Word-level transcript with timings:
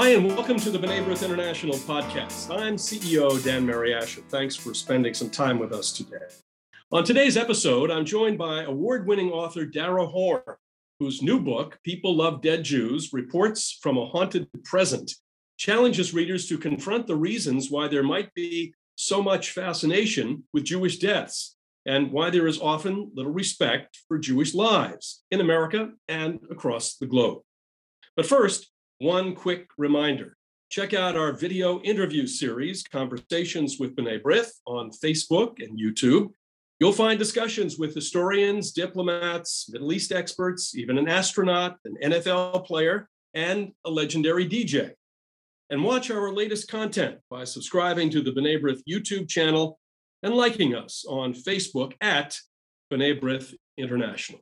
Hi, 0.00 0.10
and 0.10 0.28
welcome 0.28 0.58
to 0.60 0.70
the 0.70 0.78
B'nai 0.78 1.04
B'rith 1.04 1.24
International 1.24 1.74
podcast. 1.74 2.56
I'm 2.56 2.76
CEO 2.76 3.42
Dan 3.42 3.66
Mariaschin. 3.66 4.22
Thanks 4.28 4.54
for 4.54 4.72
spending 4.72 5.12
some 5.12 5.28
time 5.28 5.58
with 5.58 5.72
us 5.72 5.90
today. 5.90 6.24
On 6.92 7.02
today's 7.02 7.36
episode, 7.36 7.90
I'm 7.90 8.04
joined 8.04 8.38
by 8.38 8.62
award 8.62 9.08
winning 9.08 9.32
author 9.32 9.64
Dara 9.64 10.06
Horn, 10.06 10.42
whose 11.00 11.20
new 11.20 11.40
book, 11.40 11.80
People 11.82 12.14
Love 12.14 12.42
Dead 12.42 12.62
Jews 12.62 13.12
Reports 13.12 13.76
from 13.82 13.98
a 13.98 14.06
Haunted 14.06 14.46
Present, 14.62 15.12
challenges 15.56 16.14
readers 16.14 16.46
to 16.46 16.58
confront 16.58 17.08
the 17.08 17.16
reasons 17.16 17.68
why 17.68 17.88
there 17.88 18.04
might 18.04 18.32
be 18.34 18.74
so 18.94 19.20
much 19.20 19.50
fascination 19.50 20.44
with 20.52 20.62
Jewish 20.62 20.98
deaths 20.98 21.56
and 21.86 22.12
why 22.12 22.30
there 22.30 22.46
is 22.46 22.60
often 22.60 23.10
little 23.16 23.32
respect 23.32 23.98
for 24.06 24.16
Jewish 24.16 24.54
lives 24.54 25.24
in 25.32 25.40
America 25.40 25.90
and 26.06 26.38
across 26.52 26.94
the 26.94 27.06
globe. 27.06 27.40
But 28.14 28.26
first, 28.26 28.70
one 28.98 29.34
quick 29.34 29.68
reminder 29.78 30.36
check 30.70 30.92
out 30.92 31.16
our 31.16 31.32
video 31.32 31.80
interview 31.80 32.26
series, 32.26 32.82
Conversations 32.82 33.78
with 33.78 33.96
B'nai 33.96 34.20
B'rith, 34.20 34.50
on 34.66 34.90
Facebook 34.90 35.62
and 35.62 35.78
YouTube. 35.80 36.28
You'll 36.78 36.92
find 36.92 37.18
discussions 37.18 37.78
with 37.78 37.94
historians, 37.94 38.72
diplomats, 38.72 39.70
Middle 39.70 39.92
East 39.94 40.12
experts, 40.12 40.76
even 40.76 40.98
an 40.98 41.08
astronaut, 41.08 41.76
an 41.86 41.96
NFL 42.02 42.66
player, 42.66 43.08
and 43.32 43.72
a 43.86 43.90
legendary 43.90 44.46
DJ. 44.46 44.92
And 45.70 45.82
watch 45.82 46.10
our 46.10 46.32
latest 46.32 46.68
content 46.68 47.18
by 47.30 47.44
subscribing 47.44 48.10
to 48.10 48.20
the 48.20 48.32
B'nai 48.32 48.60
B'rith 48.60 48.82
YouTube 48.86 49.26
channel 49.28 49.78
and 50.22 50.34
liking 50.34 50.74
us 50.74 51.04
on 51.08 51.32
Facebook 51.32 51.94
at 52.02 52.36
B'nai 52.92 53.18
B'rith 53.18 53.54
International. 53.78 54.40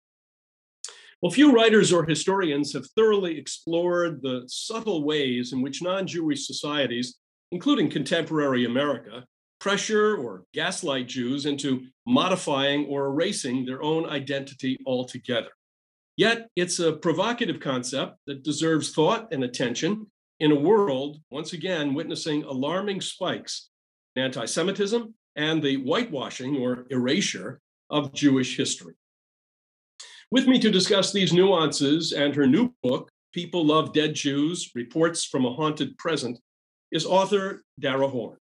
Well, 1.22 1.32
few 1.32 1.52
writers 1.52 1.92
or 1.92 2.04
historians 2.04 2.72
have 2.74 2.86
thoroughly 2.90 3.38
explored 3.38 4.20
the 4.22 4.44
subtle 4.46 5.04
ways 5.04 5.52
in 5.52 5.62
which 5.62 5.82
non 5.82 6.06
Jewish 6.06 6.46
societies, 6.46 7.16
including 7.52 7.88
contemporary 7.88 8.66
America, 8.66 9.24
pressure 9.58 10.16
or 10.16 10.44
gaslight 10.52 11.08
Jews 11.08 11.46
into 11.46 11.86
modifying 12.06 12.86
or 12.86 13.06
erasing 13.06 13.64
their 13.64 13.82
own 13.82 14.08
identity 14.08 14.78
altogether. 14.86 15.48
Yet, 16.16 16.48
it's 16.54 16.80
a 16.80 16.92
provocative 16.92 17.60
concept 17.60 18.18
that 18.26 18.42
deserves 18.42 18.92
thought 18.92 19.32
and 19.32 19.42
attention 19.42 20.06
in 20.40 20.52
a 20.52 20.60
world, 20.60 21.18
once 21.30 21.54
again, 21.54 21.94
witnessing 21.94 22.44
alarming 22.44 23.00
spikes 23.00 23.70
in 24.16 24.22
anti 24.22 24.44
Semitism 24.44 25.14
and 25.34 25.62
the 25.62 25.76
whitewashing 25.76 26.56
or 26.56 26.86
erasure 26.90 27.60
of 27.88 28.12
Jewish 28.12 28.56
history. 28.56 28.94
With 30.32 30.48
me 30.48 30.58
to 30.58 30.72
discuss 30.72 31.12
these 31.12 31.32
nuances 31.32 32.10
and 32.12 32.34
her 32.34 32.48
new 32.48 32.74
book, 32.82 33.12
People 33.32 33.64
Love 33.64 33.92
Dead 33.92 34.12
Jews 34.12 34.72
Reports 34.74 35.24
from 35.24 35.44
a 35.44 35.52
Haunted 35.52 35.96
Present, 35.98 36.40
is 36.90 37.06
author 37.06 37.62
Dara 37.78 38.08
Horn. 38.08 38.36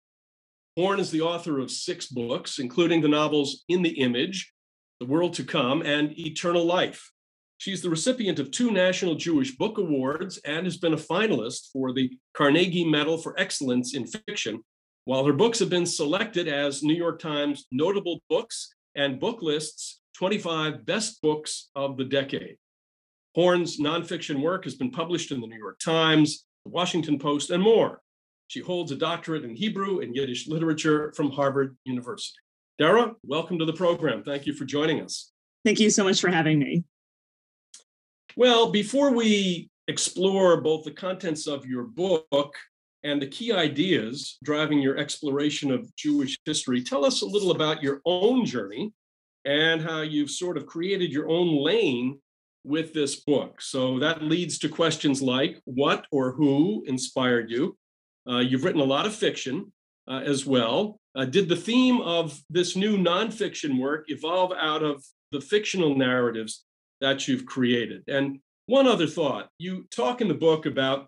Horn 0.76 1.00
is 1.00 1.10
the 1.10 1.22
author 1.22 1.58
of 1.58 1.70
six 1.70 2.06
books, 2.06 2.58
including 2.58 3.00
the 3.00 3.08
novels 3.08 3.64
In 3.68 3.80
the 3.80 3.98
Image, 3.98 4.52
The 5.00 5.06
World 5.06 5.32
to 5.34 5.44
Come, 5.44 5.80
and 5.80 6.12
Eternal 6.18 6.66
Life. 6.66 7.10
She's 7.56 7.80
the 7.80 7.88
recipient 7.88 8.38
of 8.38 8.50
two 8.50 8.70
National 8.70 9.14
Jewish 9.14 9.56
Book 9.56 9.78
Awards 9.78 10.36
and 10.44 10.66
has 10.66 10.76
been 10.76 10.92
a 10.92 10.98
finalist 10.98 11.70
for 11.72 11.94
the 11.94 12.10
Carnegie 12.34 12.84
Medal 12.84 13.16
for 13.16 13.34
Excellence 13.40 13.94
in 13.94 14.06
Fiction, 14.06 14.62
while 15.06 15.24
her 15.24 15.32
books 15.32 15.58
have 15.60 15.70
been 15.70 15.86
selected 15.86 16.46
as 16.46 16.82
New 16.82 16.94
York 16.94 17.20
Times 17.20 17.64
notable 17.72 18.20
books 18.28 18.74
and 18.94 19.18
book 19.18 19.40
lists 19.40 19.99
25 20.20 20.84
best 20.84 21.22
books 21.22 21.70
of 21.74 21.96
the 21.96 22.04
decade. 22.04 22.58
Horn's 23.34 23.80
nonfiction 23.80 24.42
work 24.42 24.64
has 24.64 24.74
been 24.74 24.90
published 24.90 25.32
in 25.32 25.40
the 25.40 25.46
New 25.46 25.56
York 25.56 25.78
Times, 25.82 26.44
the 26.66 26.72
Washington 26.72 27.18
Post, 27.18 27.48
and 27.48 27.62
more. 27.62 28.02
She 28.48 28.60
holds 28.60 28.92
a 28.92 28.96
doctorate 28.96 29.44
in 29.44 29.56
Hebrew 29.56 30.00
and 30.00 30.14
Yiddish 30.14 30.46
literature 30.46 31.10
from 31.16 31.30
Harvard 31.30 31.74
University. 31.86 32.36
Dara, 32.78 33.14
welcome 33.22 33.58
to 33.60 33.64
the 33.64 33.72
program. 33.72 34.22
Thank 34.22 34.44
you 34.44 34.52
for 34.52 34.66
joining 34.66 35.00
us. 35.00 35.32
Thank 35.64 35.80
you 35.80 35.88
so 35.88 36.04
much 36.04 36.20
for 36.20 36.28
having 36.28 36.58
me. 36.58 36.84
Well, 38.36 38.72
before 38.72 39.12
we 39.12 39.70
explore 39.88 40.60
both 40.60 40.84
the 40.84 40.90
contents 40.90 41.46
of 41.46 41.64
your 41.64 41.84
book 41.84 42.54
and 43.04 43.22
the 43.22 43.26
key 43.26 43.52
ideas 43.52 44.36
driving 44.44 44.80
your 44.80 44.98
exploration 44.98 45.70
of 45.70 45.96
Jewish 45.96 46.36
history, 46.44 46.82
tell 46.82 47.06
us 47.06 47.22
a 47.22 47.26
little 47.26 47.52
about 47.52 47.82
your 47.82 48.02
own 48.04 48.44
journey 48.44 48.92
and 49.44 49.80
how 49.82 50.02
you've 50.02 50.30
sort 50.30 50.56
of 50.56 50.66
created 50.66 51.12
your 51.12 51.28
own 51.28 51.62
lane 51.62 52.18
with 52.64 52.92
this 52.92 53.16
book. 53.16 53.60
So 53.60 53.98
that 54.00 54.22
leads 54.22 54.58
to 54.58 54.68
questions 54.68 55.22
like 55.22 55.60
what 55.64 56.06
or 56.12 56.32
who 56.32 56.84
inspired 56.86 57.50
you? 57.50 57.76
Uh, 58.28 58.38
you've 58.38 58.64
written 58.64 58.80
a 58.80 58.84
lot 58.84 59.06
of 59.06 59.14
fiction 59.14 59.72
uh, 60.08 60.20
as 60.24 60.44
well. 60.44 60.98
Uh, 61.16 61.24
did 61.24 61.48
the 61.48 61.56
theme 61.56 62.00
of 62.02 62.38
this 62.50 62.76
new 62.76 62.96
nonfiction 62.96 63.78
work 63.78 64.04
evolve 64.08 64.52
out 64.52 64.82
of 64.82 65.02
the 65.32 65.40
fictional 65.40 65.96
narratives 65.96 66.64
that 67.00 67.26
you've 67.26 67.46
created? 67.46 68.02
And 68.08 68.40
one 68.66 68.86
other 68.86 69.06
thought 69.06 69.48
you 69.58 69.86
talk 69.90 70.20
in 70.20 70.28
the 70.28 70.34
book 70.34 70.66
about 70.66 71.06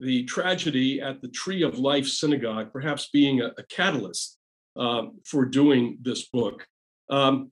the 0.00 0.24
tragedy 0.24 1.00
at 1.00 1.20
the 1.20 1.28
Tree 1.28 1.62
of 1.62 1.78
Life 1.78 2.06
Synagogue, 2.06 2.72
perhaps 2.72 3.10
being 3.12 3.40
a, 3.40 3.52
a 3.58 3.62
catalyst 3.68 4.38
um, 4.76 5.18
for 5.26 5.44
doing 5.44 5.98
this 6.00 6.28
book. 6.28 6.66
Um, 7.10 7.50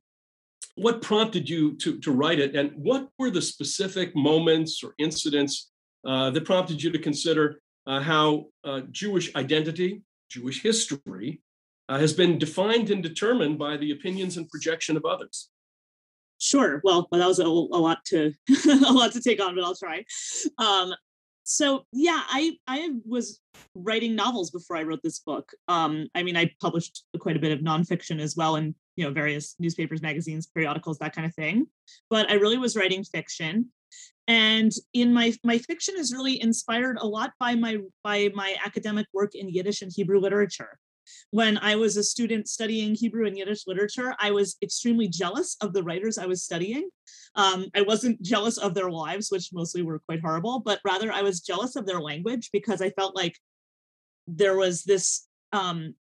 what 0.81 1.03
prompted 1.03 1.47
you 1.49 1.77
to, 1.77 1.99
to 1.99 2.11
write 2.11 2.41
it? 2.41 2.57
And 2.57 2.73
what 2.75 3.09
were 3.19 3.31
the 3.31 3.43
specific 3.43 4.17
moments 4.17 4.83
or 4.83 4.95
incidents 4.99 5.71
uh, 6.07 6.31
that 6.31 6.47
prompted 6.47 6.83
you 6.83 6.91
to 6.91 6.99
consider 6.99 7.61
uh, 7.87 8.01
how 8.01 8.47
uh, 8.65 8.81
jewish 8.91 9.35
identity 9.37 10.03
jewish 10.31 10.63
history 10.63 11.41
uh, 11.89 11.99
has 11.99 12.13
been 12.13 12.39
defined 12.39 12.91
and 12.91 13.03
determined 13.03 13.59
by 13.59 13.77
the 13.77 13.91
opinions 13.91 14.37
and 14.37 14.49
projection 14.49 14.97
of 14.97 15.05
others? 15.05 15.51
Sure. 16.39 16.81
Well, 16.85 17.07
that 17.13 17.27
was 17.27 17.41
a, 17.41 17.45
a 17.45 17.81
lot 17.87 17.99
to 18.07 18.33
a 18.67 18.93
lot 18.93 19.13
to 19.13 19.21
take 19.21 19.43
on 19.43 19.55
but 19.55 19.65
i'll 19.65 19.75
try. 19.75 20.05
Um, 20.57 20.95
so 21.43 21.85
yeah 21.93 22.23
i 22.29 22.53
i 22.67 22.91
was 23.07 23.41
writing 23.75 24.15
novels 24.15 24.51
before 24.51 24.77
i 24.77 24.83
wrote 24.83 25.03
this 25.03 25.19
book. 25.19 25.51
Um, 25.69 26.09
i 26.15 26.23
mean 26.23 26.37
i 26.37 26.51
published 26.63 27.05
quite 27.19 27.37
a 27.37 27.41
bit 27.41 27.53
of 27.53 27.61
nonfiction 27.61 28.19
as 28.21 28.35
well 28.37 28.57
and 28.57 28.75
you 29.01 29.07
know 29.07 29.13
various 29.13 29.57
newspapers 29.59 30.03
magazines 30.03 30.47
periodicals 30.47 30.99
that 30.99 31.15
kind 31.15 31.27
of 31.27 31.35
thing. 31.35 31.67
But 32.11 32.31
i 32.31 32.35
really 32.35 32.59
was 32.59 32.77
writing 32.77 33.03
fiction. 33.03 33.71
And 34.29 34.71
in 34.93 35.15
my 35.15 35.33
my 35.43 35.57
fiction 35.57 35.95
is 35.97 36.13
really 36.13 36.41
inspired 36.41 36.99
a 37.01 37.07
lot 37.07 37.33
by 37.41 37.55
my 37.55 37.79
by 38.05 38.31
my 38.35 38.57
academic 38.63 39.07
work 39.15 39.35
in 39.35 39.49
yiddish 39.49 39.81
and 39.81 39.91
hebrew 39.91 40.21
literature. 40.21 40.79
When 41.31 41.57
i 41.71 41.77
was 41.77 41.97
a 41.97 42.05
student 42.05 42.47
studying 42.47 42.95
hebrew 42.95 43.27
and 43.27 43.39
yiddish 43.39 43.67
literature 43.67 44.15
i 44.21 44.31
was 44.31 44.57
extremely 44.63 45.09
jealous 45.09 45.57
of 45.63 45.73
the 45.73 45.83
writers 45.83 46.19
i 46.19 46.27
was 46.27 46.45
studying. 46.45 46.91
Um, 47.35 47.67
i 47.75 47.81
wasn't 47.81 48.21
jealous 48.33 48.59
of 48.59 48.75
their 48.75 48.91
lives 48.91 49.31
which 49.31 49.49
mostly 49.53 49.83
were 49.83 50.01
quite 50.01 50.21
horrible 50.21 50.61
but 50.61 50.81
rather 50.85 51.11
i 51.11 51.23
was 51.23 51.41
jealous 51.41 51.75
of 51.75 51.87
their 51.87 52.03
language 52.11 52.51
because 52.53 52.83
i 52.83 52.91
felt 52.91 53.17
like 53.17 53.37
there 54.29 54.57
was 54.57 54.85
this 54.85 55.27
um, 55.53 55.95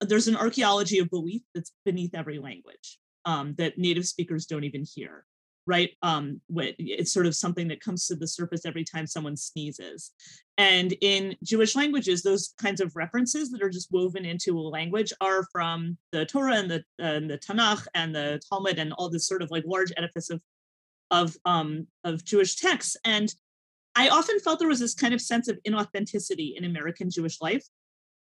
there's 0.00 0.28
an 0.28 0.36
archaeology 0.36 0.98
of 0.98 1.10
belief 1.10 1.42
that's 1.54 1.72
beneath 1.84 2.14
every 2.14 2.38
language 2.38 2.98
um, 3.24 3.54
that 3.58 3.78
native 3.78 4.06
speakers 4.06 4.46
don't 4.46 4.64
even 4.64 4.84
hear 4.84 5.24
right? 5.66 5.90
Um 6.02 6.40
it's 6.50 7.12
sort 7.12 7.26
of 7.26 7.36
something 7.36 7.68
that 7.68 7.80
comes 7.80 8.06
to 8.06 8.16
the 8.16 8.26
surface 8.26 8.66
every 8.66 8.84
time 8.84 9.06
someone 9.06 9.36
sneezes. 9.36 10.10
And 10.58 10.94
in 11.00 11.36
jewish 11.42 11.74
languages 11.76 12.22
those 12.22 12.54
kinds 12.60 12.80
of 12.80 12.94
references 12.96 13.50
that 13.50 13.62
are 13.62 13.70
just 13.70 13.92
woven 13.92 14.24
into 14.24 14.58
a 14.58 14.60
language 14.60 15.12
are 15.20 15.46
from 15.52 15.96
the 16.10 16.26
torah 16.26 16.56
and 16.56 16.70
the 16.70 16.84
and 16.98 17.30
the 17.30 17.38
tanakh 17.38 17.86
and 17.94 18.14
the 18.14 18.40
talmud 18.48 18.78
and 18.78 18.92
all 18.94 19.08
this 19.08 19.26
sort 19.26 19.42
of 19.42 19.50
like 19.50 19.64
large 19.66 19.92
edifice 19.96 20.30
of 20.30 20.42
of 21.10 21.36
um 21.44 21.86
of 22.04 22.24
jewish 22.24 22.56
texts. 22.56 22.96
And 23.04 23.32
i 23.94 24.08
often 24.08 24.38
felt 24.40 24.58
there 24.58 24.68
was 24.68 24.80
this 24.80 24.94
kind 24.94 25.14
of 25.14 25.20
sense 25.20 25.48
of 25.48 25.58
inauthenticity 25.66 26.56
in 26.56 26.64
american 26.64 27.10
jewish 27.10 27.40
life 27.40 27.66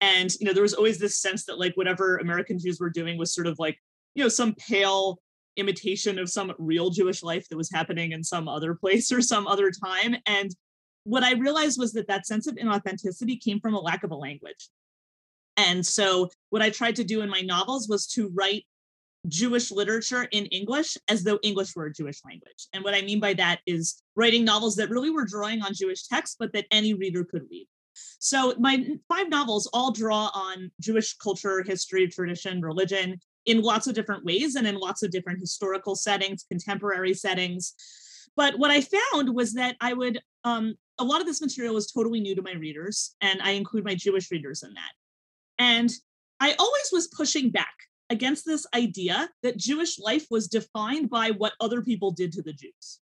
and 0.05 0.35
you 0.39 0.47
know 0.47 0.53
there 0.53 0.63
was 0.63 0.75
always 0.75 0.99
this 0.99 1.19
sense 1.19 1.45
that 1.47 1.59
like 1.59 1.75
whatever 1.75 2.19
american 2.19 2.59
jews 2.59 2.79
were 2.79 2.91
doing 2.91 3.17
was 3.17 3.35
sort 3.35 3.47
of 3.47 3.59
like 3.59 3.79
you 4.15 4.23
know 4.23 4.29
some 4.29 4.55
pale 4.55 5.19
imitation 5.57 6.19
of 6.19 6.29
some 6.29 6.53
real 6.59 6.91
jewish 6.91 7.23
life 7.23 7.49
that 7.49 7.57
was 7.57 7.71
happening 7.73 8.13
in 8.13 8.23
some 8.23 8.47
other 8.47 8.75
place 8.83 9.11
or 9.11 9.23
some 9.23 9.47
other 9.47 9.71
time 9.71 10.15
and 10.27 10.55
what 11.05 11.23
i 11.23 11.33
realized 11.33 11.79
was 11.79 11.93
that 11.93 12.07
that 12.07 12.27
sense 12.27 12.47
of 12.47 12.55
inauthenticity 12.57 13.41
came 13.41 13.59
from 13.61 13.75
a 13.75 13.81
lack 13.81 14.05
of 14.05 14.11
a 14.11 14.17
language 14.17 14.69
and 15.57 15.85
so 15.85 16.29
what 16.51 16.63
i 16.63 16.69
tried 16.69 16.97
to 16.97 17.05
do 17.05 17.23
in 17.23 17.31
my 17.31 17.41
novels 17.41 17.89
was 17.89 18.07
to 18.07 18.31
write 18.35 18.65
Jewish 19.27 19.71
literature 19.71 20.25
in 20.33 20.45
English 20.47 20.99
as 21.09 21.25
though 21.25 21.39
English 21.43 21.75
were 21.75 21.87
a 21.87 21.93
Jewish 21.95 22.21
language. 22.27 22.69
And 22.75 22.85
what 22.85 22.95
I 22.95 23.01
mean 23.01 23.21
by 23.21 23.33
that 23.33 23.61
is 23.67 24.03
writing 24.17 24.45
novels 24.45 24.77
that 24.77 24.91
really 24.91 25.09
were 25.09 25.25
drawing 25.25 25.63
on 25.63 25.73
Jewish 25.73 26.07
texts, 26.07 26.37
but 26.39 26.53
that 26.53 26.67
any 26.71 26.93
reader 26.93 27.25
could 27.25 27.47
read. 27.51 27.67
So 28.19 28.55
my 28.59 28.87
five 29.09 29.29
novels 29.29 29.69
all 29.73 29.93
draw 29.93 30.31
on 30.35 30.71
Jewish 30.81 31.17
culture, 31.17 31.63
history, 31.63 32.09
tradition, 32.09 32.61
religion 32.61 33.21
in 33.47 33.63
lots 33.63 33.87
of 33.87 33.95
different 33.95 34.25
ways 34.25 34.55
and 34.55 34.67
in 34.67 34.77
lots 34.77 35.03
of 35.03 35.11
different 35.11 35.41
historical 35.41 35.95
settings, 35.95 36.45
contemporary 36.49 37.15
settings. 37.15 37.75
But 38.37 38.59
what 38.59 38.71
I 38.71 38.81
found 38.81 39.35
was 39.35 39.53
that 39.55 39.77
I 39.81 39.93
would 39.93 40.21
um, 40.45 40.75
a 40.99 41.05
lot 41.05 41.21
of 41.21 41.27
this 41.27 41.41
material 41.41 41.75
was 41.75 41.91
totally 41.91 42.21
new 42.21 42.35
to 42.35 42.43
my 42.43 42.53
readers, 42.53 43.15
and 43.21 43.43
I 43.43 43.53
include 43.53 43.85
my 43.85 43.95
Jewish 43.95 44.31
readers 44.31 44.63
in 44.63 44.75
that. 44.75 44.93
And 45.59 45.91
I 46.41 46.55
always 46.59 46.91
was 46.93 47.09
pushing 47.09 47.51
back 47.51 47.75
against 48.11 48.45
this 48.45 48.67
idea 48.75 49.29
that 49.43 49.57
Jewish 49.57 49.99
life 49.99 50.27
was 50.31 50.47
defined 50.47 51.11
by 51.11 51.31
what 51.31 51.55
other 51.61 51.83
people 51.83 52.11
did 52.11 52.33
to 52.33 52.43
the 52.43 52.53
Jews. 52.53 53.01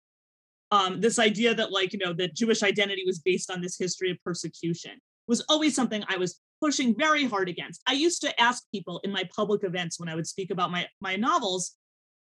Um, 0.76 1.00
this 1.00 1.20
idea 1.20 1.52
that, 1.56 1.72
like, 1.72 1.94
you 1.94 2.00
know, 2.04 2.14
that 2.14 2.36
Jewish 2.36 2.62
identity 2.72 3.04
was 3.06 3.20
based 3.20 3.50
on 3.50 3.62
this 3.62 3.78
history 3.78 4.10
of 4.12 4.18
persecution 4.28 4.96
was 5.32 5.42
always 5.48 5.74
something 5.74 6.04
I 6.08 6.18
was 6.18 6.32
pushing 6.60 6.90
very 7.06 7.26
hard 7.26 7.48
against. 7.50 7.82
I 7.88 7.94
used 7.94 8.22
to 8.22 8.42
ask 8.48 8.64
people 8.74 9.00
in 9.06 9.12
my 9.12 9.24
public 9.36 9.62
events 9.64 10.00
when 10.00 10.10
I 10.10 10.16
would 10.16 10.28
speak 10.28 10.52
about 10.52 10.72
my, 10.72 10.88
my 11.00 11.16
novels, 11.16 11.64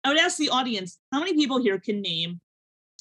I 0.04 0.10
would 0.10 0.24
ask 0.26 0.38
the 0.38 0.50
audience, 0.50 1.00
how 1.12 1.20
many 1.20 1.34
people 1.34 1.60
here 1.62 1.80
can 1.80 2.02
name 2.02 2.40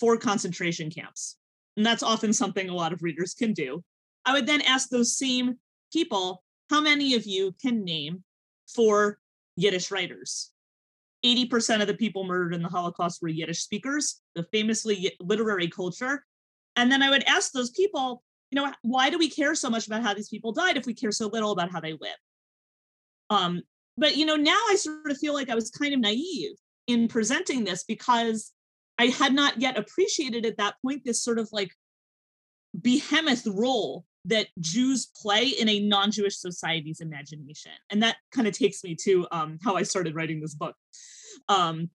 four 0.01 0.17
concentration 0.17 0.91
camps? 0.91 1.37
And 1.77 1.87
that's 1.87 2.03
often 2.03 2.33
something 2.33 2.69
a 2.69 2.75
lot 2.75 2.93
of 2.93 3.03
readers 3.03 3.35
can 3.35 3.53
do. 3.53 3.83
I 4.25 4.33
would 4.33 4.47
then 4.47 4.63
ask 4.63 4.89
those 4.89 5.17
same 5.17 5.47
people, 5.93 6.43
how 6.71 6.81
many 6.81 7.15
of 7.15 7.27
you 7.27 7.55
can 7.63 7.85
name 7.85 8.25
four 8.75 9.19
Yiddish 9.57 9.91
writers? 9.91 10.51
80% 11.25 11.81
of 11.81 11.87
the 11.87 11.95
people 11.95 12.25
murdered 12.25 12.55
in 12.55 12.63
the 12.63 12.69
Holocaust 12.69 13.23
were 13.23 13.29
Yiddish 13.29 13.61
speakers, 13.61 14.21
the 14.35 14.45
famously 14.53 15.17
literary 15.21 15.69
culture. 15.69 16.25
And 16.77 16.91
then 16.91 17.03
I 17.03 17.11
would 17.11 17.25
ask 17.25 17.53
those 17.53 17.71
people, 17.71 18.23
you 18.51 18.61
know, 18.61 18.73
why 18.83 19.11
do 19.11 19.19
we 19.19 19.31
care 19.31 19.55
so 19.55 19.71
much 19.71 19.87
about 19.87 20.03
how 20.03 20.15
these 20.15 20.29
people 20.29 20.53
died 20.53 20.77
if 20.77 20.87
we 20.87 20.95
care 20.95 21.13
so 21.13 21.29
little 21.29 21.53
about 21.53 21.71
how 21.71 21.81
they 21.81 21.93
live? 21.93 22.19
Um, 23.31 23.63
but 23.97 24.17
you 24.17 24.27
know, 24.27 24.37
now 24.37 24.59
I 24.71 24.77
sort 24.77 25.11
of 25.11 25.19
feel 25.19 25.35
like 25.35 25.49
I 25.49 25.55
was 25.55 25.71
kind 25.71 25.95
of 25.95 26.01
naive 26.01 26.57
in 26.87 27.09
presenting 27.09 27.65
this 27.65 27.85
because 27.85 28.53
I 28.99 29.07
had 29.07 29.33
not 29.33 29.61
yet 29.61 29.79
appreciated 29.79 30.45
at 30.47 30.59
that 30.59 30.75
point 30.83 31.03
this 31.05 31.23
sort 31.23 31.39
of 31.39 31.49
like 31.53 31.71
behemoth 32.81 33.47
role 33.47 34.05
that 34.27 34.49
Jews 34.61 35.11
play 35.21 35.49
in 35.49 35.69
a 35.69 35.81
non-Jewish 35.81 36.37
society's 36.37 37.01
imagination. 37.01 37.73
And 37.91 38.03
that 38.03 38.17
kind 38.33 38.49
of 38.49 38.57
takes 38.57 38.83
me 38.83 38.97
to 39.03 39.27
um, 39.31 39.59
how 39.63 39.77
I 39.77 39.83
started 39.83 40.15
writing 40.15 40.41
this 40.41 40.55
book. 40.55 40.75
Um, 41.49 41.91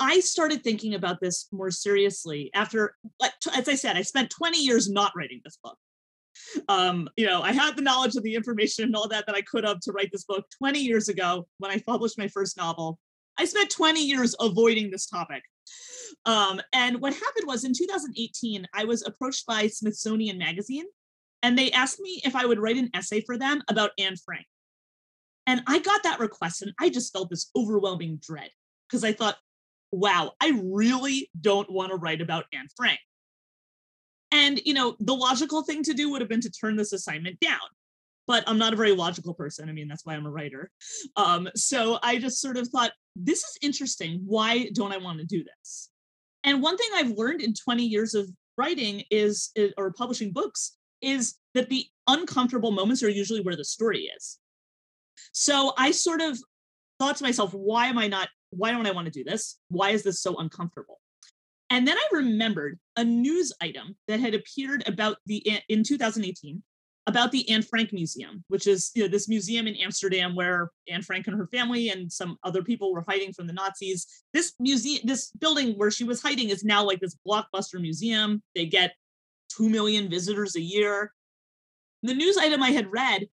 I 0.00 0.20
started 0.20 0.62
thinking 0.62 0.94
about 0.94 1.20
this 1.20 1.46
more 1.52 1.70
seriously 1.70 2.50
after, 2.54 2.96
like, 3.20 3.32
as 3.56 3.68
I 3.68 3.74
said, 3.74 3.96
I 3.96 4.02
spent 4.02 4.30
20 4.30 4.58
years 4.58 4.90
not 4.90 5.12
writing 5.16 5.40
this 5.44 5.58
book. 5.62 5.76
Um, 6.68 7.08
you 7.16 7.26
know, 7.26 7.40
I 7.42 7.52
had 7.52 7.76
the 7.76 7.82
knowledge 7.82 8.16
of 8.16 8.22
the 8.22 8.34
information 8.34 8.84
and 8.84 8.96
all 8.96 9.08
that 9.08 9.26
that 9.26 9.34
I 9.34 9.42
could 9.42 9.64
have 9.64 9.80
to 9.80 9.92
write 9.92 10.10
this 10.12 10.24
book 10.24 10.44
20 10.58 10.80
years 10.80 11.08
ago 11.08 11.46
when 11.58 11.70
I 11.70 11.80
published 11.86 12.18
my 12.18 12.28
first 12.28 12.56
novel. 12.56 12.98
I 13.38 13.44
spent 13.44 13.70
20 13.70 14.04
years 14.04 14.34
avoiding 14.40 14.90
this 14.90 15.06
topic. 15.06 15.42
Um, 16.24 16.60
and 16.72 17.00
what 17.00 17.12
happened 17.12 17.46
was 17.46 17.64
in 17.64 17.72
2018, 17.72 18.66
I 18.74 18.84
was 18.84 19.02
approached 19.06 19.46
by 19.46 19.66
Smithsonian 19.68 20.38
Magazine, 20.38 20.84
and 21.46 21.56
they 21.56 21.70
asked 21.70 22.00
me 22.00 22.20
if 22.24 22.34
I 22.34 22.44
would 22.44 22.58
write 22.58 22.76
an 22.76 22.90
essay 22.92 23.20
for 23.20 23.38
them 23.38 23.62
about 23.68 23.92
Anne 24.00 24.16
Frank. 24.16 24.46
And 25.46 25.62
I 25.68 25.78
got 25.78 26.02
that 26.02 26.18
request, 26.18 26.60
and 26.60 26.72
I 26.80 26.88
just 26.88 27.12
felt 27.12 27.30
this 27.30 27.52
overwhelming 27.54 28.18
dread 28.20 28.50
because 28.88 29.04
I 29.04 29.12
thought, 29.12 29.36
wow, 29.92 30.32
I 30.40 30.60
really 30.60 31.30
don't 31.40 31.70
want 31.70 31.92
to 31.92 31.98
write 31.98 32.20
about 32.20 32.46
Anne 32.52 32.66
Frank. 32.76 32.98
And, 34.32 34.60
you 34.64 34.74
know, 34.74 34.96
the 34.98 35.14
logical 35.14 35.62
thing 35.62 35.84
to 35.84 35.94
do 35.94 36.10
would 36.10 36.20
have 36.20 36.28
been 36.28 36.40
to 36.40 36.50
turn 36.50 36.74
this 36.74 36.92
assignment 36.92 37.38
down. 37.38 37.60
But 38.26 38.42
I'm 38.48 38.58
not 38.58 38.72
a 38.72 38.76
very 38.76 38.90
logical 38.90 39.32
person. 39.32 39.68
I 39.68 39.72
mean, 39.72 39.86
that's 39.86 40.04
why 40.04 40.14
I'm 40.14 40.26
a 40.26 40.30
writer. 40.30 40.72
Um, 41.14 41.48
so 41.54 42.00
I 42.02 42.18
just 42.18 42.40
sort 42.40 42.56
of 42.56 42.66
thought, 42.66 42.90
this 43.14 43.38
is 43.38 43.56
interesting. 43.62 44.20
Why 44.26 44.68
don't 44.72 44.92
I 44.92 44.96
want 44.96 45.20
to 45.20 45.24
do 45.24 45.44
this? 45.44 45.90
And 46.42 46.60
one 46.60 46.76
thing 46.76 46.88
I've 46.96 47.16
learned 47.16 47.40
in 47.40 47.54
20 47.54 47.84
years 47.84 48.14
of 48.14 48.28
writing 48.58 49.04
is, 49.12 49.52
or 49.78 49.92
publishing 49.92 50.32
books, 50.32 50.76
is 51.00 51.36
that 51.54 51.68
the 51.68 51.86
uncomfortable 52.06 52.70
moments 52.70 53.02
are 53.02 53.08
usually 53.08 53.40
where 53.40 53.56
the 53.56 53.64
story 53.64 54.10
is. 54.16 54.38
So 55.32 55.72
I 55.76 55.90
sort 55.90 56.20
of 56.20 56.38
thought 56.98 57.16
to 57.16 57.24
myself, 57.24 57.52
why 57.52 57.86
am 57.86 57.98
I 57.98 58.08
not 58.08 58.28
why 58.50 58.70
don't 58.70 58.86
I 58.86 58.92
want 58.92 59.06
to 59.06 59.10
do 59.10 59.24
this? 59.24 59.58
Why 59.68 59.90
is 59.90 60.02
this 60.02 60.20
so 60.20 60.36
uncomfortable? 60.36 61.00
And 61.68 61.86
then 61.86 61.96
I 61.96 62.06
remembered 62.12 62.78
a 62.96 63.04
news 63.04 63.52
item 63.60 63.96
that 64.08 64.20
had 64.20 64.34
appeared 64.34 64.86
about 64.86 65.16
the 65.26 65.60
in 65.68 65.82
2018 65.82 66.62
about 67.08 67.30
the 67.30 67.48
Anne 67.50 67.62
Frank 67.62 67.92
Museum, 67.92 68.44
which 68.48 68.66
is 68.66 68.90
you 68.94 69.02
know, 69.02 69.08
this 69.08 69.28
museum 69.28 69.68
in 69.68 69.76
Amsterdam 69.76 70.34
where 70.34 70.70
Anne 70.88 71.02
Frank 71.02 71.28
and 71.28 71.36
her 71.36 71.46
family 71.48 71.90
and 71.90 72.10
some 72.10 72.36
other 72.42 72.62
people 72.62 72.92
were 72.92 73.04
hiding 73.06 73.32
from 73.32 73.46
the 73.46 73.52
Nazis. 73.52 74.06
This 74.32 74.54
museum, 74.58 75.02
this 75.04 75.30
building 75.30 75.74
where 75.74 75.90
she 75.90 76.04
was 76.04 76.20
hiding 76.20 76.50
is 76.50 76.64
now 76.64 76.84
like 76.84 77.00
this 77.00 77.16
blockbuster 77.26 77.80
museum. 77.80 78.42
They 78.54 78.66
get 78.66 78.94
2 79.56 79.68
million 79.68 80.08
visitors 80.08 80.56
a 80.56 80.60
year. 80.60 81.12
The 82.02 82.14
news 82.14 82.36
item 82.36 82.62
I 82.62 82.70
had 82.70 82.90
read 82.92 83.26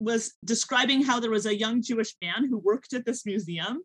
was 0.00 0.34
describing 0.44 1.02
how 1.02 1.20
there 1.20 1.30
was 1.30 1.46
a 1.46 1.56
young 1.56 1.82
Jewish 1.82 2.14
man 2.22 2.46
who 2.48 2.58
worked 2.58 2.92
at 2.92 3.04
this 3.04 3.26
museum 3.26 3.82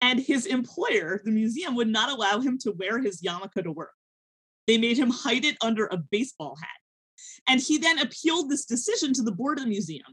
and 0.00 0.18
his 0.18 0.46
employer, 0.46 1.20
the 1.24 1.30
museum, 1.30 1.76
would 1.76 1.88
not 1.88 2.10
allow 2.10 2.40
him 2.40 2.58
to 2.58 2.72
wear 2.72 3.00
his 3.00 3.22
yarmulke 3.22 3.62
to 3.62 3.70
work. 3.70 3.92
They 4.66 4.78
made 4.78 4.98
him 4.98 5.10
hide 5.10 5.44
it 5.44 5.56
under 5.62 5.86
a 5.86 5.96
baseball 5.96 6.56
hat. 6.60 6.68
And 7.46 7.60
he 7.60 7.78
then 7.78 7.98
appealed 7.98 8.50
this 8.50 8.64
decision 8.64 9.12
to 9.14 9.22
the 9.22 9.32
board 9.32 9.58
of 9.58 9.64
the 9.64 9.70
museum. 9.70 10.06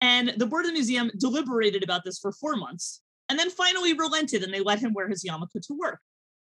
And 0.00 0.34
the 0.36 0.46
board 0.46 0.64
of 0.64 0.70
the 0.70 0.74
museum 0.74 1.10
deliberated 1.18 1.82
about 1.82 2.04
this 2.04 2.18
for 2.18 2.32
four 2.32 2.56
months 2.56 3.00
and 3.28 3.38
then 3.38 3.50
finally 3.50 3.94
relented 3.94 4.42
and 4.42 4.52
they 4.52 4.60
let 4.60 4.78
him 4.78 4.92
wear 4.92 5.08
his 5.08 5.24
yarmulke 5.24 5.60
to 5.60 5.78
work. 5.78 6.00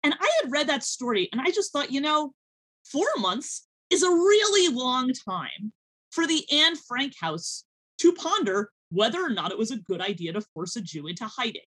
And 0.03 0.15
I 0.15 0.31
had 0.43 0.51
read 0.51 0.69
that 0.69 0.85
story 0.85 1.29
and 1.33 1.41
I 1.41 1.51
just 1.51 1.73
thought, 1.73 1.93
you 1.93 2.01
know, 2.01 2.33
four 2.91 3.09
months 3.19 3.67
is 3.91 4.03
a 4.03 4.11
really 4.11 4.75
long 4.75 5.13
time 5.29 5.73
for 6.11 6.27
the 6.27 6.45
Anne 6.51 6.77
Frank 6.77 7.13
house 7.21 7.65
to 7.99 8.13
ponder 8.13 8.71
whether 8.91 9.23
or 9.23 9.31
not 9.31 9.53
it 9.53 9.59
was 9.59 9.71
a 9.71 9.79
good 9.79 10.01
idea 10.01 10.33
to 10.33 10.41
force 10.41 10.77
a 10.77 10.81
Jew 10.81 11.07
into 11.07 11.27
hiding. 11.27 11.63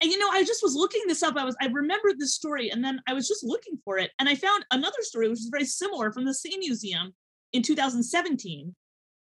And 0.00 0.12
you 0.12 0.18
know 0.18 0.28
i 0.30 0.44
just 0.44 0.62
was 0.62 0.76
looking 0.76 1.02
this 1.08 1.24
up. 1.24 1.36
I 1.36 1.44
was 1.44 1.56
i 1.60 1.66
remembered 1.66 2.18
this 2.18 2.34
story 2.34 2.70
and 2.70 2.84
then 2.84 3.00
i 3.08 3.12
was 3.12 3.26
just 3.26 3.42
looking 3.42 3.76
for 3.84 3.98
it 3.98 4.12
and 4.20 4.28
i 4.28 4.36
found 4.36 4.64
another 4.70 5.00
story 5.00 5.28
which 5.28 5.40
is 5.40 5.50
very 5.50 5.64
similar 5.64 6.12
from 6.12 6.24
the 6.24 6.34
same 6.34 6.60
museum 6.60 7.12
in 7.52 7.62
2017 7.62 8.76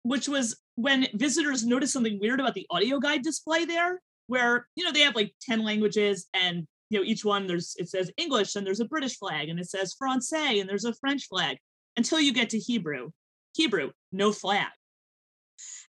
which 0.04 0.26
was 0.26 0.56
when 0.76 1.06
visitors 1.14 1.66
noticed 1.66 1.92
something 1.92 2.18
weird 2.18 2.40
about 2.40 2.54
the 2.54 2.66
audio 2.70 2.98
guide 2.98 3.22
display 3.22 3.66
there 3.66 4.00
where 4.26 4.66
you 4.74 4.84
know 4.84 4.92
they 4.92 5.00
have 5.00 5.14
like 5.14 5.34
10 5.42 5.62
languages 5.62 6.28
and 6.32 6.66
you 6.90 6.98
know 6.98 7.04
each 7.04 7.24
one 7.24 7.46
there's 7.46 7.74
it 7.78 7.88
says 7.88 8.10
english 8.16 8.56
and 8.56 8.66
there's 8.66 8.80
a 8.80 8.84
british 8.86 9.18
flag 9.18 9.48
and 9.48 9.58
it 9.58 9.68
says 9.68 9.94
francais 9.98 10.60
and 10.60 10.68
there's 10.68 10.84
a 10.84 10.94
french 10.94 11.26
flag 11.28 11.56
until 11.96 12.20
you 12.20 12.32
get 12.32 12.50
to 12.50 12.58
hebrew 12.58 13.10
hebrew 13.54 13.90
no 14.12 14.32
flag 14.32 14.66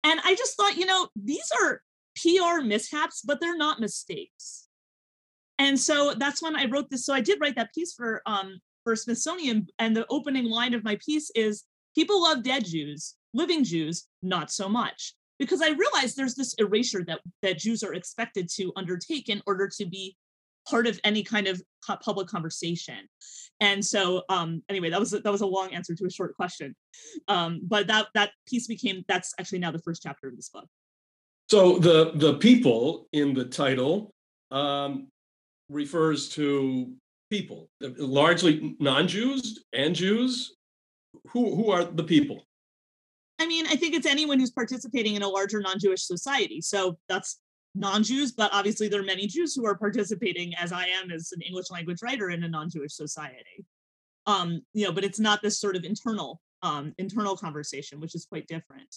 and 0.04 0.20
i 0.24 0.34
just 0.34 0.56
thought 0.56 0.76
you 0.76 0.86
know 0.86 1.08
these 1.16 1.50
are 1.62 1.82
PR 2.16 2.62
mishaps, 2.62 3.22
but 3.22 3.40
they're 3.40 3.56
not 3.56 3.80
mistakes. 3.80 4.68
And 5.58 5.78
so 5.78 6.14
that's 6.14 6.42
when 6.42 6.56
I 6.56 6.66
wrote 6.66 6.90
this. 6.90 7.04
So 7.04 7.14
I 7.14 7.20
did 7.20 7.38
write 7.40 7.56
that 7.56 7.74
piece 7.74 7.92
for 7.92 8.22
um 8.26 8.60
for 8.82 8.96
Smithsonian, 8.96 9.66
and 9.78 9.94
the 9.94 10.06
opening 10.08 10.46
line 10.46 10.72
of 10.74 10.84
my 10.84 10.98
piece 11.04 11.30
is 11.34 11.64
people 11.94 12.22
love 12.22 12.42
dead 12.42 12.64
Jews, 12.64 13.14
living 13.34 13.62
Jews, 13.62 14.06
not 14.22 14.50
so 14.50 14.68
much. 14.68 15.14
Because 15.38 15.62
I 15.62 15.70
realized 15.70 16.16
there's 16.16 16.34
this 16.34 16.54
erasure 16.54 17.04
that 17.04 17.20
that 17.42 17.58
Jews 17.58 17.82
are 17.82 17.94
expected 17.94 18.48
to 18.56 18.72
undertake 18.76 19.28
in 19.28 19.42
order 19.46 19.68
to 19.76 19.86
be 19.86 20.16
part 20.70 20.86
of 20.86 20.98
any 21.04 21.22
kind 21.22 21.46
of 21.46 21.60
public 22.02 22.28
conversation. 22.28 23.08
And 23.60 23.84
so 23.84 24.22
um 24.28 24.62
anyway, 24.68 24.90
that 24.90 25.00
was 25.00 25.10
that 25.10 25.24
was 25.24 25.40
a 25.40 25.46
long 25.46 25.74
answer 25.74 25.94
to 25.94 26.06
a 26.06 26.10
short 26.10 26.34
question. 26.36 26.74
Um, 27.28 27.60
but 27.62 27.86
that 27.88 28.06
that 28.14 28.30
piece 28.46 28.66
became 28.66 29.04
that's 29.08 29.34
actually 29.38 29.58
now 29.58 29.72
the 29.72 29.80
first 29.80 30.02
chapter 30.02 30.28
of 30.28 30.36
this 30.36 30.48
book. 30.48 30.66
So 31.50 31.78
the 31.78 32.12
the 32.14 32.34
people 32.34 33.08
in 33.12 33.34
the 33.34 33.44
title 33.44 34.12
um, 34.50 35.08
refers 35.68 36.28
to 36.30 36.92
people, 37.30 37.68
largely 37.80 38.76
non-Jews 38.78 39.64
and 39.72 39.94
Jews. 39.94 40.54
Who 41.32 41.54
who 41.56 41.70
are 41.70 41.84
the 41.84 42.04
people? 42.04 42.44
I 43.40 43.46
mean, 43.46 43.66
I 43.66 43.74
think 43.74 43.94
it's 43.94 44.06
anyone 44.06 44.38
who's 44.38 44.50
participating 44.50 45.16
in 45.16 45.22
a 45.22 45.28
larger 45.28 45.60
non-Jewish 45.60 46.04
society. 46.04 46.60
So 46.60 46.98
that's 47.08 47.40
non-Jews, 47.74 48.32
but 48.32 48.52
obviously 48.52 48.88
there 48.88 49.00
are 49.00 49.04
many 49.04 49.26
Jews 49.26 49.54
who 49.54 49.66
are 49.66 49.76
participating, 49.76 50.54
as 50.56 50.72
I 50.72 50.86
am, 50.86 51.10
as 51.10 51.32
an 51.32 51.42
English 51.42 51.70
language 51.70 52.02
writer 52.02 52.30
in 52.30 52.42
a 52.44 52.48
non-Jewish 52.48 52.92
society. 52.92 53.64
Um, 54.26 54.62
you 54.74 54.86
know, 54.86 54.92
but 54.92 55.04
it's 55.04 55.20
not 55.20 55.42
this 55.42 55.60
sort 55.60 55.76
of 55.76 55.84
internal 55.84 56.40
um, 56.62 56.94
internal 56.98 57.36
conversation, 57.36 58.00
which 58.00 58.14
is 58.14 58.26
quite 58.26 58.46
different. 58.46 58.94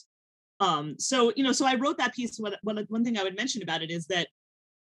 Um, 0.60 0.96
so, 1.00 1.32
you 1.36 1.44
know, 1.44 1.52
so 1.52 1.66
I 1.66 1.76
wrote 1.76 1.98
that 1.98 2.14
piece. 2.14 2.38
What, 2.38 2.58
what, 2.62 2.78
one 2.90 3.04
thing 3.04 3.18
I 3.18 3.24
would 3.24 3.38
mention 3.38 3.64
about 3.64 3.82
it 3.82 3.92
is 3.92 4.06
that 4.08 4.28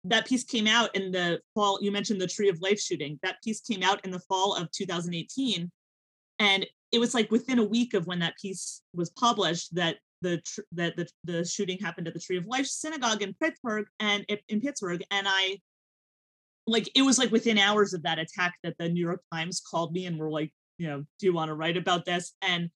that 0.05 0.27
piece 0.27 0.43
came 0.43 0.67
out 0.67 0.93
in 0.95 1.11
the 1.11 1.39
fall. 1.53 1.79
You 1.81 1.91
mentioned 1.91 2.19
the 2.19 2.27
Tree 2.27 2.49
of 2.49 2.61
Life 2.61 2.79
shooting. 2.79 3.19
That 3.23 3.41
piece 3.43 3.61
came 3.61 3.83
out 3.83 4.03
in 4.03 4.11
the 4.11 4.19
fall 4.19 4.55
of 4.55 4.69
2018. 4.71 5.71
And 6.39 6.65
it 6.91 6.99
was 6.99 7.13
like 7.13 7.31
within 7.31 7.59
a 7.59 7.63
week 7.63 7.93
of 7.93 8.05
when 8.05 8.19
that 8.19 8.37
piece 8.37 8.81
was 8.93 9.09
published 9.11 9.73
that 9.75 9.97
the 10.23 10.41
that 10.71 10.95
the, 10.95 11.07
the 11.23 11.45
shooting 11.45 11.77
happened 11.77 12.07
at 12.07 12.13
the 12.13 12.19
Tree 12.19 12.37
of 12.37 12.47
Life 12.47 12.65
synagogue 12.65 13.21
in 13.21 13.35
Pittsburgh 13.35 13.85
and 13.99 14.25
in 14.49 14.61
Pittsburgh. 14.61 15.03
And 15.11 15.27
I 15.29 15.59
like 16.65 16.89
it 16.95 17.03
was 17.03 17.19
like 17.19 17.31
within 17.31 17.57
hours 17.57 17.93
of 17.93 18.03
that 18.03 18.19
attack 18.19 18.55
that 18.63 18.75
the 18.79 18.89
New 18.89 19.05
York 19.05 19.21
Times 19.31 19.61
called 19.61 19.93
me 19.93 20.05
and 20.05 20.17
were 20.17 20.31
like, 20.31 20.51
you 20.77 20.87
know, 20.87 21.03
do 21.19 21.25
you 21.25 21.33
want 21.33 21.49
to 21.49 21.55
write 21.55 21.77
about 21.77 22.05
this? 22.05 22.33
And 22.41 22.69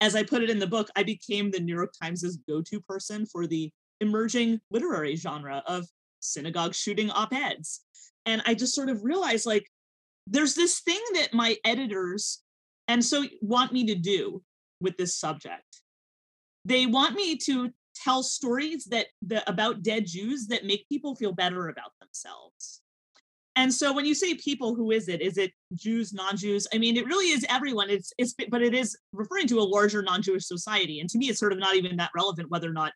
as 0.00 0.16
I 0.16 0.22
put 0.22 0.42
it 0.42 0.50
in 0.50 0.58
the 0.58 0.66
book, 0.66 0.88
I 0.96 1.02
became 1.02 1.50
the 1.50 1.60
New 1.60 1.74
York 1.74 1.92
Times's 2.02 2.38
go-to 2.48 2.80
person 2.80 3.26
for 3.26 3.46
the 3.46 3.70
emerging 4.00 4.60
literary 4.70 5.16
genre 5.16 5.62
of 5.66 5.86
synagogue 6.20 6.74
shooting 6.74 7.10
op-eds. 7.10 7.82
And 8.26 8.42
I 8.44 8.54
just 8.54 8.74
sort 8.74 8.90
of 8.90 9.04
realized 9.04 9.46
like 9.46 9.66
there's 10.26 10.54
this 10.54 10.80
thing 10.80 11.00
that 11.14 11.32
my 11.32 11.56
editors 11.64 12.42
and 12.88 13.04
so 13.04 13.24
want 13.40 13.72
me 13.72 13.86
to 13.86 13.94
do 13.94 14.42
with 14.80 14.96
this 14.96 15.16
subject. 15.16 15.80
They 16.66 16.86
want 16.86 17.14
me 17.14 17.36
to 17.36 17.70
tell 17.94 18.22
stories 18.22 18.84
that 18.86 19.06
the, 19.22 19.48
about 19.48 19.82
dead 19.82 20.04
Jews 20.06 20.48
that 20.48 20.64
make 20.64 20.88
people 20.88 21.14
feel 21.14 21.32
better 21.32 21.68
about 21.68 21.92
themselves. 22.00 22.82
And 23.54 23.72
so 23.72 23.92
when 23.92 24.04
you 24.04 24.14
say 24.14 24.34
people, 24.34 24.74
who 24.74 24.90
is 24.90 25.08
it? 25.08 25.22
Is 25.22 25.38
it 25.38 25.52
Jews, 25.74 26.12
non-Jews? 26.12 26.66
I 26.74 26.78
mean, 26.78 26.96
it 26.96 27.06
really 27.06 27.30
is 27.30 27.46
everyone. 27.48 27.88
It's 27.88 28.12
it's 28.18 28.34
but 28.50 28.62
it 28.62 28.74
is 28.74 28.98
referring 29.12 29.46
to 29.46 29.60
a 29.60 29.62
larger 29.62 30.02
non-Jewish 30.02 30.44
society. 30.44 31.00
And 31.00 31.08
to 31.10 31.18
me, 31.18 31.26
it's 31.26 31.40
sort 31.40 31.54
of 31.54 31.58
not 31.58 31.74
even 31.76 31.96
that 31.96 32.10
relevant 32.14 32.50
whether 32.50 32.68
or 32.68 32.74
not 32.74 32.92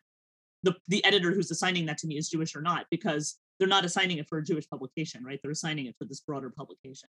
the, 0.63 0.75
the 0.87 1.03
editor 1.03 1.31
who's 1.31 1.49
assigning 1.49 1.87
that 1.87 1.97
to 1.99 2.07
me 2.07 2.17
is 2.17 2.29
Jewish 2.29 2.55
or 2.55 2.61
not, 2.61 2.85
because 2.91 3.37
they're 3.57 3.67
not 3.67 3.85
assigning 3.85 4.19
it 4.19 4.27
for 4.27 4.37
a 4.37 4.43
Jewish 4.43 4.69
publication, 4.69 5.23
right? 5.23 5.39
They're 5.41 5.51
assigning 5.51 5.87
it 5.87 5.95
for 5.97 6.05
this 6.05 6.19
broader 6.19 6.51
publication. 6.51 7.09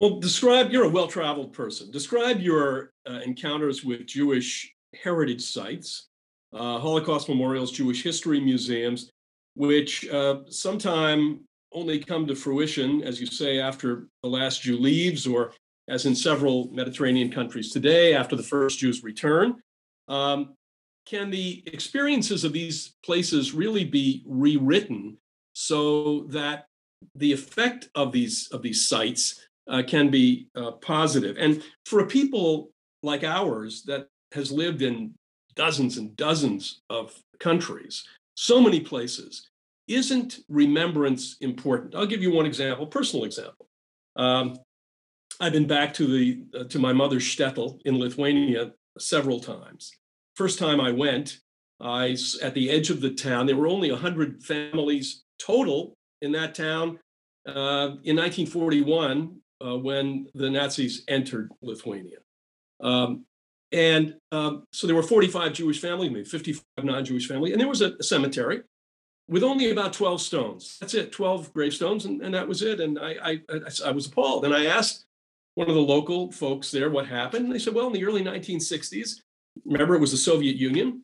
Well, 0.00 0.18
describe, 0.18 0.72
you're 0.72 0.84
a 0.84 0.88
well 0.88 1.08
traveled 1.08 1.52
person. 1.52 1.90
Describe 1.90 2.40
your 2.40 2.92
uh, 3.08 3.20
encounters 3.24 3.84
with 3.84 4.06
Jewish 4.06 4.71
heritage 4.94 5.42
sites, 5.42 6.08
uh, 6.52 6.78
Holocaust 6.78 7.28
memorials, 7.28 7.72
Jewish 7.72 8.02
history 8.02 8.40
museums, 8.40 9.10
which 9.54 10.08
uh, 10.08 10.40
sometime 10.48 11.40
only 11.72 11.98
come 11.98 12.26
to 12.26 12.34
fruition, 12.34 13.02
as 13.02 13.20
you 13.20 13.26
say, 13.26 13.58
after 13.58 14.06
the 14.22 14.28
last 14.28 14.62
Jew 14.62 14.78
leaves, 14.78 15.26
or 15.26 15.52
as 15.88 16.06
in 16.06 16.14
several 16.14 16.70
Mediterranean 16.72 17.30
countries 17.30 17.72
today, 17.72 18.14
after 18.14 18.36
the 18.36 18.42
first 18.42 18.78
Jews 18.78 19.02
return. 19.02 19.56
Um, 20.08 20.54
can 21.06 21.30
the 21.30 21.62
experiences 21.66 22.44
of 22.44 22.52
these 22.52 22.94
places 23.04 23.52
really 23.52 23.84
be 23.84 24.22
rewritten 24.26 25.16
so 25.52 26.24
that 26.28 26.66
the 27.16 27.32
effect 27.32 27.88
of 27.94 28.12
these 28.12 28.48
of 28.52 28.62
these 28.62 28.88
sites 28.88 29.44
uh, 29.68 29.82
can 29.86 30.10
be 30.10 30.48
uh, 30.54 30.72
positive? 30.72 31.36
And 31.38 31.62
for 31.86 32.00
a 32.00 32.06
people 32.06 32.70
like 33.02 33.24
ours 33.24 33.82
that 33.86 34.06
has 34.32 34.50
lived 34.50 34.82
in 34.82 35.14
dozens 35.54 35.98
and 35.98 36.16
dozens 36.16 36.82
of 36.90 37.14
countries, 37.38 38.04
so 38.34 38.60
many 38.60 38.80
places, 38.80 39.50
isn't 39.88 40.40
remembrance 40.48 41.36
important? 41.40 41.94
I'll 41.94 42.06
give 42.06 42.22
you 42.22 42.32
one 42.32 42.46
example, 42.46 42.86
personal 42.86 43.24
example. 43.24 43.66
Um, 44.16 44.56
I've 45.40 45.52
been 45.52 45.66
back 45.66 45.92
to 45.94 46.06
the 46.06 46.44
uh, 46.58 46.64
to 46.64 46.78
my 46.78 46.92
mother's 46.92 47.24
shtetl 47.24 47.80
in 47.84 47.98
Lithuania 47.98 48.72
several 48.98 49.40
times. 49.40 49.92
First 50.36 50.58
time 50.58 50.80
I 50.80 50.92
went, 50.92 51.38
I 51.80 52.16
at 52.42 52.54
the 52.54 52.70
edge 52.70 52.90
of 52.90 53.00
the 53.00 53.10
town. 53.10 53.46
There 53.46 53.56
were 53.56 53.66
only 53.66 53.90
hundred 53.90 54.42
families 54.42 55.24
total 55.38 55.94
in 56.20 56.32
that 56.32 56.54
town 56.54 56.98
uh, 57.46 57.96
in 58.04 58.16
1941 58.16 59.36
uh, 59.64 59.76
when 59.78 60.26
the 60.34 60.50
Nazis 60.50 61.02
entered 61.08 61.50
Lithuania. 61.60 62.18
Um, 62.80 63.24
and 63.72 64.14
um, 64.32 64.64
so 64.72 64.86
there 64.86 64.96
were 64.96 65.02
45 65.02 65.52
Jewish 65.52 65.80
families, 65.80 66.10
maybe 66.10 66.24
55 66.24 66.84
non-Jewish 66.84 67.26
families, 67.26 67.52
and 67.52 67.60
there 67.60 67.68
was 67.68 67.82
a, 67.82 67.94
a, 67.98 68.02
cemetery 68.02 68.62
with 69.28 69.42
only 69.42 69.70
about 69.70 69.92
12 69.92 70.20
stones. 70.20 70.76
That's 70.80 70.94
it, 70.94 71.12
12 71.12 71.52
gravestones, 71.52 72.04
and, 72.04 72.20
and 72.20 72.34
that 72.34 72.46
was 72.46 72.62
it. 72.62 72.80
And 72.80 72.98
I, 72.98 73.16
I, 73.22 73.40
I, 73.48 73.88
I 73.88 73.90
was 73.92 74.06
appalled. 74.06 74.44
And 74.44 74.54
I 74.54 74.66
asked 74.66 75.06
one 75.54 75.68
of 75.68 75.74
the 75.74 75.80
local 75.80 76.32
folks 76.32 76.70
there 76.70 76.90
what 76.90 77.06
happened. 77.06 77.46
And 77.46 77.54
they 77.54 77.58
said, 77.58 77.74
well, 77.74 77.86
in 77.86 77.92
the 77.92 78.04
early 78.04 78.22
1960s, 78.22 79.20
remember 79.64 79.94
it 79.94 80.00
was 80.00 80.10
the 80.10 80.16
Soviet 80.16 80.56
Union. 80.56 81.02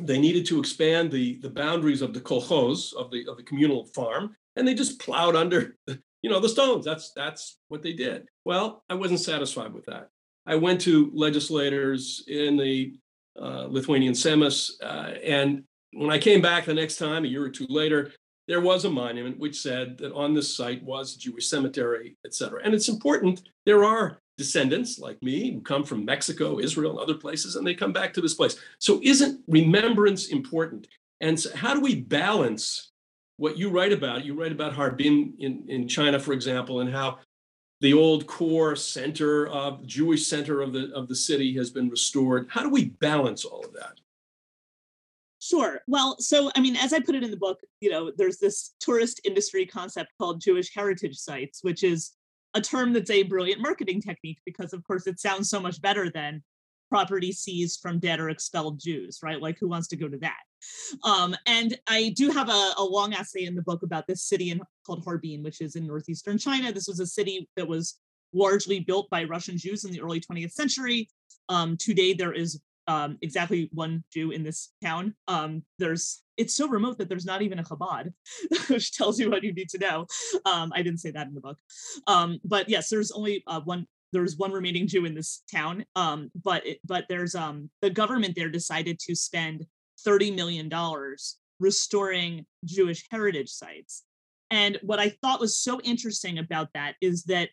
They 0.00 0.18
needed 0.18 0.46
to 0.46 0.60
expand 0.60 1.10
the, 1.10 1.38
the 1.38 1.50
boundaries 1.50 2.00
of 2.00 2.14
the 2.14 2.20
kolkhoz, 2.20 2.94
of 2.94 3.10
the, 3.10 3.26
of 3.28 3.36
the 3.36 3.42
communal 3.42 3.86
farm, 3.86 4.36
and 4.56 4.66
they 4.66 4.74
just 4.74 5.00
plowed 5.00 5.36
under 5.36 5.76
you 6.22 6.30
know 6.30 6.40
the 6.40 6.48
stones 6.48 6.84
that's 6.84 7.12
that's 7.14 7.58
what 7.68 7.82
they 7.82 7.92
did 7.92 8.26
well 8.44 8.84
i 8.88 8.94
wasn't 8.94 9.20
satisfied 9.20 9.72
with 9.72 9.84
that 9.86 10.08
I 10.46 10.56
went 10.56 10.80
to 10.82 11.10
legislators 11.14 12.24
in 12.26 12.56
the 12.56 12.94
uh, 13.40 13.66
Lithuanian 13.68 14.14
Seimas, 14.14 14.72
uh, 14.82 15.14
and 15.24 15.64
when 15.92 16.10
I 16.10 16.18
came 16.18 16.40
back 16.40 16.64
the 16.64 16.74
next 16.74 16.96
time, 16.96 17.24
a 17.24 17.28
year 17.28 17.44
or 17.44 17.50
two 17.50 17.66
later, 17.68 18.12
there 18.48 18.60
was 18.60 18.84
a 18.84 18.90
monument 18.90 19.38
which 19.38 19.60
said 19.60 19.98
that 19.98 20.12
on 20.12 20.34
this 20.34 20.56
site 20.56 20.82
was 20.82 21.14
a 21.14 21.18
Jewish 21.18 21.48
cemetery, 21.48 22.16
et 22.26 22.34
cetera. 22.34 22.60
And 22.64 22.74
it's 22.74 22.88
important. 22.88 23.42
There 23.66 23.84
are 23.84 24.18
descendants 24.36 24.98
like 24.98 25.22
me 25.22 25.52
who 25.52 25.60
come 25.60 25.84
from 25.84 26.04
Mexico, 26.04 26.58
Israel, 26.58 26.92
and 26.92 27.00
other 27.00 27.14
places, 27.14 27.56
and 27.56 27.66
they 27.66 27.74
come 27.74 27.92
back 27.92 28.12
to 28.14 28.20
this 28.20 28.34
place. 28.34 28.56
So 28.78 29.00
isn't 29.02 29.40
remembrance 29.46 30.28
important? 30.28 30.88
And 31.20 31.38
so 31.38 31.54
how 31.54 31.72
do 31.74 31.80
we 31.80 32.00
balance 32.00 32.90
what 33.36 33.56
you 33.56 33.70
write 33.70 33.92
about? 33.92 34.24
You 34.24 34.34
write 34.34 34.52
about 34.52 34.72
Harbin 34.72 35.34
in, 35.38 35.64
in 35.68 35.86
China, 35.86 36.18
for 36.18 36.32
example, 36.32 36.80
and 36.80 36.90
how 36.90 37.18
the 37.82 37.92
old 37.92 38.28
core 38.28 38.76
center 38.76 39.48
of 39.48 39.84
Jewish 39.84 40.26
center 40.28 40.62
of 40.62 40.72
the 40.72 40.92
of 40.94 41.08
the 41.08 41.16
city 41.16 41.54
has 41.56 41.68
been 41.68 41.90
restored. 41.90 42.46
How 42.48 42.62
do 42.62 42.70
we 42.70 42.86
balance 42.86 43.44
all 43.44 43.64
of 43.64 43.72
that? 43.74 43.98
Sure. 45.40 45.80
Well, 45.88 46.16
so 46.20 46.52
I 46.54 46.60
mean, 46.60 46.76
as 46.76 46.92
I 46.92 47.00
put 47.00 47.16
it 47.16 47.24
in 47.24 47.32
the 47.32 47.36
book, 47.36 47.60
you 47.80 47.90
know, 47.90 48.12
there's 48.16 48.38
this 48.38 48.74
tourist 48.78 49.20
industry 49.24 49.66
concept 49.66 50.12
called 50.16 50.40
Jewish 50.40 50.72
heritage 50.72 51.16
sites, 51.16 51.58
which 51.62 51.82
is 51.82 52.12
a 52.54 52.60
term 52.60 52.92
that's 52.92 53.10
a 53.10 53.24
brilliant 53.24 53.60
marketing 53.60 54.00
technique 54.00 54.38
because, 54.46 54.72
of 54.72 54.84
course, 54.84 55.08
it 55.08 55.18
sounds 55.18 55.50
so 55.50 55.58
much 55.58 55.82
better 55.82 56.08
than 56.08 56.40
property 56.92 57.32
seized 57.32 57.80
from 57.80 57.98
dead 57.98 58.20
or 58.20 58.28
expelled 58.28 58.78
Jews, 58.78 59.20
right? 59.22 59.40
Like, 59.40 59.58
who 59.58 59.66
wants 59.66 59.88
to 59.88 59.96
go 59.96 60.08
to 60.08 60.18
that? 60.18 60.36
Um, 61.02 61.34
and 61.46 61.74
I 61.88 62.10
do 62.14 62.28
have 62.30 62.50
a, 62.50 62.70
a, 62.76 62.84
long 62.84 63.14
essay 63.14 63.46
in 63.46 63.54
the 63.54 63.62
book 63.62 63.82
about 63.82 64.06
this 64.06 64.22
city 64.22 64.50
in, 64.50 64.60
called 64.86 65.02
Harbin, 65.02 65.42
which 65.42 65.62
is 65.62 65.74
in 65.74 65.86
northeastern 65.86 66.36
China. 66.36 66.70
This 66.70 66.86
was 66.86 67.00
a 67.00 67.06
city 67.06 67.48
that 67.56 67.66
was 67.66 67.98
largely 68.34 68.80
built 68.80 69.08
by 69.08 69.24
Russian 69.24 69.56
Jews 69.56 69.86
in 69.86 69.90
the 69.90 70.02
early 70.02 70.20
20th 70.20 70.52
century. 70.52 71.08
Um, 71.48 71.78
today, 71.78 72.12
there 72.12 72.34
is 72.34 72.60
um, 72.88 73.16
exactly 73.22 73.70
one 73.72 74.04
Jew 74.12 74.32
in 74.32 74.42
this 74.42 74.72
town. 74.84 75.14
Um, 75.28 75.62
there's 75.78 76.22
it's 76.36 76.54
so 76.54 76.68
remote 76.68 76.98
that 76.98 77.08
there's 77.08 77.24
not 77.24 77.40
even 77.40 77.58
a 77.58 77.64
Chabad, 77.64 78.12
which 78.68 78.92
tells 78.92 79.18
you 79.18 79.30
what 79.30 79.42
you 79.42 79.54
need 79.54 79.70
to 79.70 79.78
know. 79.78 80.06
Um, 80.44 80.72
I 80.74 80.82
didn't 80.82 81.00
say 81.00 81.10
that 81.12 81.26
in 81.26 81.34
the 81.34 81.40
book, 81.40 81.58
um, 82.06 82.38
but 82.44 82.68
yes, 82.68 82.90
there's 82.90 83.12
only 83.12 83.42
uh, 83.46 83.60
one 83.64 83.86
there's 84.12 84.36
one 84.36 84.52
remaining 84.52 84.86
Jew 84.86 85.04
in 85.04 85.14
this 85.14 85.42
town. 85.50 85.84
Um, 85.96 86.30
but 86.34 86.66
it, 86.66 86.80
but 86.84 87.06
there's 87.08 87.34
um, 87.34 87.70
the 87.80 87.90
government 87.90 88.34
there 88.36 88.50
decided 88.50 88.98
to 89.00 89.14
spend 89.14 89.66
thirty 90.04 90.30
million 90.30 90.68
dollars 90.68 91.38
restoring 91.60 92.44
Jewish 92.64 93.06
heritage 93.10 93.50
sites. 93.50 94.04
And 94.50 94.78
what 94.82 94.98
I 94.98 95.10
thought 95.22 95.40
was 95.40 95.58
so 95.58 95.80
interesting 95.80 96.38
about 96.38 96.68
that 96.74 96.96
is 97.00 97.24
that 97.24 97.48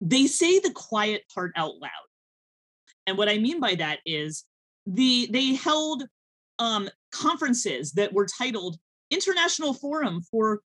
they 0.00 0.26
say 0.26 0.58
the 0.58 0.72
quiet 0.72 1.22
part 1.34 1.52
out 1.56 1.76
loud. 1.80 1.90
And 3.06 3.16
what 3.16 3.28
I 3.28 3.38
mean 3.38 3.58
by 3.58 3.74
that 3.76 4.00
is 4.04 4.44
the 4.86 5.28
they 5.32 5.54
held 5.54 6.04
um, 6.58 6.88
conferences 7.10 7.92
that 7.92 8.12
were 8.12 8.26
titled 8.26 8.76
International 9.10 9.72
Forum 9.72 10.20
for 10.30 10.60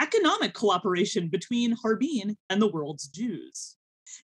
Economic 0.00 0.54
Cooperation 0.54 1.28
between 1.28 1.72
Harbin 1.72 2.36
and 2.48 2.62
the 2.62 2.68
World's 2.68 3.08
Jews. 3.08 3.76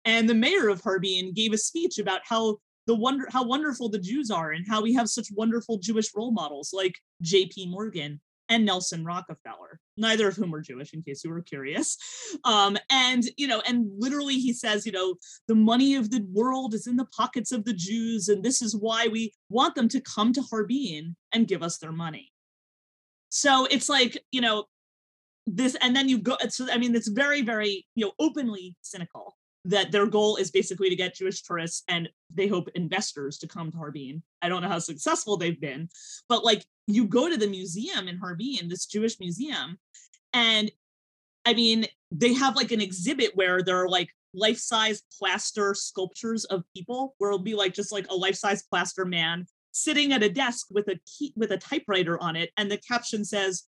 And 0.05 0.29
the 0.29 0.35
mayor 0.35 0.69
of 0.69 0.81
Harbin 0.81 1.33
gave 1.33 1.51
a 1.51 1.57
speech 1.57 1.97
about 1.97 2.21
how 2.23 2.57
the 2.87 2.95
wonder 2.95 3.27
how 3.31 3.43
wonderful 3.43 3.89
the 3.89 3.99
Jews 3.99 4.29
are 4.29 4.51
and 4.51 4.65
how 4.67 4.81
we 4.81 4.93
have 4.93 5.09
such 5.09 5.27
wonderful 5.33 5.79
Jewish 5.79 6.13
role 6.15 6.31
models 6.31 6.71
like 6.71 6.95
J.P. 7.21 7.67
Morgan 7.71 8.21
and 8.47 8.63
Nelson 8.63 9.03
Rockefeller, 9.03 9.79
neither 9.97 10.27
of 10.27 10.35
whom 10.35 10.51
were 10.51 10.61
Jewish, 10.61 10.93
in 10.93 11.01
case 11.01 11.23
you 11.23 11.31
were 11.31 11.41
curious. 11.41 11.97
Um, 12.43 12.77
and 12.91 13.23
you 13.37 13.47
know, 13.47 13.61
and 13.67 13.89
literally 13.97 14.35
he 14.35 14.53
says, 14.53 14.85
you 14.85 14.91
know, 14.91 15.15
the 15.47 15.55
money 15.55 15.95
of 15.95 16.11
the 16.11 16.23
world 16.31 16.75
is 16.75 16.85
in 16.85 16.95
the 16.95 17.07
pockets 17.17 17.51
of 17.51 17.65
the 17.65 17.73
Jews, 17.73 18.29
and 18.29 18.43
this 18.43 18.61
is 18.61 18.75
why 18.75 19.07
we 19.07 19.33
want 19.49 19.73
them 19.73 19.89
to 19.89 20.01
come 20.01 20.31
to 20.33 20.43
Harbin 20.43 21.15
and 21.33 21.47
give 21.47 21.63
us 21.63 21.79
their 21.79 21.91
money. 21.91 22.31
So 23.29 23.67
it's 23.71 23.89
like, 23.89 24.23
you 24.31 24.41
know, 24.41 24.65
this, 25.47 25.75
and 25.81 25.95
then 25.95 26.07
you 26.07 26.19
go. 26.19 26.37
So 26.49 26.67
I 26.71 26.77
mean, 26.77 26.95
it's 26.95 27.07
very, 27.07 27.41
very, 27.41 27.87
you 27.95 28.05
know, 28.05 28.11
openly 28.19 28.75
cynical 28.81 29.35
that 29.65 29.91
their 29.91 30.05
goal 30.05 30.37
is 30.37 30.51
basically 30.51 30.89
to 30.89 30.95
get 30.95 31.15
Jewish 31.15 31.41
tourists 31.41 31.83
and 31.87 32.07
they 32.33 32.47
hope 32.47 32.69
investors 32.75 33.37
to 33.39 33.47
come 33.47 33.71
to 33.71 33.77
Harbin. 33.77 34.21
I 34.41 34.49
don't 34.49 34.61
know 34.61 34.69
how 34.69 34.79
successful 34.79 35.37
they've 35.37 35.59
been, 35.59 35.89
but 36.29 36.45
like 36.45 36.63
you 36.87 37.07
go 37.07 37.29
to 37.29 37.37
the 37.37 37.47
museum 37.47 38.07
in 38.07 38.17
Harbin, 38.17 38.69
this 38.69 38.85
Jewish 38.85 39.19
museum, 39.19 39.79
and 40.33 40.71
I 41.45 41.53
mean, 41.53 41.85
they 42.11 42.33
have 42.33 42.55
like 42.55 42.71
an 42.71 42.81
exhibit 42.81 43.35
where 43.35 43.61
there 43.61 43.81
are 43.83 43.89
like 43.89 44.09
life-size 44.33 45.03
plaster 45.17 45.73
sculptures 45.73 46.45
of 46.45 46.63
people 46.75 47.15
where 47.17 47.31
it'll 47.31 47.39
be 47.39 47.55
like 47.55 47.73
just 47.73 47.91
like 47.91 48.07
a 48.09 48.15
life-size 48.15 48.63
plaster 48.63 49.05
man 49.05 49.45
sitting 49.71 50.13
at 50.13 50.23
a 50.23 50.29
desk 50.29 50.67
with 50.71 50.87
a 50.87 50.99
key 51.05 51.33
with 51.35 51.51
a 51.51 51.57
typewriter 51.57 52.21
on 52.21 52.35
it 52.35 52.51
and 52.57 52.69
the 52.69 52.77
caption 52.77 53.23
says 53.23 53.63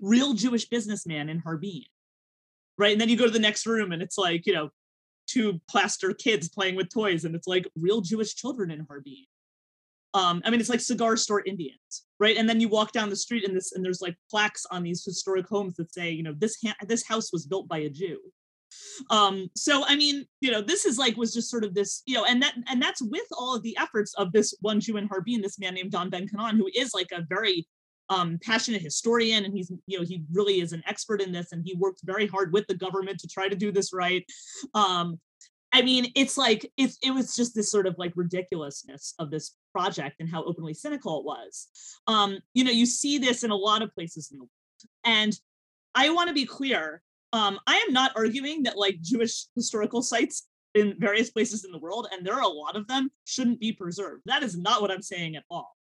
real 0.00 0.32
jewish 0.32 0.66
businessman 0.68 1.28
in 1.28 1.38
harbin 1.38 1.82
right 2.78 2.92
and 2.92 3.00
then 3.00 3.08
you 3.08 3.16
go 3.16 3.26
to 3.26 3.30
the 3.30 3.38
next 3.38 3.66
room 3.66 3.92
and 3.92 4.02
it's 4.02 4.18
like 4.18 4.46
you 4.46 4.52
know 4.52 4.70
two 5.32 5.60
plaster 5.68 6.12
kids 6.12 6.48
playing 6.48 6.76
with 6.76 6.92
toys, 6.92 7.24
and 7.24 7.34
it's 7.34 7.46
like 7.46 7.66
real 7.76 8.00
Jewish 8.00 8.34
children 8.34 8.70
in 8.70 8.86
Harbin. 8.88 9.24
Um, 10.14 10.42
I 10.44 10.50
mean, 10.50 10.60
it's 10.60 10.68
like 10.68 10.80
cigar 10.80 11.16
store 11.16 11.42
Indians, 11.46 12.04
right? 12.20 12.36
And 12.36 12.46
then 12.48 12.60
you 12.60 12.68
walk 12.68 12.92
down 12.92 13.08
the 13.08 13.16
street 13.16 13.46
and 13.46 13.56
this, 13.56 13.72
and 13.72 13.84
there's 13.84 14.02
like 14.02 14.16
plaques 14.30 14.66
on 14.70 14.82
these 14.82 15.02
historic 15.04 15.46
homes 15.48 15.74
that 15.76 15.92
say, 15.92 16.10
you 16.10 16.22
know, 16.22 16.34
this 16.36 16.58
ha- 16.64 16.76
this 16.86 17.06
house 17.06 17.32
was 17.32 17.46
built 17.46 17.66
by 17.66 17.78
a 17.78 17.88
Jew. 17.88 18.18
Um, 19.10 19.48
so 19.56 19.84
I 19.86 19.96
mean, 19.96 20.24
you 20.40 20.50
know, 20.50 20.60
this 20.60 20.84
is 20.84 20.98
like 20.98 21.16
was 21.16 21.32
just 21.32 21.50
sort 21.50 21.64
of 21.64 21.74
this, 21.74 22.02
you 22.06 22.14
know, 22.14 22.24
and 22.24 22.42
that 22.42 22.54
and 22.68 22.80
that's 22.80 23.02
with 23.02 23.26
all 23.32 23.56
of 23.56 23.62
the 23.62 23.76
efforts 23.78 24.14
of 24.14 24.32
this 24.32 24.54
one 24.60 24.80
Jew 24.80 24.96
in 24.98 25.08
Harbin, 25.08 25.40
this 25.40 25.58
man 25.58 25.74
named 25.74 25.92
Dan 25.92 26.10
Ben-Canaan, 26.10 26.56
who 26.56 26.68
is 26.74 26.92
like 26.94 27.10
a 27.12 27.22
very 27.28 27.66
um, 28.12 28.38
passionate 28.42 28.82
historian, 28.82 29.44
and 29.44 29.54
he's 29.54 29.72
you 29.86 29.98
know 29.98 30.04
he 30.04 30.22
really 30.32 30.60
is 30.60 30.72
an 30.72 30.82
expert 30.86 31.20
in 31.20 31.32
this, 31.32 31.52
and 31.52 31.62
he 31.64 31.74
worked 31.74 32.00
very 32.04 32.26
hard 32.26 32.52
with 32.52 32.66
the 32.66 32.74
government 32.74 33.18
to 33.20 33.28
try 33.28 33.48
to 33.48 33.56
do 33.56 33.72
this 33.72 33.92
right. 33.92 34.24
Um, 34.74 35.18
I 35.72 35.80
mean, 35.80 36.12
it's 36.14 36.36
like 36.36 36.70
it's 36.76 36.98
it 37.02 37.12
was 37.12 37.34
just 37.34 37.54
this 37.54 37.70
sort 37.70 37.86
of 37.86 37.94
like 37.98 38.12
ridiculousness 38.14 39.14
of 39.18 39.30
this 39.30 39.54
project 39.72 40.16
and 40.20 40.28
how 40.28 40.44
openly 40.44 40.74
cynical 40.74 41.20
it 41.20 41.24
was. 41.24 41.68
Um, 42.06 42.38
you 42.52 42.64
know, 42.64 42.70
you 42.70 42.84
see 42.84 43.18
this 43.18 43.44
in 43.44 43.50
a 43.50 43.56
lot 43.56 43.82
of 43.82 43.94
places 43.94 44.30
in 44.30 44.38
the 44.38 44.44
world, 44.44 44.50
and 45.04 45.38
I 45.94 46.10
want 46.10 46.28
to 46.28 46.34
be 46.34 46.46
clear. 46.46 47.02
Um, 47.32 47.58
I 47.66 47.76
am 47.76 47.94
not 47.94 48.12
arguing 48.14 48.64
that 48.64 48.76
like 48.76 49.00
Jewish 49.00 49.46
historical 49.56 50.02
sites 50.02 50.48
in 50.74 50.96
various 50.98 51.30
places 51.30 51.64
in 51.64 51.72
the 51.72 51.78
world, 51.78 52.08
and 52.12 52.26
there 52.26 52.34
are 52.34 52.42
a 52.42 52.48
lot 52.48 52.76
of 52.76 52.86
them, 52.88 53.10
shouldn't 53.24 53.60
be 53.60 53.72
preserved. 53.72 54.22
That 54.26 54.42
is 54.42 54.58
not 54.58 54.82
what 54.82 54.90
I'm 54.90 55.00
saying 55.00 55.36
at 55.36 55.44
all 55.50 55.76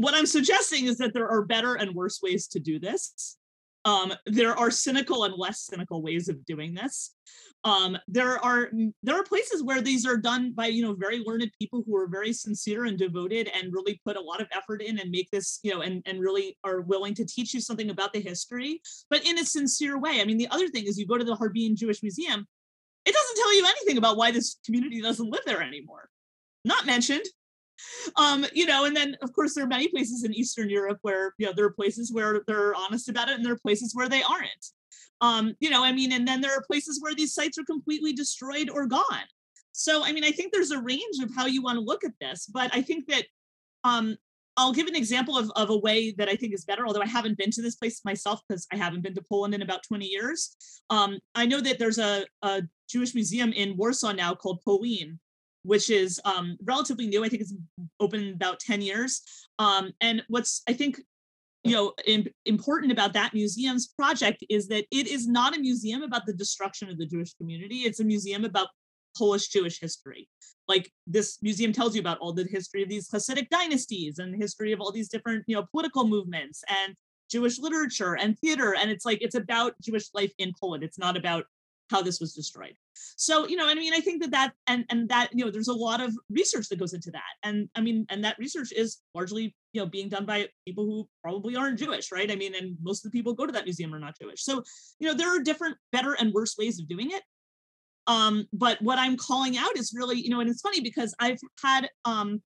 what 0.00 0.14
I'm 0.14 0.26
suggesting 0.26 0.86
is 0.86 0.96
that 0.98 1.12
there 1.12 1.28
are 1.28 1.42
better 1.42 1.74
and 1.74 1.94
worse 1.94 2.20
ways 2.22 2.46
to 2.48 2.58
do 2.58 2.78
this. 2.78 3.36
Um, 3.84 4.12
there 4.26 4.58
are 4.58 4.70
cynical 4.70 5.24
and 5.24 5.34
less 5.36 5.62
cynical 5.62 6.02
ways 6.02 6.28
of 6.28 6.44
doing 6.44 6.74
this. 6.74 7.14
Um, 7.64 7.98
there 8.08 8.42
are 8.42 8.70
there 9.02 9.16
are 9.16 9.24
places 9.24 9.62
where 9.62 9.82
these 9.82 10.06
are 10.06 10.16
done 10.16 10.52
by 10.52 10.66
you 10.66 10.82
know 10.82 10.94
very 10.94 11.22
learned 11.26 11.50
people 11.58 11.82
who 11.84 11.94
are 11.96 12.06
very 12.06 12.32
sincere 12.32 12.86
and 12.86 12.98
devoted 12.98 13.50
and 13.54 13.72
really 13.72 14.00
put 14.04 14.16
a 14.16 14.20
lot 14.20 14.40
of 14.40 14.48
effort 14.52 14.80
in 14.82 14.98
and 14.98 15.10
make 15.10 15.30
this 15.30 15.60
you 15.62 15.74
know 15.74 15.82
and 15.82 16.02
and 16.06 16.20
really 16.20 16.56
are 16.64 16.80
willing 16.80 17.14
to 17.14 17.26
teach 17.26 17.52
you 17.52 17.60
something 17.60 17.90
about 17.90 18.14
the 18.14 18.20
history, 18.20 18.80
but 19.10 19.26
in 19.26 19.38
a 19.38 19.44
sincere 19.44 19.98
way. 19.98 20.20
I 20.20 20.24
mean, 20.24 20.38
the 20.38 20.48
other 20.48 20.68
thing 20.68 20.84
is 20.86 20.98
you 20.98 21.06
go 21.06 21.18
to 21.18 21.24
the 21.24 21.36
Harbin 21.36 21.76
Jewish 21.76 22.02
Museum, 22.02 22.46
it 23.04 23.14
doesn't 23.14 23.36
tell 23.36 23.54
you 23.54 23.66
anything 23.66 23.98
about 23.98 24.16
why 24.16 24.30
this 24.30 24.56
community 24.64 25.02
doesn't 25.02 25.30
live 25.30 25.42
there 25.44 25.62
anymore. 25.62 26.08
Not 26.64 26.86
mentioned 26.86 27.24
um, 28.16 28.46
you 28.52 28.66
know, 28.66 28.84
and 28.84 28.96
then 28.96 29.16
of 29.22 29.32
course 29.32 29.54
there 29.54 29.64
are 29.64 29.68
many 29.68 29.88
places 29.88 30.24
in 30.24 30.34
Eastern 30.34 30.70
Europe 30.70 30.98
where 31.02 31.34
you 31.38 31.46
know 31.46 31.52
there 31.54 31.64
are 31.64 31.72
places 31.72 32.12
where 32.12 32.42
they're 32.46 32.74
honest 32.74 33.08
about 33.08 33.28
it, 33.28 33.36
and 33.36 33.44
there 33.44 33.54
are 33.54 33.58
places 33.58 33.94
where 33.94 34.08
they 34.08 34.22
aren't. 34.22 34.66
Um, 35.20 35.54
you 35.60 35.70
know, 35.70 35.84
I 35.84 35.92
mean, 35.92 36.12
and 36.12 36.26
then 36.26 36.40
there 36.40 36.56
are 36.56 36.62
places 36.62 36.98
where 37.00 37.14
these 37.14 37.34
sites 37.34 37.58
are 37.58 37.64
completely 37.64 38.12
destroyed 38.12 38.70
or 38.70 38.86
gone. 38.86 39.28
So, 39.72 40.04
I 40.04 40.12
mean, 40.12 40.24
I 40.24 40.30
think 40.30 40.52
there's 40.52 40.70
a 40.70 40.80
range 40.80 41.18
of 41.22 41.30
how 41.34 41.46
you 41.46 41.62
want 41.62 41.76
to 41.76 41.84
look 41.84 42.04
at 42.04 42.12
this, 42.20 42.46
but 42.46 42.74
I 42.74 42.82
think 42.82 43.06
that 43.08 43.26
um, 43.84 44.16
I'll 44.56 44.72
give 44.72 44.88
an 44.88 44.96
example 44.96 45.38
of, 45.38 45.50
of 45.56 45.70
a 45.70 45.76
way 45.76 46.12
that 46.18 46.28
I 46.28 46.36
think 46.36 46.52
is 46.52 46.64
better, 46.64 46.86
although 46.86 47.02
I 47.02 47.06
haven't 47.06 47.38
been 47.38 47.50
to 47.52 47.62
this 47.62 47.76
place 47.76 48.04
myself 48.04 48.40
because 48.46 48.66
I 48.72 48.76
haven't 48.76 49.02
been 49.02 49.14
to 49.14 49.22
Poland 49.22 49.54
in 49.54 49.62
about 49.62 49.82
20 49.84 50.06
years. 50.06 50.54
Um, 50.90 51.18
I 51.34 51.46
know 51.46 51.60
that 51.60 51.78
there's 51.78 51.98
a, 51.98 52.26
a, 52.42 52.62
Jewish 52.88 53.14
museum 53.14 53.52
in 53.52 53.76
Warsaw 53.76 54.10
now 54.10 54.34
called 54.34 54.60
Polin, 54.64 55.20
which 55.62 55.90
is 55.90 56.20
um, 56.24 56.56
relatively 56.64 57.06
new. 57.06 57.24
I 57.24 57.28
think 57.28 57.42
it's 57.42 57.54
open 57.98 58.32
about 58.32 58.60
10 58.60 58.82
years. 58.82 59.22
Um, 59.58 59.92
and 60.00 60.22
what's, 60.28 60.62
I 60.68 60.72
think, 60.72 61.00
you 61.64 61.72
know, 61.72 61.92
important 62.46 62.90
about 62.90 63.12
that 63.12 63.34
museum's 63.34 63.88
project 63.88 64.42
is 64.48 64.68
that 64.68 64.86
it 64.90 65.06
is 65.08 65.28
not 65.28 65.56
a 65.56 65.60
museum 65.60 66.02
about 66.02 66.24
the 66.24 66.32
destruction 66.32 66.88
of 66.88 66.96
the 66.96 67.06
Jewish 67.06 67.34
community. 67.34 67.80
It's 67.80 68.00
a 68.00 68.04
museum 68.04 68.44
about 68.44 68.68
Polish 69.16 69.48
Jewish 69.48 69.80
history. 69.80 70.28
Like 70.68 70.90
this 71.06 71.38
museum 71.42 71.72
tells 71.72 71.94
you 71.94 72.00
about 72.00 72.18
all 72.18 72.32
the 72.32 72.44
history 72.44 72.82
of 72.82 72.88
these 72.88 73.10
Hasidic 73.10 73.48
dynasties 73.50 74.18
and 74.18 74.32
the 74.32 74.38
history 74.38 74.72
of 74.72 74.80
all 74.80 74.92
these 74.92 75.08
different, 75.08 75.44
you 75.46 75.56
know, 75.56 75.66
political 75.70 76.06
movements 76.06 76.62
and 76.68 76.94
Jewish 77.30 77.58
literature 77.58 78.16
and 78.16 78.38
theater. 78.38 78.74
And 78.74 78.90
it's 78.90 79.04
like, 79.04 79.18
it's 79.20 79.34
about 79.34 79.74
Jewish 79.82 80.08
life 80.14 80.32
in 80.38 80.52
Poland. 80.58 80.82
It's 80.82 80.98
not 80.98 81.16
about 81.16 81.44
how 81.90 82.00
this 82.00 82.20
was 82.20 82.32
destroyed. 82.32 82.74
So, 82.94 83.46
you 83.48 83.56
know, 83.56 83.68
I 83.68 83.74
mean, 83.74 83.92
I 83.92 84.00
think 84.00 84.22
that 84.22 84.30
that 84.30 84.52
and 84.66 84.84
and 84.90 85.08
that 85.08 85.30
you 85.32 85.44
know, 85.44 85.50
there's 85.50 85.68
a 85.68 85.74
lot 85.74 86.00
of 86.00 86.16
research 86.30 86.68
that 86.68 86.78
goes 86.78 86.94
into 86.94 87.10
that, 87.10 87.32
and 87.42 87.68
I 87.74 87.80
mean, 87.80 88.06
and 88.08 88.24
that 88.24 88.38
research 88.38 88.72
is 88.72 88.98
largely 89.14 89.54
you 89.72 89.80
know 89.80 89.86
being 89.86 90.08
done 90.08 90.24
by 90.24 90.48
people 90.66 90.84
who 90.86 91.08
probably 91.22 91.56
aren't 91.56 91.78
Jewish, 91.78 92.12
right? 92.12 92.30
I 92.30 92.36
mean, 92.36 92.54
and 92.54 92.76
most 92.80 93.04
of 93.04 93.10
the 93.10 93.18
people 93.18 93.34
go 93.34 93.46
to 93.46 93.52
that 93.52 93.64
museum 93.64 93.94
are 93.94 93.98
not 93.98 94.18
Jewish. 94.20 94.42
So, 94.44 94.62
you 94.98 95.08
know, 95.08 95.14
there 95.14 95.34
are 95.34 95.42
different, 95.42 95.76
better 95.92 96.14
and 96.14 96.32
worse 96.32 96.56
ways 96.56 96.78
of 96.78 96.88
doing 96.88 97.10
it. 97.10 97.22
Um, 98.06 98.46
but 98.52 98.80
what 98.80 98.98
I'm 98.98 99.16
calling 99.16 99.56
out 99.56 99.76
is 99.76 99.92
really, 99.94 100.20
you 100.20 100.30
know, 100.30 100.40
and 100.40 100.48
it's 100.48 100.62
funny 100.62 100.80
because 100.80 101.14
I've 101.18 101.40
had 101.62 101.88
um 102.04 102.42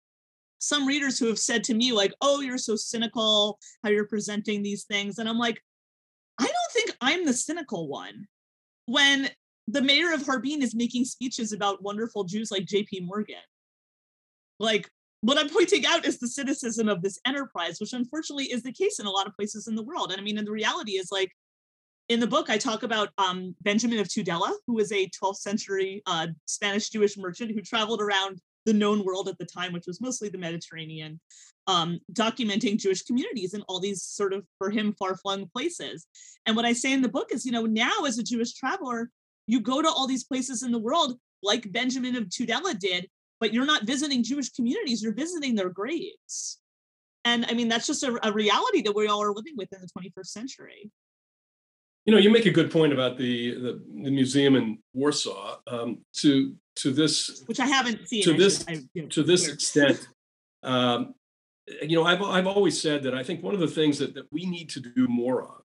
some 0.59 0.85
readers 0.85 1.17
who 1.17 1.25
have 1.27 1.39
said 1.39 1.63
to 1.65 1.73
me 1.73 1.91
like, 1.91 2.13
"Oh, 2.21 2.41
you're 2.41 2.59
so 2.59 2.75
cynical 2.75 3.59
how 3.83 3.89
you're 3.89 4.07
presenting 4.07 4.61
these 4.61 4.83
things," 4.83 5.17
and 5.17 5.27
I'm 5.27 5.39
like, 5.39 5.59
I 6.39 6.45
don't 6.45 6.71
think 6.73 6.97
I'm 7.01 7.25
the 7.25 7.33
cynical 7.33 7.87
one 7.87 8.27
when 8.91 9.29
the 9.67 9.81
mayor 9.81 10.11
of 10.13 10.25
Harbin 10.25 10.61
is 10.61 10.75
making 10.75 11.05
speeches 11.05 11.53
about 11.53 11.81
wonderful 11.81 12.25
Jews 12.25 12.51
like 12.51 12.65
JP 12.65 13.03
Morgan. 13.05 13.35
Like, 14.59 14.89
what 15.21 15.37
I'm 15.37 15.49
pointing 15.49 15.85
out 15.85 16.05
is 16.05 16.19
the 16.19 16.27
cynicism 16.27 16.89
of 16.89 17.01
this 17.01 17.17
enterprise, 17.25 17.79
which 17.79 17.93
unfortunately 17.93 18.51
is 18.51 18.63
the 18.63 18.73
case 18.73 18.99
in 18.99 19.05
a 19.05 19.11
lot 19.11 19.27
of 19.27 19.35
places 19.35 19.67
in 19.67 19.75
the 19.75 19.83
world. 19.83 20.11
And 20.11 20.19
I 20.19 20.23
mean, 20.23 20.37
and 20.37 20.45
the 20.45 20.51
reality 20.51 20.93
is 20.93 21.09
like, 21.09 21.31
in 22.09 22.19
the 22.19 22.27
book, 22.27 22.49
I 22.49 22.57
talk 22.57 22.83
about 22.83 23.09
um, 23.17 23.55
Benjamin 23.61 23.99
of 23.99 24.07
Tudela, 24.07 24.51
who 24.67 24.73
was 24.73 24.91
a 24.91 25.09
12th 25.23 25.37
century 25.37 26.01
uh, 26.05 26.27
Spanish 26.45 26.89
Jewish 26.89 27.17
merchant 27.17 27.51
who 27.51 27.61
traveled 27.61 28.01
around 28.01 28.41
the 28.65 28.73
known 28.73 29.03
world 29.03 29.27
at 29.27 29.37
the 29.37 29.45
time, 29.45 29.73
which 29.73 29.87
was 29.87 30.01
mostly 30.01 30.29
the 30.29 30.37
Mediterranean, 30.37 31.19
um, 31.67 31.99
documenting 32.13 32.77
Jewish 32.77 33.03
communities 33.03 33.53
in 33.53 33.61
all 33.63 33.79
these 33.79 34.03
sort 34.03 34.33
of, 34.33 34.45
for 34.57 34.69
him, 34.69 34.93
far 34.97 35.15
flung 35.15 35.47
places. 35.47 36.07
And 36.45 36.55
what 36.55 36.65
I 36.65 36.73
say 36.73 36.93
in 36.93 37.01
the 37.01 37.09
book 37.09 37.29
is, 37.31 37.45
you 37.45 37.51
know, 37.51 37.65
now 37.65 38.05
as 38.05 38.17
a 38.17 38.23
Jewish 38.23 38.53
traveler, 38.53 39.09
you 39.47 39.59
go 39.59 39.81
to 39.81 39.89
all 39.89 40.07
these 40.07 40.23
places 40.23 40.63
in 40.63 40.71
the 40.71 40.79
world, 40.79 41.17
like 41.43 41.71
Benjamin 41.71 42.15
of 42.15 42.25
Tudela 42.25 42.77
did, 42.77 43.07
but 43.39 43.53
you're 43.53 43.65
not 43.65 43.85
visiting 43.85 44.23
Jewish 44.23 44.49
communities, 44.49 45.01
you're 45.01 45.13
visiting 45.13 45.55
their 45.55 45.69
graves. 45.69 46.59
And 47.25 47.45
I 47.47 47.53
mean, 47.53 47.67
that's 47.67 47.87
just 47.87 48.03
a, 48.03 48.19
a 48.27 48.31
reality 48.31 48.81
that 48.83 48.95
we 48.95 49.07
all 49.07 49.21
are 49.21 49.33
living 49.33 49.53
with 49.57 49.73
in 49.73 49.81
the 49.81 49.87
21st 49.99 50.27
century. 50.27 50.91
You 52.05 52.13
know, 52.13 52.19
you 52.19 52.31
make 52.31 52.47
a 52.47 52.51
good 52.51 52.71
point 52.71 52.93
about 52.93 53.17
the 53.17 53.53
the, 53.53 53.81
the 54.03 54.11
museum 54.11 54.55
in 54.55 54.79
Warsaw. 54.93 55.57
Um, 55.67 55.99
to 56.17 56.55
to 56.77 56.91
this, 56.91 57.43
which 57.45 57.59
I 57.59 57.67
haven't 57.67 58.07
seen. 58.07 58.23
To 58.23 58.33
this, 58.33 58.65
I, 58.67 58.81
you 58.93 59.03
know, 59.03 59.07
to 59.09 59.23
this 59.23 59.47
extent, 59.47 60.07
um, 60.63 61.13
you 61.81 61.95
know, 61.95 62.03
I've 62.03 62.21
I've 62.21 62.47
always 62.47 62.81
said 62.81 63.03
that 63.03 63.13
I 63.13 63.23
think 63.23 63.43
one 63.43 63.53
of 63.53 63.59
the 63.59 63.67
things 63.67 63.99
that 63.99 64.13
that 64.15 64.25
we 64.31 64.45
need 64.45 64.69
to 64.69 64.79
do 64.79 65.07
more 65.07 65.43
of 65.43 65.61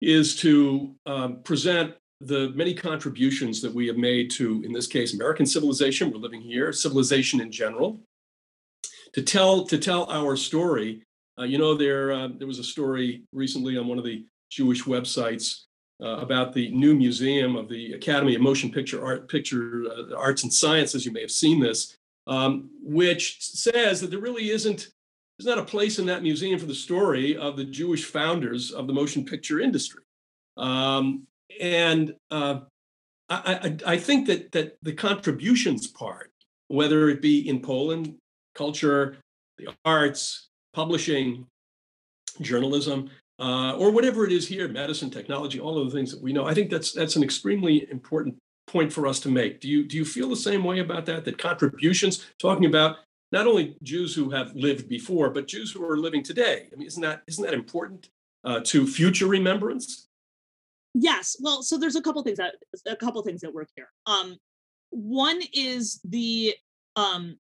is 0.00 0.36
to 0.36 0.94
um, 1.06 1.42
present 1.42 1.94
the 2.20 2.50
many 2.54 2.74
contributions 2.74 3.60
that 3.62 3.72
we 3.72 3.86
have 3.86 3.96
made 3.96 4.30
to, 4.30 4.62
in 4.64 4.72
this 4.72 4.86
case, 4.86 5.14
American 5.14 5.46
civilization. 5.46 6.10
We're 6.10 6.18
living 6.18 6.42
here, 6.42 6.72
civilization 6.72 7.40
in 7.40 7.50
general. 7.50 8.00
To 9.14 9.22
tell 9.22 9.64
to 9.66 9.78
tell 9.78 10.08
our 10.10 10.36
story, 10.36 11.02
uh, 11.38 11.44
you 11.44 11.58
know, 11.58 11.74
there 11.74 12.12
uh, 12.12 12.28
there 12.38 12.46
was 12.46 12.58
a 12.58 12.64
story 12.64 13.22
recently 13.32 13.76
on 13.76 13.88
one 13.88 13.98
of 13.98 14.04
the 14.04 14.24
Jewish 14.50 14.84
websites 14.84 15.64
uh, 16.02 16.18
about 16.18 16.52
the 16.52 16.70
new 16.70 16.94
museum 16.94 17.56
of 17.56 17.68
the 17.68 17.92
Academy 17.92 18.34
of 18.34 18.40
Motion 18.40 18.70
Picture 18.70 19.04
Art, 19.04 19.28
Picture 19.28 19.84
uh, 19.86 20.16
Arts 20.16 20.42
and 20.42 20.52
Sciences. 20.52 21.04
You 21.04 21.12
may 21.12 21.20
have 21.20 21.30
seen 21.30 21.60
this, 21.60 21.96
um, 22.26 22.70
which 22.82 23.40
says 23.40 24.00
that 24.00 24.10
there 24.10 24.20
really 24.20 24.50
isn't 24.50 24.90
there's 25.38 25.56
not 25.56 25.58
a 25.58 25.64
place 25.64 25.98
in 25.98 26.04
that 26.04 26.22
museum 26.22 26.58
for 26.58 26.66
the 26.66 26.74
story 26.74 27.34
of 27.34 27.56
the 27.56 27.64
Jewish 27.64 28.04
founders 28.04 28.72
of 28.72 28.86
the 28.86 28.92
motion 28.92 29.24
picture 29.24 29.58
industry. 29.58 30.02
Um, 30.58 31.26
and 31.58 32.14
uh, 32.30 32.60
I, 33.30 33.76
I, 33.86 33.92
I 33.92 33.96
think 33.96 34.26
that 34.26 34.52
that 34.52 34.76
the 34.82 34.92
contributions 34.92 35.86
part, 35.86 36.30
whether 36.68 37.08
it 37.08 37.22
be 37.22 37.48
in 37.48 37.60
Poland, 37.60 38.16
culture, 38.54 39.16
the 39.56 39.68
arts, 39.84 40.48
publishing, 40.74 41.46
journalism, 42.40 43.10
uh, 43.40 43.74
or 43.76 43.90
whatever 43.90 44.26
it 44.26 44.32
is 44.32 44.46
here, 44.46 44.68
medicine, 44.68 45.10
technology, 45.10 45.58
all 45.58 45.78
of 45.78 45.90
the 45.90 45.96
things 45.96 46.12
that 46.12 46.22
we 46.22 46.32
know. 46.32 46.44
I 46.44 46.54
think 46.54 46.70
that's 46.70 46.92
that's 46.92 47.16
an 47.16 47.22
extremely 47.22 47.90
important 47.90 48.36
point 48.66 48.92
for 48.92 49.06
us 49.06 49.18
to 49.20 49.28
make. 49.30 49.60
Do 49.60 49.68
you 49.68 49.84
do 49.84 49.96
you 49.96 50.04
feel 50.04 50.28
the 50.28 50.36
same 50.36 50.62
way 50.62 50.80
about 50.80 51.06
that? 51.06 51.24
That 51.24 51.38
contributions, 51.38 52.26
talking 52.38 52.66
about 52.66 52.98
not 53.32 53.46
only 53.46 53.76
Jews 53.82 54.14
who 54.14 54.30
have 54.30 54.54
lived 54.54 54.88
before, 54.88 55.30
but 55.30 55.48
Jews 55.48 55.72
who 55.72 55.84
are 55.88 55.96
living 55.96 56.22
today. 56.22 56.68
I 56.72 56.76
mean, 56.76 56.86
isn't 56.86 57.02
that 57.02 57.22
isn't 57.26 57.44
that 57.44 57.54
important 57.54 58.10
uh, 58.44 58.60
to 58.64 58.86
future 58.86 59.26
remembrance? 59.26 60.08
Yes. 60.94 61.36
Well, 61.40 61.62
so 61.62 61.78
there's 61.78 61.96
a 61.96 62.02
couple 62.02 62.22
things 62.22 62.38
that 62.38 62.56
a 62.86 62.96
couple 62.96 63.22
things 63.22 63.40
that 63.40 63.54
work 63.54 63.68
here. 63.74 63.88
Um, 64.06 64.36
one 64.90 65.40
is 65.54 66.00
the 66.04 66.54
um, 66.96 67.38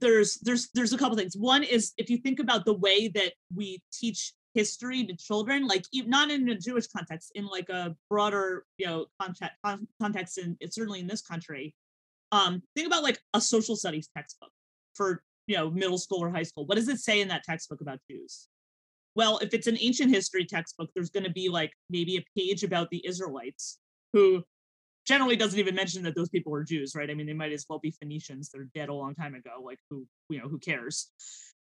there's 0.00 0.36
there's 0.38 0.68
there's 0.74 0.92
a 0.92 0.98
couple 0.98 1.16
things. 1.16 1.36
One 1.36 1.64
is 1.64 1.92
if 1.96 2.08
you 2.08 2.18
think 2.18 2.38
about 2.38 2.64
the 2.64 2.74
way 2.74 3.08
that 3.08 3.32
we 3.54 3.82
teach 3.92 4.32
history 4.54 5.04
to 5.04 5.16
children, 5.16 5.66
like 5.66 5.84
not 5.92 6.30
in 6.30 6.48
a 6.48 6.54
Jewish 6.54 6.86
context, 6.86 7.32
in 7.34 7.46
like 7.46 7.68
a 7.68 7.96
broader, 8.08 8.64
you 8.78 8.86
know, 8.86 9.06
context, 9.20 9.56
context, 10.00 10.38
and 10.38 10.56
certainly 10.70 11.00
in 11.00 11.06
this 11.06 11.22
country. 11.22 11.74
Um, 12.32 12.62
think 12.74 12.86
about 12.86 13.02
like 13.02 13.20
a 13.34 13.40
social 13.40 13.76
studies 13.76 14.08
textbook 14.16 14.50
for 14.94 15.22
you 15.46 15.56
know 15.56 15.70
middle 15.70 15.98
school 15.98 16.22
or 16.22 16.30
high 16.30 16.42
school. 16.42 16.66
What 16.66 16.76
does 16.76 16.88
it 16.88 16.98
say 16.98 17.20
in 17.20 17.28
that 17.28 17.44
textbook 17.44 17.80
about 17.80 18.00
Jews? 18.10 18.48
Well, 19.16 19.38
if 19.38 19.54
it's 19.54 19.66
an 19.66 19.78
ancient 19.80 20.10
history 20.10 20.44
textbook, 20.44 20.90
there's 20.94 21.10
going 21.10 21.24
to 21.24 21.30
be 21.30 21.48
like 21.48 21.72
maybe 21.88 22.16
a 22.16 22.24
page 22.36 22.64
about 22.64 22.90
the 22.90 23.06
Israelites 23.06 23.78
who 24.12 24.42
generally 25.06 25.36
doesn't 25.36 25.58
even 25.58 25.74
mention 25.74 26.02
that 26.02 26.16
those 26.16 26.28
people 26.28 26.50
were 26.50 26.64
Jews, 26.64 26.94
right? 26.94 27.10
I 27.10 27.14
mean, 27.14 27.26
they 27.26 27.34
might 27.34 27.52
as 27.52 27.66
well 27.68 27.78
be 27.78 27.92
Phoenicians. 27.92 28.50
They're 28.50 28.68
dead 28.74 28.88
a 28.88 28.94
long 28.94 29.14
time 29.14 29.34
ago. 29.34 29.62
Like 29.62 29.78
who, 29.90 30.06
you 30.28 30.40
know, 30.40 30.48
who 30.48 30.58
cares? 30.58 31.10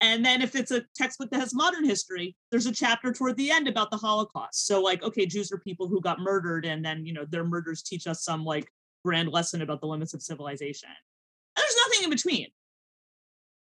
And 0.01 0.23
then 0.23 0.41
if 0.41 0.55
it's 0.55 0.71
a 0.71 0.85
textbook 0.95 1.29
that 1.31 1.41
has 1.41 1.53
modern 1.53 1.83
history, 1.83 2.35
there's 2.51 2.65
a 2.65 2.71
chapter 2.71 3.11
toward 3.11 3.35
the 3.35 3.51
end 3.51 3.67
about 3.67 3.91
the 3.91 3.97
Holocaust. 3.97 4.65
So 4.65 4.81
like, 4.81 5.03
okay, 5.03 5.25
Jews 5.25 5.51
are 5.51 5.57
people 5.57 5.87
who 5.87 5.99
got 5.99 6.19
murdered, 6.19 6.65
and 6.65 6.83
then 6.83 7.05
you 7.05 7.13
know 7.13 7.25
their 7.25 7.43
murders 7.43 7.83
teach 7.83 8.07
us 8.07 8.23
some 8.23 8.45
like 8.45 8.71
grand 9.03 9.29
lesson 9.29 9.61
about 9.61 9.81
the 9.81 9.87
limits 9.87 10.13
of 10.13 10.21
civilization. 10.21 10.89
And 10.89 11.63
there's 11.63 11.75
nothing 11.87 12.03
in 12.05 12.09
between, 12.09 12.47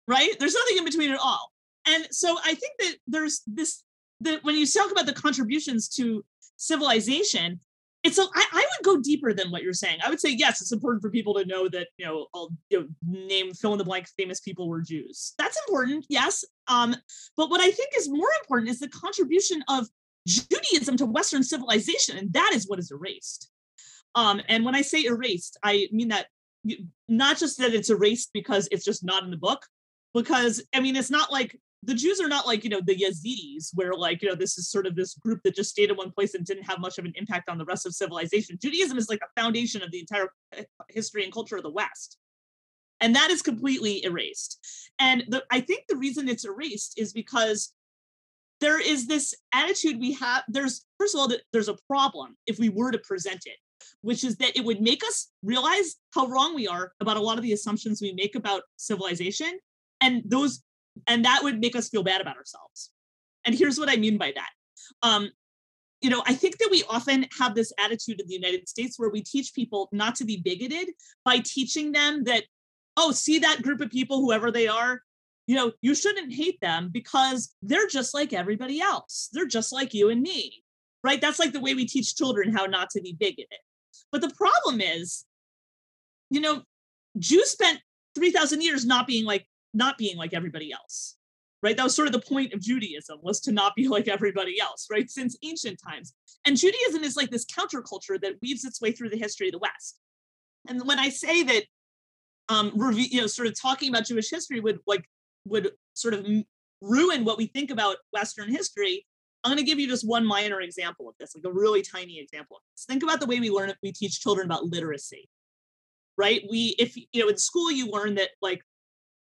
right? 0.07 0.31
There's 0.39 0.55
nothing 0.55 0.77
in 0.77 0.85
between 0.85 1.11
at 1.11 1.19
all. 1.19 1.51
And 1.87 2.07
so 2.11 2.37
I 2.43 2.55
think 2.55 2.73
that 2.79 2.95
there's 3.07 3.41
this 3.45 3.83
that 4.21 4.43
when 4.43 4.55
you 4.55 4.65
talk 4.65 4.91
about 4.91 5.05
the 5.05 5.13
contributions 5.13 5.89
to 5.89 6.23
civilization, 6.55 7.59
it's 8.03 8.17
a, 8.17 8.21
I, 8.21 8.45
I 8.51 8.59
would 8.59 8.85
go 8.85 9.01
deeper 9.01 9.33
than 9.33 9.49
what 9.49 9.63
you're 9.63 9.73
saying. 9.73 9.99
I 10.03 10.09
would 10.09 10.19
say 10.19 10.29
yes, 10.29 10.61
it's 10.61 10.71
important 10.71 11.01
for 11.01 11.09
people 11.09 11.33
to 11.35 11.45
know 11.45 11.69
that 11.69 11.87
you 11.97 12.05
know 12.05 12.27
you 12.69 12.79
know, 12.79 12.87
name 13.05 13.53
fill 13.53 13.71
in 13.71 13.77
the 13.77 13.85
blank 13.85 14.07
famous 14.17 14.41
people 14.41 14.67
were 14.67 14.81
Jews. 14.81 15.33
That's 15.37 15.59
important, 15.67 16.05
yes. 16.09 16.43
Um, 16.67 16.95
but 17.37 17.49
what 17.49 17.61
I 17.61 17.71
think 17.71 17.91
is 17.97 18.09
more 18.09 18.29
important 18.41 18.69
is 18.69 18.79
the 18.79 18.89
contribution 18.89 19.63
of 19.69 19.87
Judaism 20.27 20.97
to 20.97 21.05
Western 21.05 21.43
civilization, 21.43 22.17
and 22.17 22.33
that 22.33 22.51
is 22.53 22.67
what 22.67 22.79
is 22.79 22.91
erased. 22.91 23.49
Um, 24.15 24.41
and 24.47 24.63
when 24.65 24.75
I 24.75 24.81
say 24.81 25.05
erased, 25.05 25.57
I 25.63 25.87
mean 25.91 26.09
that 26.09 26.27
not 27.07 27.37
just 27.37 27.57
that 27.59 27.73
it's 27.73 27.89
erased 27.89 28.31
because 28.33 28.67
it's 28.71 28.85
just 28.85 29.03
not 29.03 29.23
in 29.23 29.31
the 29.31 29.37
book, 29.37 29.65
because 30.13 30.61
I 30.75 30.81
mean 30.81 30.95
it's 30.95 31.11
not 31.11 31.31
like 31.31 31.57
the 31.85 31.93
Jews 31.93 32.19
are 32.21 32.27
not 32.27 32.47
like, 32.47 32.63
you 32.63 32.69
know, 32.69 32.81
the 32.85 32.95
Yazidis, 32.95 33.71
where 33.73 33.93
like, 33.93 34.21
you 34.21 34.29
know, 34.29 34.35
this 34.35 34.57
is 34.57 34.69
sort 34.69 34.87
of 34.87 34.95
this 34.95 35.15
group 35.15 35.41
that 35.43 35.55
just 35.55 35.69
stayed 35.69 35.89
in 35.89 35.97
one 35.97 36.11
place 36.11 36.33
and 36.33 36.45
didn't 36.45 36.63
have 36.63 36.79
much 36.79 36.97
of 36.97 37.05
an 37.05 37.13
impact 37.15 37.49
on 37.49 37.57
the 37.57 37.65
rest 37.65 37.85
of 37.85 37.93
civilization. 37.93 38.57
Judaism 38.61 38.97
is 38.97 39.09
like 39.09 39.19
the 39.19 39.41
foundation 39.41 39.81
of 39.81 39.91
the 39.91 39.99
entire 39.99 40.29
history 40.89 41.23
and 41.23 41.33
culture 41.33 41.57
of 41.57 41.63
the 41.63 41.69
West. 41.71 42.17
And 43.01 43.15
that 43.15 43.31
is 43.31 43.41
completely 43.41 44.03
erased. 44.05 44.59
And 44.99 45.25
the, 45.27 45.43
I 45.51 45.59
think 45.59 45.85
the 45.89 45.97
reason 45.97 46.29
it's 46.29 46.45
erased 46.45 46.93
is 46.97 47.11
because 47.11 47.73
there 48.61 48.79
is 48.79 49.07
this 49.07 49.35
attitude 49.53 49.99
we 49.99 50.13
have. 50.13 50.43
There's, 50.47 50.85
first 50.97 51.15
of 51.15 51.19
all, 51.19 51.31
there's 51.51 51.67
a 51.67 51.77
problem 51.87 52.37
if 52.47 52.59
we 52.59 52.69
were 52.69 52.91
to 52.91 52.99
present 52.99 53.41
it, 53.45 53.57
which 54.01 54.23
is 54.23 54.37
that 54.37 54.55
it 54.55 54.63
would 54.63 54.79
make 54.79 55.03
us 55.03 55.31
realize 55.43 55.95
how 56.13 56.27
wrong 56.27 56.55
we 56.55 56.67
are 56.67 56.93
about 57.01 57.17
a 57.17 57.21
lot 57.21 57.37
of 57.37 57.43
the 57.43 57.51
assumptions 57.51 58.01
we 58.01 58.13
make 58.13 58.35
about 58.35 58.63
civilization 58.77 59.59
and 59.99 60.21
those 60.25 60.61
and 61.07 61.25
that 61.25 61.41
would 61.43 61.59
make 61.59 61.75
us 61.75 61.89
feel 61.89 62.03
bad 62.03 62.21
about 62.21 62.37
ourselves. 62.37 62.91
And 63.45 63.55
here's 63.55 63.79
what 63.79 63.89
i 63.89 63.95
mean 63.95 64.17
by 64.17 64.33
that. 64.35 64.49
Um, 65.01 65.29
you 66.01 66.09
know 66.09 66.21
i 66.27 66.33
think 66.33 66.57
that 66.57 66.67
we 66.69 66.83
often 66.89 67.25
have 67.39 67.55
this 67.55 67.71
attitude 67.79 68.19
in 68.19 68.27
the 68.27 68.33
united 68.33 68.67
states 68.67 68.99
where 68.99 69.09
we 69.09 69.23
teach 69.23 69.53
people 69.53 69.87
not 69.93 70.15
to 70.15 70.25
be 70.25 70.35
bigoted 70.35 70.89
by 71.23 71.39
teaching 71.39 71.93
them 71.93 72.25
that 72.25 72.43
oh 72.97 73.11
see 73.11 73.39
that 73.39 73.61
group 73.61 73.81
of 73.81 73.89
people 73.89 74.21
whoever 74.21 74.51
they 74.51 74.67
are? 74.67 75.01
You 75.47 75.55
know 75.55 75.71
you 75.81 75.93
shouldn't 75.93 76.33
hate 76.33 76.59
them 76.61 76.89
because 76.91 77.53
they're 77.61 77.87
just 77.87 78.13
like 78.13 78.33
everybody 78.33 78.79
else. 78.79 79.29
They're 79.33 79.45
just 79.45 79.73
like 79.73 79.93
you 79.93 80.09
and 80.09 80.21
me. 80.21 80.63
Right? 81.03 81.19
That's 81.19 81.39
like 81.39 81.51
the 81.51 81.59
way 81.59 81.73
we 81.73 81.85
teach 81.85 82.15
children 82.15 82.53
how 82.53 82.65
not 82.65 82.89
to 82.91 83.01
be 83.01 83.13
bigoted. 83.19 83.59
But 84.11 84.21
the 84.21 84.33
problem 84.35 84.79
is 84.79 85.25
you 86.29 86.41
know 86.41 86.63
jews 87.19 87.49
spent 87.49 87.79
3000 88.15 88.61
years 88.61 88.85
not 88.85 89.05
being 89.05 89.25
like 89.25 89.45
not 89.73 89.97
being 89.97 90.17
like 90.17 90.33
everybody 90.33 90.71
else 90.71 91.17
right? 91.63 91.77
That 91.77 91.83
was 91.83 91.95
sort 91.95 92.09
of 92.09 92.11
the 92.11 92.19
point 92.19 92.51
of 92.53 92.59
judaism 92.59 93.19
was 93.23 93.39
to 93.41 93.51
not 93.51 93.73
be 93.73 93.87
like 93.95 94.07
everybody 94.07 94.59
else 94.59 94.87
right? 94.91 95.09
Since 95.09 95.37
ancient 95.43 95.79
times. 95.81 96.13
And 96.45 96.57
judaism 96.57 97.03
is 97.03 97.15
like 97.15 97.31
this 97.31 97.45
counterculture 97.45 98.19
that 98.21 98.35
weaves 98.41 98.65
its 98.65 98.81
way 98.81 98.91
through 98.91 99.09
the 99.09 99.17
history 99.17 99.47
of 99.47 99.53
the 99.53 99.59
west. 99.59 99.97
And 100.67 100.85
when 100.85 100.99
i 100.99 101.09
say 101.09 101.43
that 101.43 101.63
um 102.49 102.71
you 102.93 103.21
know 103.21 103.27
sort 103.27 103.47
of 103.47 103.59
talking 103.59 103.89
about 103.89 104.05
jewish 104.05 104.29
history 104.29 104.59
would 104.59 104.79
like 104.87 105.05
would 105.45 105.71
sort 105.93 106.13
of 106.13 106.25
ruin 106.81 107.25
what 107.25 107.37
we 107.37 107.47
think 107.47 107.69
about 107.69 107.97
western 108.11 108.49
history 108.49 109.05
i'm 109.43 109.49
going 109.49 109.57
to 109.57 109.63
give 109.63 109.79
you 109.79 109.87
just 109.87 110.07
one 110.07 110.25
minor 110.25 110.61
example 110.61 111.07
of 111.07 111.15
this 111.19 111.35
like 111.35 111.45
a 111.45 111.53
really 111.53 111.81
tiny 111.81 112.19
example 112.19 112.61
this. 112.75 112.85
Think 112.85 113.03
about 113.03 113.19
the 113.19 113.25
way 113.25 113.39
we 113.39 113.49
learn 113.49 113.73
we 113.81 113.91
teach 113.91 114.21
children 114.21 114.45
about 114.45 114.65
literacy 114.65 115.29
right? 116.17 116.43
We 116.49 116.75
if 116.77 116.95
you 116.95 117.05
know 117.15 117.27
in 117.27 117.37
school 117.37 117.71
you 117.71 117.87
learn 117.87 118.15
that 118.15 118.29
like 118.41 118.61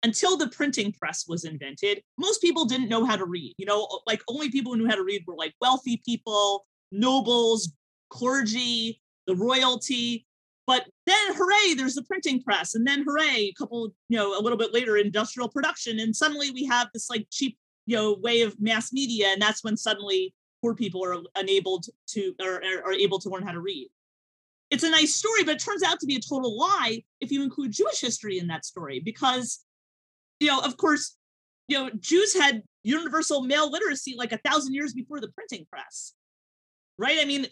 until 0.03 0.37
the 0.37 0.47
printing 0.47 0.91
press 0.91 1.27
was 1.27 1.45
invented, 1.45 2.01
most 2.17 2.41
people 2.41 2.65
didn't 2.65 2.89
know 2.89 3.05
how 3.05 3.15
to 3.15 3.25
read. 3.25 3.53
You 3.57 3.65
know, 3.65 3.87
like 4.07 4.21
only 4.27 4.49
people 4.49 4.73
who 4.73 4.79
knew 4.79 4.89
how 4.89 4.95
to 4.95 5.03
read 5.03 5.23
were 5.27 5.35
like 5.35 5.53
wealthy 5.61 6.01
people, 6.05 6.65
nobles, 6.91 7.71
clergy, 8.09 9.01
the 9.27 9.35
royalty. 9.35 10.25
But 10.67 10.85
then, 11.05 11.35
hooray, 11.35 11.75
there's 11.75 11.95
the 11.95 12.03
printing 12.03 12.41
press. 12.41 12.75
And 12.75 12.85
then, 12.85 13.03
hooray, 13.07 13.49
a 13.49 13.53
couple, 13.53 13.93
you 14.09 14.17
know, 14.17 14.37
a 14.37 14.41
little 14.41 14.57
bit 14.57 14.73
later, 14.73 14.97
industrial 14.97 15.49
production. 15.49 15.99
And 15.99 16.15
suddenly 16.15 16.51
we 16.51 16.65
have 16.65 16.89
this 16.93 17.09
like 17.09 17.27
cheap, 17.31 17.57
you 17.85 17.95
know, 17.95 18.17
way 18.21 18.41
of 18.41 18.59
mass 18.59 18.93
media. 18.93 19.27
And 19.27 19.41
that's 19.41 19.63
when 19.63 19.77
suddenly 19.77 20.33
poor 20.61 20.75
people 20.75 21.03
are 21.03 21.17
enabled 21.39 21.85
to, 22.09 22.33
or 22.39 22.61
are 22.85 22.93
able 22.93 23.19
to 23.19 23.29
learn 23.29 23.43
how 23.43 23.51
to 23.51 23.59
read. 23.59 23.89
It's 24.69 24.83
a 24.83 24.89
nice 24.89 25.15
story, 25.15 25.43
but 25.43 25.55
it 25.55 25.59
turns 25.59 25.83
out 25.83 25.99
to 25.99 26.05
be 26.05 26.15
a 26.15 26.19
total 26.21 26.57
lie 26.57 27.03
if 27.19 27.31
you 27.31 27.43
include 27.43 27.73
Jewish 27.73 27.99
history 27.99 28.39
in 28.39 28.47
that 28.47 28.63
story, 28.63 29.01
because 29.03 29.65
you 30.41 30.47
know, 30.47 30.59
of 30.59 30.75
course, 30.75 31.15
you 31.67 31.77
know, 31.77 31.89
Jews 31.99 32.33
had 32.33 32.63
universal 32.83 33.43
male 33.43 33.69
literacy 33.69 34.15
like 34.17 34.31
a 34.31 34.39
thousand 34.39 34.73
years 34.73 34.91
before 34.91 35.21
the 35.21 35.29
printing 35.29 35.67
press, 35.71 36.13
right? 36.97 37.19
I 37.21 37.25
mean, 37.25 37.47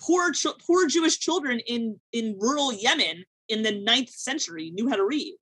poor 0.00 0.32
poor 0.64 0.86
Jewish 0.86 1.18
children 1.18 1.60
in 1.66 2.00
in 2.12 2.38
rural 2.38 2.72
Yemen 2.72 3.24
in 3.48 3.62
the 3.62 3.72
ninth 3.80 4.10
century 4.10 4.70
knew 4.70 4.88
how 4.88 4.94
to 4.94 5.04
read, 5.04 5.36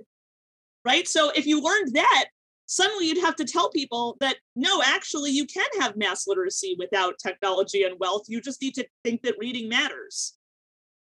right? 0.87 1.07
So 1.07 1.31
if 1.37 1.47
you 1.47 1.61
learned 1.61 1.95
that, 1.95 2.29
suddenly 2.65 3.09
you'd 3.09 3.23
have 3.23 3.37
to 3.37 3.45
tell 3.45 3.69
people 3.69 4.17
that 4.21 4.37
no, 4.57 4.83
actually, 4.83 5.33
you 5.33 5.47
can 5.47 5.69
have 5.81 5.97
mass 5.97 6.27
literacy 6.27 6.77
without 6.79 7.19
technology 7.19 7.83
and 7.85 8.01
wealth. 8.01 8.23
You 8.27 8.41
just 8.41 8.63
need 8.63 8.75
to 8.77 8.87
think 9.05 9.21
that 9.23 9.37
reading 9.39 9.69
matters 9.69 10.33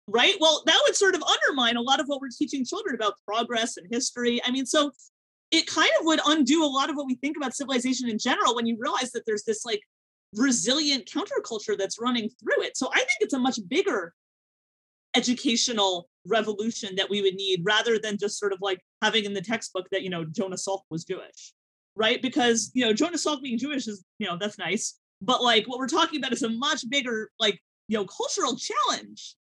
right? 0.09 0.35
Well, 0.41 0.63
that 0.67 0.81
would 0.85 0.97
sort 0.97 1.15
of 1.15 1.23
undermine 1.23 1.77
a 1.77 1.83
lot 1.83 2.01
of 2.01 2.07
what 2.07 2.21
we're 2.21 2.29
teaching 2.37 2.65
children 2.65 2.95
about 2.95 3.15
progress 3.27 3.77
and 3.77 3.87
history. 3.91 4.41
I 4.45 4.51
mean, 4.51 4.67
so 4.67 4.93
it 5.51 5.67
kind 5.67 5.91
of 6.01 6.07
would 6.07 6.21
undo 6.27 6.65
a 6.65 6.67
lot 6.67 6.91
of 6.91 6.97
what 6.97 7.07
we 7.07 7.15
think 7.17 7.37
about 7.37 7.55
civilization 7.55 8.09
in 8.09 8.19
general 8.19 8.55
when 8.55 8.67
you 8.67 8.77
realize 8.79 9.13
that 9.13 9.25
there's 9.27 9.45
this 9.45 9.65
like 9.65 9.81
resilient 10.35 11.07
counterculture 11.07 11.79
that's 11.79 12.01
running 12.01 12.29
through 12.29 12.63
it. 12.63 12.77
So 12.77 12.89
I 12.93 12.99
think 12.99 13.19
it's 13.21 13.35
a 13.35 13.39
much 13.39 13.59
bigger 13.69 14.13
educational 15.15 16.09
revolution 16.27 16.95
that 16.97 17.09
we 17.09 17.23
would 17.23 17.35
need 17.35 17.63
rather 17.65 17.99
than 17.99 18.19
just 18.19 18.39
sort 18.39 18.53
of 18.53 18.59
like 18.61 18.81
having 19.03 19.25
in 19.25 19.33
the 19.33 19.41
textbook 19.41 19.87
that, 19.91 20.03
you 20.03 20.11
know, 20.11 20.25
Jonas 20.25 20.67
Salk 20.67 20.81
was 20.91 21.05
Jewish, 21.05 21.53
right? 21.95 22.21
Because, 22.21 22.71
you 22.75 22.85
know, 22.85 22.93
Jonas 22.93 23.25
Salk 23.25 23.41
being 23.41 23.59
Jewish 23.59 23.87
is, 23.89 24.05
you 24.19 24.27
know, 24.27 24.37
that's 24.39 24.59
nice. 24.59 24.99
But 25.23 25.43
like 25.43 25.67
what 25.67 25.79
we're 25.79 25.89
talking 25.89 26.21
about 26.21 26.33
is 26.33 26.43
a 26.43 26.51
much 26.51 26.89
bigger, 26.91 27.31
like, 27.39 27.59
you 27.89 27.97
know, 27.97 28.05
cultural 28.05 28.57
challenge 28.57 29.37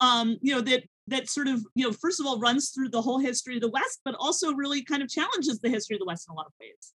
um, 0.00 0.36
you 0.40 0.54
know, 0.54 0.60
that 0.62 0.84
that 1.08 1.28
sort 1.28 1.46
of, 1.46 1.64
you 1.74 1.84
know, 1.84 1.92
first 1.92 2.20
of 2.20 2.26
all 2.26 2.38
runs 2.40 2.70
through 2.70 2.88
the 2.88 3.00
whole 3.00 3.18
history 3.18 3.54
of 3.56 3.60
the 3.60 3.70
West, 3.70 4.00
but 4.04 4.14
also 4.18 4.52
really 4.52 4.82
kind 4.82 5.02
of 5.02 5.08
challenges 5.08 5.60
the 5.60 5.68
history 5.68 5.94
of 5.96 6.00
the 6.00 6.06
West 6.06 6.26
in 6.28 6.32
a 6.32 6.36
lot 6.36 6.46
of 6.46 6.52
ways. 6.60 6.92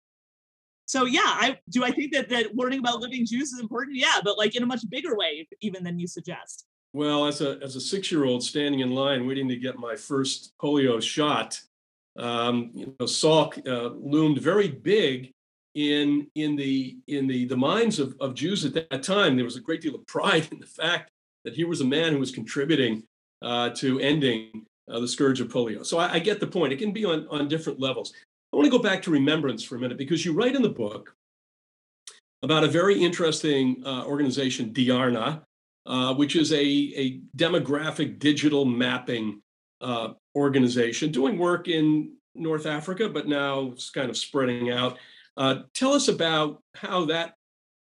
So 0.87 1.05
yeah, 1.05 1.21
I 1.25 1.59
do 1.69 1.85
I 1.85 1.93
think 1.93 2.13
that 2.15 2.29
that 2.31 2.57
learning 2.57 2.81
about 2.81 3.01
living 3.01 3.25
Jews 3.25 3.53
is 3.53 3.61
important? 3.61 3.97
Yeah, 3.97 4.21
but 4.25 4.37
like 4.37 4.57
in 4.57 4.63
a 4.65 4.67
much 4.67 4.81
bigger 4.89 5.17
way 5.17 5.47
even 5.61 5.85
than 5.85 5.99
you 5.99 6.09
suggest. 6.09 6.67
Well, 6.93 7.27
as 7.27 7.41
a 7.41 7.61
as 7.63 7.77
a 7.77 7.81
six 7.81 8.11
year 8.11 8.25
old 8.25 8.43
standing 8.43 8.81
in 8.81 8.91
line 8.91 9.27
waiting 9.27 9.49
to 9.49 9.57
get 9.57 9.79
my 9.79 9.95
first 9.95 10.53
polio 10.61 11.01
shot, 11.01 11.61
um, 12.19 12.71
you 12.75 12.87
know, 12.87 13.07
Salk 13.07 13.65
uh, 13.69 13.95
loomed 13.95 14.39
very 14.39 14.67
big 14.67 15.33
in 15.77 16.27
in 16.35 16.57
the 16.57 16.99
in 17.07 17.29
the 17.29 17.45
the 17.45 17.57
minds 17.57 18.01
of, 18.01 18.17
of 18.19 18.35
Jews 18.35 18.65
at 18.65 18.75
that 18.75 19.05
time. 19.05 19.37
There 19.37 19.45
was 19.45 19.57
a 19.57 19.61
great 19.61 19.83
deal 19.83 19.95
of 19.95 20.05
pride 20.09 20.49
in 20.51 20.59
the 20.59 20.67
fact 20.67 21.13
that 21.45 21.55
he 21.55 21.65
was 21.65 21.81
a 21.81 21.85
man 21.85 22.13
who 22.13 22.19
was 22.19 22.31
contributing 22.31 23.03
uh, 23.43 23.71
to 23.71 23.99
ending 24.01 24.67
uh, 24.91 25.01
the 25.01 25.09
scourge 25.09 25.41
of 25.41 25.49
polio. 25.49 25.85
So 25.85 25.99
I, 25.99 26.15
I, 26.15 26.19
get 26.19 26.41
the 26.41 26.47
point. 26.47 26.73
It 26.73 26.79
can 26.79 26.93
be 26.93 27.05
on, 27.05 27.27
on 27.31 27.49
different 27.49 27.81
levels. 27.81 28.13
I 28.53 28.57
want 28.57 28.67
to 28.67 28.77
go 28.77 28.83
back 28.83 29.03
to 29.03 29.11
remembrance 29.11 29.63
for 29.63 29.77
a 29.77 29.79
minute 29.79 29.97
because 29.97 30.25
you 30.25 30.33
write 30.33 30.57
in 30.57 30.63
the 30.63 30.69
book 30.69 31.15
about 32.43 32.65
a 32.65 32.69
very 32.69 33.01
interesting 33.01 33.83
uh, 33.87 34.05
organization, 34.05 34.73
Diarna, 34.73 35.43
uh, 35.87 36.15
which 36.15 36.37
is 36.37 36.53
a, 36.53 36.57
a 36.57 37.21
demographic 37.37 38.19
digital 38.19 38.65
mapping 38.65 39.41
uh, 39.81 40.15
organization 40.35 41.11
doing 41.11 41.39
work 41.39 41.69
in 41.69 42.15
North 42.35 42.67
Africa, 42.67 43.09
but 43.09 43.29
now 43.29 43.71
it's 43.73 43.91
kind 43.91 44.11
of 44.11 44.17
spreading 44.17 44.71
out. 44.71 44.99
Uh, 45.37 45.61
tell 45.75 45.93
us 45.93 46.09
about 46.09 46.63
how 46.75 47.05
that 47.07 47.35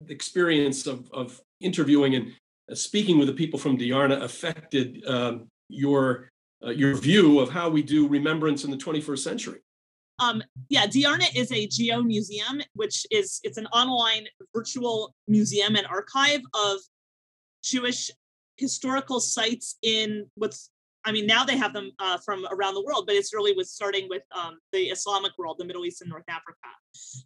experience 0.10 0.88
of, 0.88 1.10
of 1.12 1.40
interviewing 1.62 2.16
and 2.16 2.34
speaking 2.76 3.18
with 3.18 3.28
the 3.28 3.34
people 3.34 3.60
from 3.60 3.78
Diarna 3.78 4.22
affected 4.22 5.04
um, 5.08 5.50
your 5.70 6.30
uh, 6.66 6.70
your 6.70 6.96
view 6.96 7.40
of 7.40 7.50
how 7.50 7.70
we 7.70 7.84
do 7.84 8.08
remembrance 8.08 8.64
in 8.64 8.72
the 8.72 8.78
21st 8.78 9.20
century? 9.20 9.60
Um, 10.20 10.42
yeah, 10.70 10.86
Diarna 10.86 11.26
is 11.36 11.52
a 11.52 11.68
geo 11.68 12.02
museum, 12.02 12.62
which 12.74 13.06
is 13.12 13.40
it's 13.44 13.58
an 13.58 13.68
online 13.68 14.26
virtual 14.56 15.14
museum 15.28 15.76
and 15.76 15.86
archive 15.88 16.42
of 16.54 16.80
Jewish 17.64 18.12
historical 18.58 19.20
sites 19.20 19.78
in 19.82 20.30
what's 20.36 20.70
I 21.06 21.12
mean, 21.12 21.26
now 21.26 21.44
they 21.44 21.58
have 21.58 21.74
them 21.74 21.92
uh, 22.00 22.18
from 22.18 22.46
around 22.50 22.76
the 22.76 22.84
world, 22.84 23.06
but 23.06 23.16
it's 23.16 23.34
really 23.34 23.54
was 23.54 23.72
starting 23.72 24.08
with 24.10 24.24
um, 24.32 24.60
the 24.72 24.84
Islamic 24.84 25.34
world, 25.38 25.58
the 25.60 25.66
Middle 25.66 25.86
East 25.86 26.02
and 26.02 26.10
North 26.10 26.24
Africa. 26.30 26.58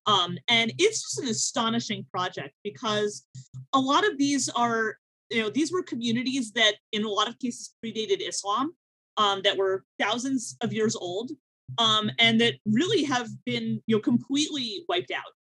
Um, 0.08 0.38
and 0.48 0.74
it's 0.80 1.02
just 1.02 1.20
an 1.20 1.28
astonishing 1.28 2.06
project 2.12 2.56
because 2.64 3.28
a 3.74 3.80
lot 3.80 4.08
of 4.08 4.18
these 4.18 4.50
are, 4.50 4.98
you 5.30 5.42
know, 5.42 5.50
these 5.50 5.72
were 5.72 5.84
communities 5.84 6.52
that 6.54 6.76
in 6.92 7.04
a 7.04 7.10
lot 7.10 7.28
of 7.28 7.38
cases 7.40 7.74
predated 7.84 8.28
Islam, 8.28 8.74
um, 9.18 9.42
that 9.44 9.58
were 9.58 9.84
thousands 10.00 10.58
of 10.62 10.72
years 10.72 10.96
old, 10.96 11.32
um, 11.78 12.10
and 12.20 12.40
that 12.40 12.56
really 12.66 13.04
have 13.04 13.28
been, 13.46 13.82
you 13.88 13.96
know, 13.96 14.02
completely 14.02 14.86
wiped 14.88 15.12
out 15.12 15.34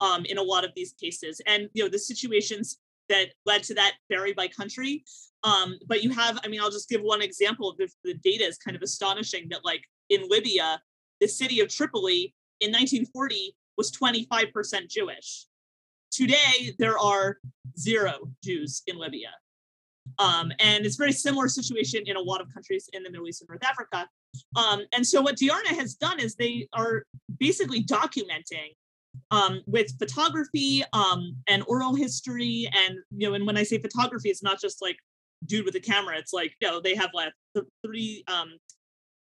um, 0.00 0.24
in 0.24 0.38
a 0.38 0.42
lot 0.42 0.64
of 0.64 0.70
these 0.74 0.92
cases. 0.92 1.40
And, 1.46 1.68
you 1.74 1.82
know, 1.82 1.90
the 1.90 1.98
situations 1.98 2.78
that 3.08 3.28
led 3.44 3.62
to 3.64 3.74
that 3.74 3.94
vary 4.10 4.32
by 4.32 4.48
country. 4.48 5.04
Um, 5.42 5.78
but 5.86 6.02
you 6.02 6.10
have, 6.10 6.38
I 6.42 6.48
mean, 6.48 6.60
I'll 6.60 6.70
just 6.70 6.88
give 6.88 7.02
one 7.02 7.20
example 7.20 7.74
the, 7.78 7.88
the 8.02 8.14
data 8.14 8.44
is 8.44 8.56
kind 8.56 8.76
of 8.76 8.82
astonishing 8.82 9.48
that 9.50 9.64
like 9.64 9.82
in 10.08 10.26
Libya, 10.28 10.80
the 11.20 11.28
city 11.28 11.60
of 11.60 11.68
Tripoli 11.68 12.34
in 12.60 12.70
1940 12.70 13.54
was 13.76 13.92
25% 13.92 14.88
Jewish. 14.88 15.46
Today, 16.14 16.72
there 16.78 16.96
are 16.96 17.38
zero 17.76 18.30
Jews 18.44 18.82
in 18.86 18.96
Libya. 18.98 19.30
Um, 20.20 20.52
and 20.60 20.86
it's 20.86 20.94
a 20.94 21.02
very 21.02 21.12
similar 21.12 21.48
situation 21.48 22.04
in 22.06 22.14
a 22.14 22.20
lot 22.20 22.40
of 22.40 22.46
countries 22.54 22.88
in 22.92 23.02
the 23.02 23.10
Middle 23.10 23.26
East 23.26 23.42
and 23.42 23.48
North 23.48 23.64
Africa. 23.64 24.08
Um, 24.54 24.82
and 24.92 25.04
so 25.04 25.20
what 25.20 25.36
Diarna 25.36 25.76
has 25.76 25.94
done 25.94 26.20
is 26.20 26.36
they 26.36 26.68
are 26.72 27.02
basically 27.40 27.82
documenting 27.82 28.76
um, 29.32 29.62
with 29.66 29.98
photography 29.98 30.84
um, 30.92 31.34
and 31.48 31.64
oral 31.66 31.96
history. 31.96 32.70
And, 32.86 32.98
you 33.10 33.26
know, 33.26 33.34
and 33.34 33.44
when 33.44 33.56
I 33.56 33.64
say 33.64 33.78
photography, 33.78 34.30
it's 34.30 34.42
not 34.42 34.60
just 34.60 34.80
like 34.80 34.96
dude 35.46 35.64
with 35.64 35.74
a 35.74 35.80
camera. 35.80 36.16
It's 36.16 36.32
like, 36.32 36.54
you 36.60 36.68
know, 36.68 36.80
they 36.80 36.94
have 36.94 37.10
like 37.12 37.32
three, 37.84 38.22
um, 38.28 38.52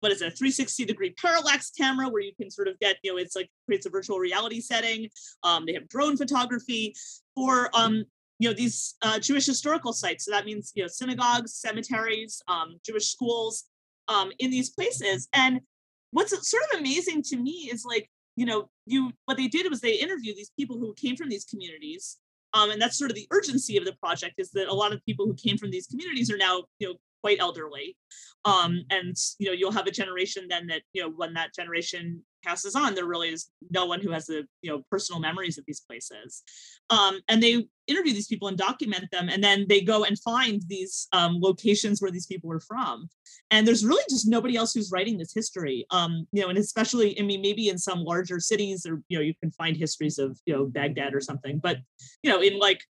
what 0.04 0.12
is 0.12 0.20
it, 0.20 0.26
a 0.26 0.36
360 0.36 0.84
degree 0.84 1.14
parallax 1.14 1.70
camera 1.70 2.10
where 2.10 2.20
you 2.20 2.32
can 2.38 2.50
sort 2.50 2.68
of 2.68 2.78
get, 2.78 2.96
you 3.02 3.10
know, 3.10 3.16
it's 3.16 3.34
like 3.34 3.48
creates 3.64 3.86
a 3.86 3.90
virtual 3.90 4.18
reality 4.18 4.60
setting. 4.60 5.08
Um, 5.42 5.64
they 5.64 5.72
have 5.72 5.88
drone 5.88 6.18
photography 6.18 6.94
for, 7.34 7.70
um, 7.72 8.04
you 8.38 8.50
know, 8.50 8.54
these 8.54 8.96
uh, 9.00 9.18
Jewish 9.18 9.46
historical 9.46 9.94
sites. 9.94 10.26
So 10.26 10.30
that 10.32 10.44
means, 10.44 10.72
you 10.74 10.82
know, 10.82 10.88
synagogues, 10.88 11.54
cemeteries, 11.54 12.42
um, 12.48 12.78
Jewish 12.84 13.06
schools 13.06 13.64
um, 14.08 14.30
in 14.38 14.50
these 14.50 14.68
places. 14.68 15.26
And 15.32 15.62
what's 16.10 16.32
sort 16.50 16.64
of 16.70 16.80
amazing 16.80 17.22
to 17.30 17.38
me 17.38 17.70
is 17.72 17.86
like, 17.86 18.10
you 18.36 18.44
know, 18.44 18.68
you 18.84 19.10
what 19.24 19.38
they 19.38 19.48
did 19.48 19.70
was 19.70 19.80
they 19.80 19.94
interviewed 19.94 20.36
these 20.36 20.52
people 20.58 20.78
who 20.78 20.92
came 20.92 21.16
from 21.16 21.30
these 21.30 21.46
communities. 21.46 22.18
Um, 22.52 22.70
and 22.70 22.82
that's 22.82 22.98
sort 22.98 23.10
of 23.10 23.14
the 23.14 23.26
urgency 23.30 23.78
of 23.78 23.86
the 23.86 23.94
project 23.94 24.34
is 24.36 24.50
that 24.50 24.68
a 24.68 24.74
lot 24.74 24.92
of 24.92 25.02
people 25.06 25.24
who 25.24 25.34
came 25.34 25.56
from 25.56 25.70
these 25.70 25.86
communities 25.86 26.30
are 26.30 26.36
now, 26.36 26.64
you 26.78 26.88
know, 26.88 26.94
quite 27.24 27.40
elderly. 27.40 27.96
Um, 28.44 28.84
and 28.90 29.16
you 29.38 29.46
know, 29.46 29.52
you'll 29.52 29.72
have 29.72 29.86
a 29.86 29.90
generation 29.90 30.44
then 30.50 30.66
that, 30.66 30.82
you 30.92 31.00
know, 31.00 31.08
when 31.08 31.32
that 31.32 31.54
generation 31.54 32.22
passes 32.44 32.74
on, 32.74 32.94
there 32.94 33.06
really 33.06 33.30
is 33.30 33.48
no 33.70 33.86
one 33.86 34.02
who 34.02 34.10
has 34.10 34.26
the 34.26 34.44
you 34.60 34.70
know 34.70 34.82
personal 34.90 35.22
memories 35.22 35.56
of 35.56 35.64
these 35.66 35.80
places. 35.80 36.42
Um, 36.90 37.20
and 37.30 37.42
they 37.42 37.66
interview 37.86 38.12
these 38.12 38.26
people 38.26 38.48
and 38.48 38.58
document 38.58 39.06
them, 39.10 39.30
and 39.30 39.42
then 39.42 39.64
they 39.70 39.80
go 39.80 40.04
and 40.04 40.18
find 40.18 40.60
these 40.68 41.08
um, 41.14 41.38
locations 41.40 42.02
where 42.02 42.10
these 42.10 42.26
people 42.26 42.50
were 42.50 42.60
from. 42.60 43.08
And 43.50 43.66
there's 43.66 43.86
really 43.86 44.04
just 44.10 44.28
nobody 44.28 44.54
else 44.54 44.74
who's 44.74 44.92
writing 44.92 45.16
this 45.16 45.32
history. 45.34 45.86
Um, 45.90 46.26
you 46.32 46.42
know, 46.42 46.50
and 46.50 46.58
especially, 46.58 47.18
I 47.18 47.22
mean, 47.22 47.40
maybe 47.40 47.70
in 47.70 47.78
some 47.78 48.00
larger 48.04 48.38
cities, 48.38 48.84
or 48.84 49.00
you 49.08 49.16
know, 49.16 49.24
you 49.24 49.34
can 49.42 49.50
find 49.52 49.78
histories 49.78 50.18
of 50.18 50.38
you 50.44 50.54
know 50.54 50.66
Baghdad 50.66 51.14
or 51.14 51.22
something. 51.22 51.58
But 51.58 51.78
you 52.22 52.30
know, 52.30 52.42
in 52.42 52.58
like 52.58 52.82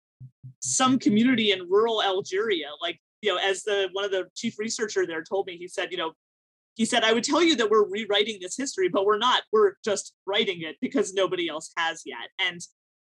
some 0.61 0.97
community 0.97 1.51
in 1.51 1.69
rural 1.69 2.01
Algeria, 2.01 2.69
like 2.81 2.99
you 3.23 3.33
know, 3.33 3.39
as 3.41 3.63
the 3.63 3.89
one 3.93 4.03
of 4.03 4.11
the 4.11 4.25
chief 4.35 4.59
researcher 4.59 5.07
there 5.07 5.23
told 5.23 5.47
me, 5.47 5.57
he 5.57 5.67
said, 5.67 5.91
you 5.91 5.97
know, 5.97 6.11
he 6.75 6.85
said, 6.85 7.03
I 7.03 7.13
would 7.13 7.23
tell 7.23 7.41
you 7.41 7.55
that 7.55 7.69
we're 7.69 7.87
rewriting 7.87 8.39
this 8.41 8.57
history, 8.57 8.89
but 8.89 9.05
we're 9.05 9.17
not. 9.17 9.43
We're 9.53 9.75
just 9.85 10.13
writing 10.25 10.61
it 10.61 10.75
because 10.81 11.13
nobody 11.13 11.47
else 11.47 11.71
has 11.77 12.01
yet. 12.05 12.29
And 12.39 12.59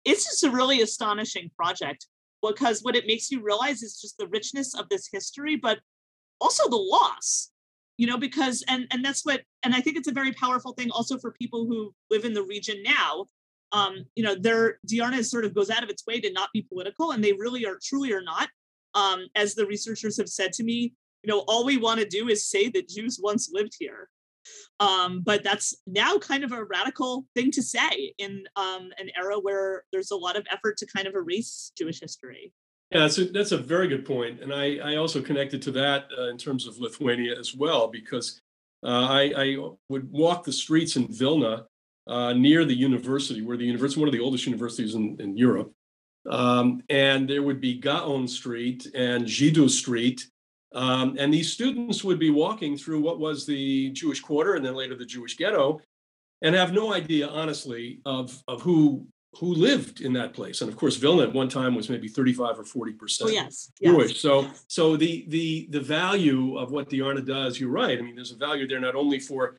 it's 0.05 0.25
just 0.25 0.45
a 0.45 0.51
really 0.51 0.83
astonishing 0.83 1.51
project 1.57 2.07
because 2.43 2.83
what 2.83 2.97
it 2.97 3.07
makes 3.07 3.31
you 3.31 3.43
realize 3.43 3.83
is 3.83 3.99
just 3.99 4.19
the 4.19 4.27
richness 4.27 4.75
of 4.75 4.89
this 4.91 5.09
history, 5.11 5.57
but 5.57 5.79
also 6.39 6.69
the 6.69 6.77
loss, 6.77 7.51
you 7.97 8.07
know, 8.07 8.19
because, 8.19 8.63
and, 8.69 8.87
and 8.91 9.03
that's 9.03 9.25
what, 9.25 9.41
and 9.63 9.75
I 9.75 9.81
think 9.81 9.97
it's 9.97 10.09
a 10.09 10.13
very 10.13 10.33
powerful 10.33 10.75
thing 10.75 10.91
also 10.91 11.17
for 11.19 11.33
people 11.33 11.67
who 11.67 11.95
live 12.11 12.27
in 12.27 12.35
the 12.35 12.43
region 12.43 12.83
now. 12.83 13.27
Um, 13.73 14.05
you 14.15 14.23
know, 14.23 14.35
their 14.35 14.79
Diarna 14.87 15.25
sort 15.25 15.45
of 15.45 15.55
goes 15.55 15.71
out 15.71 15.83
of 15.83 15.91
its 15.91 16.07
way 16.07 16.21
to 16.21 16.33
not 16.33 16.51
be 16.53 16.63
political, 16.63 17.13
and 17.13 17.25
they 17.25 17.33
really 17.33 17.67
are 17.67 17.79
truly 17.83 18.13
are 18.13 18.23
not. 18.23 18.49
Um, 18.95 19.27
as 19.35 19.55
the 19.55 19.67
researchers 19.67 20.17
have 20.19 20.29
said 20.29 20.53
to 20.55 20.65
me, 20.65 20.95
you 21.23 21.33
know, 21.33 21.45
all 21.49 21.65
we 21.65 21.79
want 21.79 22.01
to 22.01 22.07
do 22.07 22.29
is 22.29 22.47
say 22.49 22.69
that 22.71 22.89
Jews 22.89 23.19
once 23.23 23.51
lived 23.53 23.73
here. 23.79 24.09
Um, 24.81 25.23
but 25.25 25.43
that's 25.43 25.75
now 25.87 26.19
kind 26.19 26.45
of 26.45 26.53
a 26.53 26.65
radical 26.65 27.25
thing 27.35 27.51
to 27.53 27.63
say 27.63 28.13
in 28.19 28.45
um, 28.57 28.91
an 28.99 29.11
era 29.17 29.39
where 29.39 29.85
there's 29.93 30.11
a 30.11 30.17
lot 30.17 30.37
of 30.37 30.47
effort 30.51 30.77
to 30.79 30.87
kind 30.87 31.07
of 31.07 31.15
erase 31.15 31.73
Jewish 31.79 32.01
history. 32.01 32.53
Yeah, 32.91 33.01
that's 33.01 33.19
a, 33.19 33.25
that's 33.27 33.53
a 33.53 33.59
very 33.59 33.89
good 33.89 34.05
point. 34.05 34.41
And 34.41 34.53
I, 34.53 34.77
I 34.77 34.97
also 34.97 35.23
connected 35.23 35.63
to 35.63 35.71
that 35.73 36.07
uh, 36.19 36.29
in 36.29 36.37
terms 36.37 36.67
of 36.67 36.79
Lithuania 36.79 37.39
as 37.39 37.55
well, 37.55 37.89
because 37.89 38.41
uh, 38.85 39.07
I, 39.09 39.33
I, 39.37 39.57
would 39.89 40.11
walk 40.13 40.45
the 40.45 40.53
streets 40.53 40.97
in 40.97 41.09
Vilna 41.11 41.65
uh, 42.07 42.35
near 42.35 42.67
the 42.67 42.75
university, 42.75 43.41
where 43.41 43.57
the 43.57 43.65
university, 43.65 44.01
one 44.01 44.09
of 44.09 44.13
the 44.13 44.21
oldest 44.21 44.45
universities 44.45 44.95
in, 44.95 45.17
in 45.21 45.37
Europe. 45.37 45.73
Um, 46.31 46.83
and 46.89 47.29
there 47.29 47.43
would 47.43 47.61
be 47.61 47.75
Gaon 47.75 48.27
Street 48.27 48.87
and 48.95 49.25
Žydų 49.25 49.69
Street, 49.69 50.27
um, 50.75 51.17
and 51.19 51.33
these 51.33 51.53
students 51.53 52.03
would 52.03 52.19
be 52.19 52.31
walking 52.31 52.77
through 52.77 53.01
what 53.01 53.21
was 53.21 53.47
the 53.47 53.91
Jewish 53.91 54.21
quarter 54.21 54.55
and 54.55 54.65
then 54.65 54.75
later 54.75 54.97
the 54.97 55.07
Jewish 55.07 55.37
ghetto 55.37 55.81
and 56.43 56.55
have 56.55 56.73
no 56.73 56.93
idea, 56.93 57.29
honestly, 57.29 58.01
of, 58.05 58.43
of 58.49 58.61
who 58.63 59.07
who 59.39 59.53
lived 59.53 60.01
in 60.01 60.13
that 60.13 60.33
place. 60.33 60.61
And 60.61 60.71
of 60.71 60.77
course, 60.77 60.97
Vilna 60.97 61.25
at 61.25 61.33
one 61.33 61.49
time 61.49 61.75
was 61.75 61.91
maybe 61.91 62.07
35 62.07 62.61
or 62.61 62.65
40 62.65 62.93
percent 62.93 63.31
oh, 63.31 63.33
yes, 63.33 63.73
Jewish. 63.83 64.11
Yes. 64.11 64.21
So 64.21 64.49
so 64.69 64.97
the 64.97 65.25
the 65.29 65.67
the 65.71 65.81
value 65.81 66.57
of 66.57 66.71
what 66.71 66.89
Diarna 66.89 67.25
does, 67.25 67.59
you're 67.59 67.71
right. 67.71 67.99
I 67.99 68.03
mean, 68.03 68.15
there's 68.15 68.31
a 68.31 68.37
value 68.37 68.69
there 68.69 68.81
not 68.81 68.95
only 68.95 69.19
for 69.19 69.57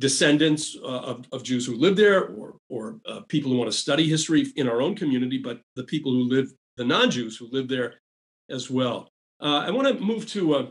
descendants 0.00 0.76
uh, 0.82 0.86
of, 0.86 1.26
of 1.30 1.42
Jews 1.44 1.66
who 1.66 1.76
live 1.76 1.94
there 1.94 2.28
or, 2.28 2.56
or 2.68 3.00
uh, 3.06 3.20
people 3.28 3.50
who 3.50 3.58
want 3.58 3.70
to 3.70 3.76
study 3.76 4.08
history 4.08 4.46
in 4.56 4.68
our 4.68 4.80
own 4.80 4.96
community, 4.96 5.38
but 5.38 5.60
the 5.76 5.84
people 5.84 6.10
who 6.10 6.24
live, 6.24 6.50
the 6.76 6.84
non-Jews 6.84 7.36
who 7.36 7.48
live 7.52 7.68
there 7.68 8.00
as 8.48 8.70
well. 8.70 9.10
Uh, 9.40 9.64
I 9.66 9.70
want 9.70 9.86
to 9.88 10.02
move 10.02 10.26
to 10.28 10.54
uh, 10.54 10.66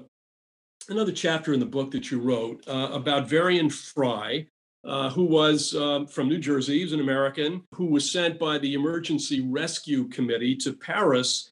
another 0.90 1.12
chapter 1.12 1.54
in 1.54 1.60
the 1.60 1.66
book 1.66 1.92
that 1.92 2.12
you 2.12 2.20
wrote 2.20 2.68
uh, 2.68 2.90
about 2.92 3.30
Varian 3.30 3.70
Fry, 3.70 4.48
uh, 4.84 5.10
who 5.12 5.26
was 5.26 5.76
um, 5.76 6.08
from 6.08 6.28
New 6.28 6.40
Jersey. 6.40 6.80
He's 6.80 6.94
an 6.94 7.00
American 7.00 7.64
who 7.74 7.86
was 7.86 8.12
sent 8.12 8.40
by 8.40 8.58
the 8.58 8.74
Emergency 8.74 9.42
Rescue 9.42 10.08
Committee 10.08 10.56
to 10.58 10.74
Paris 10.74 11.52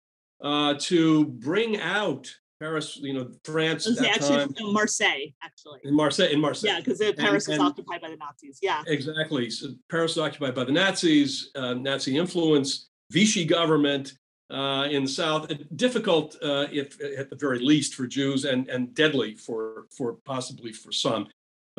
to 0.80 1.26
bring 1.26 1.80
out 1.80 2.28
Paris, 2.60 2.98
you 2.98 3.14
know, 3.14 3.30
France. 3.44 3.88
At 3.88 3.98
that 3.98 4.16
actually 4.16 4.54
time. 4.54 4.74
Marseille, 4.74 5.34
actually. 5.44 5.80
In 5.84 5.96
Marseille, 5.96 6.32
in 6.32 6.40
Marseille. 6.40 6.72
Yeah, 6.72 6.80
because 6.80 7.00
Paris 7.00 7.18
and, 7.20 7.32
was 7.32 7.48
and, 7.48 7.62
occupied 7.62 8.02
by 8.02 8.10
the 8.10 8.18
Nazis. 8.18 8.60
Yeah. 8.62 8.84
Exactly. 8.88 9.50
So 9.50 9.70
Paris 9.90 10.16
was 10.16 10.26
occupied 10.26 10.56
by 10.56 10.64
the 10.64 10.72
Nazis, 10.72 11.52
uh, 11.56 11.74
Nazi 11.76 12.18
influence, 12.18 12.90
Vichy 13.12 13.46
government 13.46 14.14
uh, 14.50 14.88
in 14.90 15.04
the 15.04 15.10
South, 15.10 15.52
difficult, 15.76 16.36
uh, 16.42 16.68
if 16.72 17.02
at 17.02 17.30
the 17.30 17.36
very 17.36 17.60
least, 17.60 17.96
for 17.96 18.08
Jews, 18.08 18.46
and 18.46 18.68
and 18.70 18.94
deadly 18.96 19.36
for 19.36 19.88
for 19.96 20.14
possibly 20.26 20.72
for 20.72 20.92
some, 20.92 21.28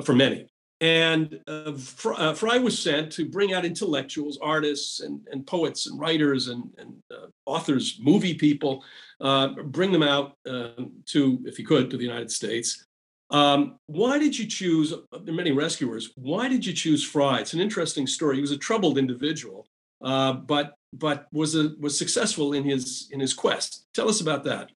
for 0.04 0.14
many. 0.14 0.46
And 0.80 1.40
uh, 1.48 1.72
uh 2.16 2.34
Fry 2.34 2.58
was 2.58 2.78
sent 2.78 3.10
to 3.12 3.28
bring 3.28 3.52
out 3.52 3.64
intellectuals, 3.64 4.38
artists, 4.40 5.00
and, 5.00 5.26
and 5.30 5.46
poets, 5.46 5.88
and 5.88 5.98
writers, 5.98 6.48
and, 6.48 6.70
and 6.78 6.94
uh, 7.12 7.26
authors, 7.46 7.98
movie 8.00 8.34
people, 8.34 8.84
uh, 9.20 9.48
bring 9.48 9.90
them 9.90 10.04
out 10.04 10.36
um, 10.48 10.92
to, 11.06 11.40
if 11.46 11.56
he 11.56 11.64
could, 11.64 11.90
to 11.90 11.96
the 11.96 12.04
United 12.04 12.30
States. 12.30 12.84
Um, 13.30 13.78
why 13.86 14.18
did 14.18 14.38
you 14.38 14.46
choose? 14.46 14.90
There 14.90 15.34
are 15.34 15.36
many 15.36 15.50
rescuers. 15.50 16.12
Why 16.14 16.48
did 16.48 16.64
you 16.64 16.72
choose 16.72 17.04
Fry? 17.04 17.40
It's 17.40 17.54
an 17.54 17.60
interesting 17.60 18.06
story. 18.06 18.36
He 18.36 18.40
was 18.40 18.52
a 18.52 18.56
troubled 18.56 18.98
individual, 18.98 19.66
but 20.00 20.74
but 20.94 21.26
was 21.32 21.54
a 21.54 21.74
was 21.78 21.98
successful 21.98 22.54
in 22.54 22.64
his 22.64 23.08
in 23.10 23.20
his 23.20 23.34
quest. 23.34 23.84
Tell 23.94 24.08
us 24.08 24.20
about 24.20 24.44
that. 24.44 24.70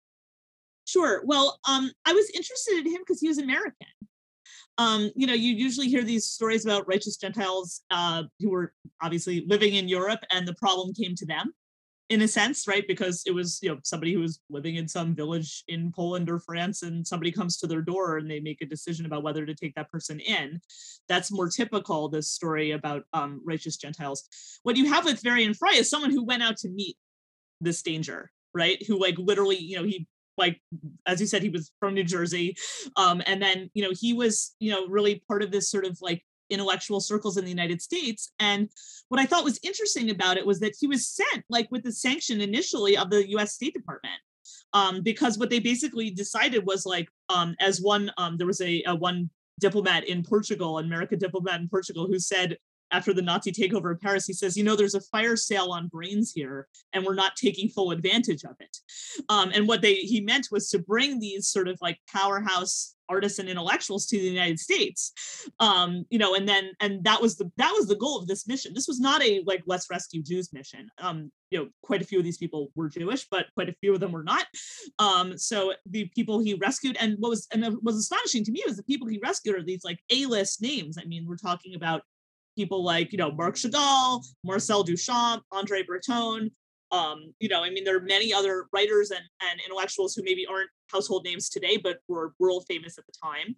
Sure. 0.86 1.22
Well, 1.24 1.58
um, 1.68 1.90
I 2.04 2.12
was 2.12 2.28
interested 2.34 2.78
in 2.78 2.86
him 2.92 3.00
because 3.06 3.20
he 3.20 3.28
was 3.28 3.38
American. 3.38 3.86
Um, 4.82 5.00
you 5.20 5.26
know, 5.28 5.38
you 5.44 5.52
usually 5.66 5.88
hear 5.94 6.04
these 6.04 6.26
stories 6.36 6.64
about 6.66 6.88
righteous 6.94 7.16
Gentiles 7.24 7.68
uh, 7.98 8.22
who 8.40 8.48
were 8.54 8.68
obviously 9.06 9.36
living 9.52 9.74
in 9.80 9.86
Europe, 9.98 10.22
and 10.34 10.42
the 10.46 10.58
problem 10.64 10.88
came 11.00 11.14
to 11.20 11.26
them. 11.34 11.46
in 12.12 12.20
a 12.20 12.28
sense, 12.28 12.68
right? 12.68 12.86
Because 12.86 13.22
it 13.26 13.34
was, 13.34 13.58
you 13.62 13.70
know, 13.70 13.78
somebody 13.84 14.12
who 14.12 14.20
was 14.20 14.38
living 14.50 14.76
in 14.76 14.86
some 14.86 15.14
village 15.14 15.64
in 15.68 15.90
Poland 15.90 16.28
or 16.28 16.38
France, 16.38 16.82
and 16.82 17.06
somebody 17.06 17.32
comes 17.32 17.56
to 17.56 17.66
their 17.66 17.80
door 17.80 18.18
and 18.18 18.30
they 18.30 18.38
make 18.38 18.60
a 18.60 18.66
decision 18.66 19.06
about 19.06 19.22
whether 19.22 19.46
to 19.46 19.54
take 19.54 19.74
that 19.76 19.90
person 19.90 20.20
in. 20.20 20.60
That's 21.08 21.32
more 21.32 21.48
typical, 21.48 22.10
this 22.10 22.28
story 22.28 22.72
about 22.72 23.04
um, 23.14 23.40
righteous 23.46 23.76
Gentiles. 23.78 24.28
What 24.62 24.76
you 24.76 24.92
have 24.92 25.06
with 25.06 25.22
Varian 25.22 25.54
Fry 25.54 25.72
is 25.72 25.88
someone 25.88 26.10
who 26.10 26.22
went 26.22 26.42
out 26.42 26.58
to 26.58 26.68
meet 26.68 26.98
this 27.62 27.80
danger, 27.82 28.30
right? 28.52 28.84
Who 28.86 29.00
like 29.00 29.16
literally, 29.16 29.56
you 29.56 29.76
know, 29.76 29.84
he 29.84 30.06
like 30.38 30.60
as 31.06 31.20
you 31.20 31.26
said 31.26 31.42
he 31.42 31.48
was 31.48 31.72
from 31.78 31.94
new 31.94 32.04
jersey 32.04 32.54
um, 32.96 33.22
and 33.26 33.40
then 33.42 33.70
you 33.74 33.82
know 33.82 33.92
he 33.98 34.12
was 34.12 34.54
you 34.60 34.70
know 34.70 34.86
really 34.86 35.22
part 35.28 35.42
of 35.42 35.50
this 35.50 35.70
sort 35.70 35.84
of 35.84 35.98
like 36.00 36.22
intellectual 36.52 37.00
circles 37.00 37.36
in 37.36 37.44
the 37.44 37.50
United 37.50 37.80
States. 37.82 38.32
And 38.38 38.68
what 39.08 39.20
I 39.20 39.26
thought 39.26 39.44
was 39.44 39.58
interesting 39.62 40.10
about 40.10 40.36
it 40.36 40.46
was 40.46 40.60
that 40.60 40.74
he 40.78 40.86
was 40.86 41.08
sent 41.08 41.44
like 41.48 41.68
with 41.70 41.82
the 41.82 41.92
sanction 41.92 42.40
initially 42.40 42.96
of 42.96 43.10
the 43.10 43.28
US 43.30 43.54
State 43.54 43.74
Department. 43.74 44.14
Um, 44.74 45.02
because 45.02 45.38
what 45.38 45.50
they 45.50 45.60
basically 45.60 46.10
decided 46.10 46.66
was 46.66 46.86
like 46.86 47.08
um, 47.28 47.54
as 47.60 47.80
one 47.80 48.10
um, 48.18 48.36
there 48.36 48.46
was 48.46 48.60
a, 48.60 48.82
a 48.86 48.94
one 48.94 49.30
diplomat 49.60 50.08
in 50.08 50.22
Portugal, 50.22 50.78
an 50.78 50.86
American 50.86 51.18
diplomat 51.18 51.60
in 51.60 51.68
Portugal, 51.68 52.06
who 52.06 52.18
said 52.18 52.56
after 52.92 53.12
the 53.12 53.22
Nazi 53.22 53.50
takeover 53.50 53.92
of 53.92 54.00
Paris, 54.00 54.26
he 54.26 54.32
says, 54.32 54.56
you 54.56 54.64
know, 54.64 54.76
there's 54.76 54.94
a 54.94 55.00
fire 55.00 55.36
sale 55.36 55.70
on 55.72 55.88
brains 55.88 56.32
here, 56.32 56.68
and 56.92 57.04
we're 57.04 57.14
not 57.14 57.36
taking 57.36 57.68
full 57.68 57.90
advantage 57.90 58.44
of 58.44 58.56
it. 58.60 58.76
Um, 59.28 59.50
and 59.54 59.66
what 59.66 59.82
they 59.82 59.94
he 59.94 60.20
meant 60.20 60.48
was 60.52 60.70
to 60.70 60.78
bring 60.78 61.18
these 61.18 61.48
sort 61.48 61.68
of 61.68 61.78
like 61.80 61.98
powerhouse 62.12 62.94
artists 63.08 63.38
and 63.38 63.48
intellectuals 63.48 64.06
to 64.06 64.16
the 64.16 64.28
United 64.28 64.58
States. 64.58 65.12
Um, 65.60 66.04
you 66.10 66.18
know, 66.18 66.34
and 66.34 66.48
then 66.48 66.72
and 66.80 67.04
that 67.04 67.20
was 67.20 67.36
the 67.36 67.50
that 67.56 67.72
was 67.76 67.86
the 67.86 67.96
goal 67.96 68.18
of 68.18 68.26
this 68.26 68.46
mission. 68.46 68.72
This 68.74 68.88
was 68.88 69.00
not 69.00 69.22
a 69.22 69.42
like 69.46 69.62
let's 69.66 69.90
rescue 69.90 70.22
Jews 70.22 70.52
mission. 70.52 70.88
Um, 70.98 71.30
you 71.50 71.58
know, 71.58 71.68
quite 71.82 72.00
a 72.00 72.04
few 72.04 72.18
of 72.18 72.24
these 72.24 72.38
people 72.38 72.70
were 72.74 72.88
Jewish, 72.88 73.26
but 73.30 73.46
quite 73.54 73.68
a 73.68 73.74
few 73.80 73.92
of 73.92 74.00
them 74.00 74.12
were 74.12 74.24
not. 74.24 74.46
Um, 74.98 75.36
so 75.36 75.74
the 75.86 76.10
people 76.14 76.40
he 76.40 76.54
rescued, 76.54 76.96
and 76.98 77.16
what 77.18 77.30
was 77.30 77.46
and 77.52 77.62
what 77.62 77.84
was 77.84 77.96
astonishing 77.96 78.44
to 78.44 78.52
me 78.52 78.62
was 78.66 78.76
the 78.76 78.82
people 78.84 79.06
he 79.06 79.20
rescued 79.22 79.56
are 79.56 79.62
these 79.62 79.84
like 79.84 80.00
A-list 80.10 80.62
names. 80.62 80.96
I 80.98 81.04
mean, 81.04 81.26
we're 81.26 81.36
talking 81.36 81.74
about 81.74 82.02
people 82.56 82.84
like 82.84 83.12
you 83.12 83.18
know 83.18 83.30
Marc 83.30 83.56
Chagall, 83.56 84.24
Marcel 84.44 84.84
Duchamp, 84.84 85.40
Andre 85.50 85.82
Breton. 85.82 86.50
Um, 86.90 87.32
you 87.40 87.48
know, 87.48 87.64
I 87.64 87.70
mean, 87.70 87.84
there 87.84 87.96
are 87.96 88.02
many 88.02 88.34
other 88.34 88.66
writers 88.72 89.10
and, 89.12 89.24
and 89.40 89.60
intellectuals 89.64 90.14
who 90.14 90.22
maybe 90.22 90.46
aren't 90.46 90.68
household 90.90 91.24
names 91.24 91.48
today, 91.48 91.78
but 91.82 91.98
were 92.06 92.34
world 92.38 92.66
famous 92.68 92.98
at 92.98 93.04
the 93.06 93.12
time. 93.22 93.56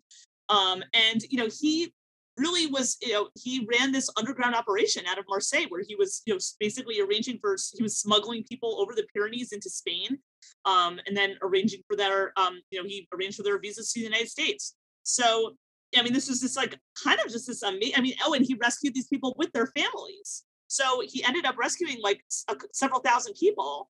Um, 0.49 0.85
and 0.93 1.23
you 1.31 1.39
know, 1.39 1.49
he 1.61 1.93
really 2.37 2.67
was, 2.67 2.97
you 3.01 3.13
know, 3.13 3.29
he 3.35 3.67
ran 3.71 3.93
this 3.93 4.11
underground 4.17 4.55
operation 4.55 5.05
out 5.07 5.19
of 5.19 5.25
Marseille, 5.29 5.67
where 5.69 5.83
he 5.87 5.95
was, 5.95 6.23
you 6.27 6.35
know, 6.35 6.41
basically 6.59 7.01
arranging 7.01 7.39
for 7.41 7.57
he 7.77 7.83
was 7.83 7.99
smuggling 7.99 8.45
people 8.45 8.81
over 8.81 8.95
the 8.95 9.07
Pyrenees 9.15 9.53
into 9.53 9.71
Spain, 9.71 10.19
um, 10.65 11.01
and 11.07 11.17
then 11.17 11.37
arranging 11.43 11.81
for 11.89 11.97
their, 11.97 12.33
um, 12.37 12.61
you 12.71 12.81
know, 12.81 12.89
he 12.89 13.09
arranged 13.15 13.37
for 13.37 13.43
their 13.43 13.59
visas 13.59 13.93
to 13.93 14.01
the 14.01 14.05
United 14.05 14.29
States. 14.29 14.75
So 15.05 15.55
I 15.97 16.03
mean, 16.03 16.13
this 16.13 16.29
was 16.29 16.41
just 16.41 16.57
like 16.57 16.79
kind 17.03 17.19
of 17.25 17.31
just 17.31 17.47
this 17.47 17.63
amazing. 17.63 17.95
I 17.97 18.01
mean, 18.01 18.15
oh, 18.25 18.35
and 18.35 18.45
he 18.45 18.55
rescued 18.55 18.95
these 18.95 19.09
people 19.09 19.35
with 19.39 19.53
their 19.53 19.67
families. 19.69 20.45
So 20.69 21.03
he 21.07 21.23
ended 21.25 21.47
up 21.47 21.57
rescuing 21.57 21.99
like 22.03 22.25
a, 22.49 22.57
several 22.73 23.01
thousand 23.01 23.35
people. 23.35 23.91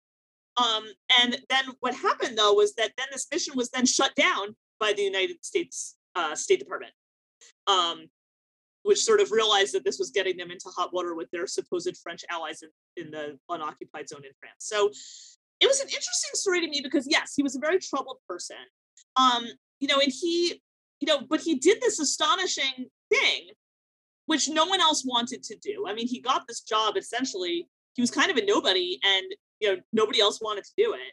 Um, 0.58 0.86
and 1.22 1.38
then 1.50 1.66
what 1.80 1.96
happened 1.96 2.38
though 2.38 2.54
was 2.54 2.76
that 2.76 2.92
then 2.98 3.08
this 3.12 3.28
mission 3.32 3.54
was 3.56 3.70
then 3.70 3.86
shut 3.86 4.13
down 4.16 4.56
by 4.80 4.94
the 4.94 5.02
United 5.02 5.44
States 5.44 5.96
uh, 6.16 6.36
State 6.36 6.60
Department, 6.60 6.94
um, 7.68 8.08
which 8.84 9.00
sort 9.00 9.22
of 9.22 9.32
realized 9.32 9.74
that 9.74 9.84
this 9.84 9.98
was 9.98 10.12
getting 10.12 10.38
them 10.38 10.52
into 10.52 10.70
hot 10.76 10.94
water 10.94 11.16
with 11.16 11.30
their 11.32 11.48
supposed 11.48 11.98
French 12.04 12.24
allies 12.30 12.62
in, 12.62 13.04
in 13.04 13.12
the 13.12 13.38
unoccupied 13.50 14.10
zone 14.10 14.24
in 14.26 14.32
France. 14.39 14.60
So 14.60 14.92
it 15.60 15.68
was 15.68 15.80
an 15.80 15.88
interesting 15.88 16.32
story 16.34 16.62
to 16.62 16.68
me 16.68 16.82
because 16.84 17.08
yes, 17.10 17.34
he 17.36 17.44
was 17.44 17.56
a 17.56 17.60
very 17.60 17.80
troubled 17.80 18.18
person. 18.28 18.58
Um, 19.16 19.46
you 19.80 19.88
know, 19.88 20.00
and 20.00 20.12
he 20.12 20.62
you 21.04 21.13
know, 21.13 21.26
but 21.30 21.42
he 21.42 21.56
did 21.56 21.82
this 21.82 22.00
astonishing 22.00 22.88
thing, 23.12 23.50
which 24.26 24.48
no 24.48 24.66
one 24.66 24.80
else 24.80 25.04
wanted 25.06 25.44
to 25.44 25.58
do. 25.58 25.84
I 25.86 25.94
mean, 25.94 26.08
he 26.08 26.22
got 26.22 26.48
this 26.48 26.62
job 26.62 26.96
essentially, 26.96 27.68
he 27.96 28.02
was 28.02 28.10
kind 28.10 28.32
of 28.32 28.38
a 28.38 28.46
nobody 28.46 29.02
and, 29.04 29.26
you 29.60 29.70
know, 29.76 29.82
nobody 29.92 30.22
else 30.22 30.39
wanted 30.42 30.63
to 30.63 30.72
do 30.78 30.94
it. 30.94 31.12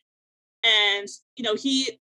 And, 0.64 1.09
you 1.35 1.42
know, 1.42 1.57
he, 1.57 1.98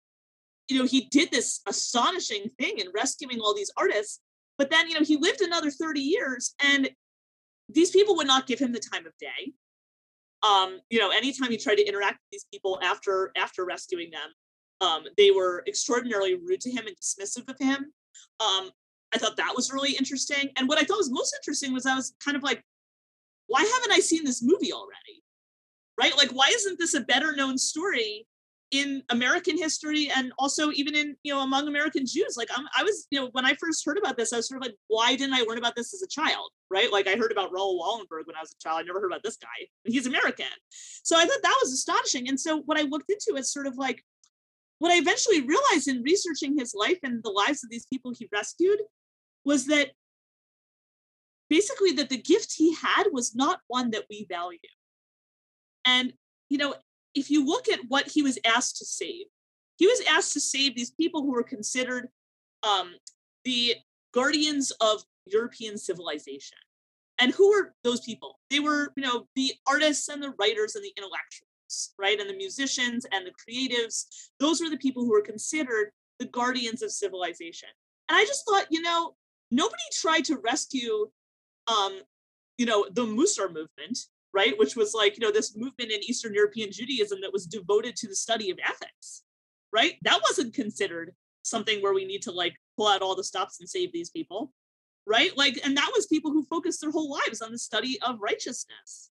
you 0.67 0.79
know, 0.79 0.85
he 0.85 1.01
did 1.01 1.29
this 1.29 1.61
astonishing 1.67 2.49
thing 2.59 2.79
in 2.79 2.87
rescuing 2.91 3.39
all 3.39 3.53
these 3.53 3.71
artists. 3.77 4.19
But 4.57 4.71
then, 4.71 4.89
you 4.89 4.95
know, 4.95 5.05
he 5.05 5.17
lived 5.17 5.41
another 5.41 5.69
30 5.69 5.99
years 5.99 6.55
and 6.63 6.89
these 7.69 7.91
people 7.91 8.15
would 8.15 8.25
not 8.25 8.47
give 8.47 8.57
him 8.57 8.71
the 8.71 8.79
time 8.79 9.05
of 9.05 9.13
day. 9.19 9.53
Um, 10.41 10.79
you 10.89 10.97
know, 10.97 11.11
anytime 11.11 11.51
he 11.51 11.57
tried 11.57 11.75
to 11.75 11.87
interact 11.87 12.13
with 12.15 12.31
these 12.31 12.45
people 12.51 12.79
after 12.81 13.31
after 13.37 13.63
rescuing 13.63 14.09
them, 14.09 14.29
um, 14.85 15.01
they 15.17 15.31
were 15.31 15.63
extraordinarily 15.67 16.35
rude 16.35 16.61
to 16.61 16.71
him 16.71 16.85
and 16.87 16.95
dismissive 16.97 17.49
of 17.49 17.57
him. 17.59 17.79
Um, 18.39 18.69
I 19.13 19.17
thought 19.17 19.37
that 19.37 19.53
was 19.55 19.73
really 19.75 19.93
interesting. 19.93 20.49
And 20.57 20.67
what 20.69 20.77
I 20.77 20.83
thought 20.83 20.97
was 20.97 21.11
most 21.11 21.35
interesting 21.39 21.73
was 21.73 21.85
I 21.85 21.95
was 21.95 22.13
kind 22.23 22.37
of 22.37 22.43
like, 22.43 22.61
why 23.47 23.61
haven't 23.61 23.91
I 23.97 23.99
seen 23.99 24.23
this 24.25 24.41
movie 24.43 24.73
already? 24.73 25.15
Right? 26.01 26.15
Like, 26.17 26.31
why 26.31 26.47
isn't 26.53 26.77
this 26.79 26.93
a 26.93 27.01
better 27.01 27.35
known 27.35 27.57
story 27.57 28.27
in 28.71 29.03
American 29.09 29.57
history 29.57 30.09
and 30.13 30.33
also 30.37 30.71
even 30.71 30.93
in, 30.95 31.15
you 31.23 31.31
know, 31.33 31.41
among 31.41 31.67
American 31.67 32.05
Jews? 32.05 32.35
Like, 32.35 32.49
I'm, 32.55 32.65
I 32.77 32.83
was, 32.83 33.07
you 33.11 33.19
know, 33.19 33.29
when 33.31 33.45
I 33.45 33.53
first 33.53 33.85
heard 33.85 33.97
about 33.97 34.17
this, 34.17 34.33
I 34.33 34.37
was 34.37 34.47
sort 34.49 34.59
of 34.61 34.67
like, 34.67 34.75
why 34.87 35.15
didn't 35.15 35.35
I 35.35 35.43
learn 35.47 35.59
about 35.59 35.75
this 35.77 35.93
as 35.93 36.01
a 36.01 36.07
child? 36.19 36.49
Right? 36.69 36.91
Like, 36.91 37.07
I 37.07 37.15
heard 37.15 37.31
about 37.31 37.53
Raoul 37.53 37.79
Wallenberg 37.79 38.25
when 38.27 38.35
I 38.35 38.41
was 38.41 38.51
a 38.51 38.61
child. 38.61 38.79
I 38.79 38.83
never 38.83 38.99
heard 38.99 39.11
about 39.13 39.23
this 39.23 39.37
guy. 39.37 39.59
He's 39.85 40.07
American. 40.07 40.53
So 41.03 41.15
I 41.15 41.25
thought 41.25 41.43
that 41.43 41.59
was 41.63 41.71
astonishing. 41.71 42.27
And 42.27 42.37
so 42.37 42.63
what 42.67 42.77
I 42.77 42.81
looked 42.81 43.09
into 43.09 43.39
is 43.39 43.53
sort 43.53 43.67
of 43.67 43.77
like, 43.77 44.03
what 44.79 44.91
I 44.91 44.97
eventually 44.97 45.41
realized 45.41 45.87
in 45.87 46.03
researching 46.03 46.57
his 46.57 46.73
life 46.75 46.99
and 47.03 47.23
the 47.23 47.29
lives 47.29 47.63
of 47.63 47.69
these 47.69 47.85
people 47.91 48.13
he 48.17 48.27
rescued 48.31 48.79
was 49.45 49.67
that 49.67 49.91
basically 51.49 51.91
that 51.93 52.09
the 52.09 52.21
gift 52.21 52.53
he 52.55 52.73
had 52.75 53.05
was 53.11 53.35
not 53.35 53.61
one 53.67 53.91
that 53.91 54.05
we 54.09 54.25
value. 54.27 54.59
And, 55.85 56.13
you 56.49 56.57
know, 56.57 56.75
if 57.13 57.29
you 57.29 57.45
look 57.45 57.69
at 57.69 57.79
what 57.87 58.09
he 58.09 58.21
was 58.21 58.39
asked 58.45 58.77
to 58.77 58.85
save, 58.85 59.25
he 59.77 59.87
was 59.87 60.01
asked 60.09 60.33
to 60.33 60.41
save 60.41 60.75
these 60.75 60.91
people 60.91 61.21
who 61.21 61.31
were 61.31 61.43
considered 61.43 62.09
um, 62.63 62.95
the 63.43 63.75
guardians 64.13 64.71
of 64.81 65.03
European 65.25 65.77
civilization. 65.77 66.57
And 67.19 67.31
who 67.31 67.49
were 67.49 67.73
those 67.83 68.01
people? 68.01 68.39
They 68.49 68.59
were, 68.59 68.91
you 68.97 69.03
know, 69.03 69.27
the 69.35 69.53
artists 69.67 70.09
and 70.09 70.21
the 70.21 70.33
writers 70.37 70.75
and 70.75 70.83
the 70.83 70.93
intellectuals 70.97 71.54
right? 71.99 72.19
And 72.19 72.29
the 72.29 72.35
musicians 72.35 73.05
and 73.11 73.25
the 73.25 73.31
creatives, 73.31 74.05
those 74.39 74.61
were 74.61 74.69
the 74.69 74.77
people 74.77 75.03
who 75.03 75.11
were 75.11 75.21
considered 75.21 75.91
the 76.19 76.25
guardians 76.25 76.81
of 76.81 76.91
civilization. 76.91 77.69
And 78.09 78.17
I 78.17 78.25
just 78.25 78.45
thought, 78.47 78.67
you 78.69 78.81
know, 78.81 79.15
nobody 79.51 79.83
tried 79.93 80.25
to 80.25 80.37
rescue, 80.37 81.09
um, 81.67 81.99
you 82.57 82.65
know, 82.65 82.87
the 82.91 83.05
Musar 83.05 83.47
movement, 83.47 83.99
right? 84.33 84.57
Which 84.57 84.75
was 84.75 84.93
like, 84.93 85.17
you 85.17 85.25
know, 85.25 85.31
this 85.31 85.55
movement 85.55 85.91
in 85.91 86.03
Eastern 86.03 86.33
European 86.33 86.71
Judaism 86.71 87.19
that 87.21 87.33
was 87.33 87.45
devoted 87.45 87.95
to 87.97 88.07
the 88.07 88.15
study 88.15 88.49
of 88.51 88.59
ethics, 88.65 89.23
right? 89.73 89.95
That 90.03 90.21
wasn't 90.29 90.53
considered 90.53 91.13
something 91.43 91.81
where 91.81 91.93
we 91.93 92.05
need 92.05 92.21
to 92.23 92.31
like 92.31 92.55
pull 92.77 92.87
out 92.87 93.01
all 93.01 93.15
the 93.15 93.23
stops 93.23 93.59
and 93.59 93.69
save 93.69 93.91
these 93.91 94.09
people, 94.09 94.51
right? 95.05 95.35
Like, 95.37 95.59
and 95.63 95.75
that 95.77 95.91
was 95.95 96.07
people 96.07 96.31
who 96.31 96.45
focused 96.45 96.81
their 96.81 96.91
whole 96.91 97.11
lives 97.11 97.41
on 97.41 97.51
the 97.51 97.59
study 97.59 97.99
of 98.01 98.19
righteousness 98.19 99.11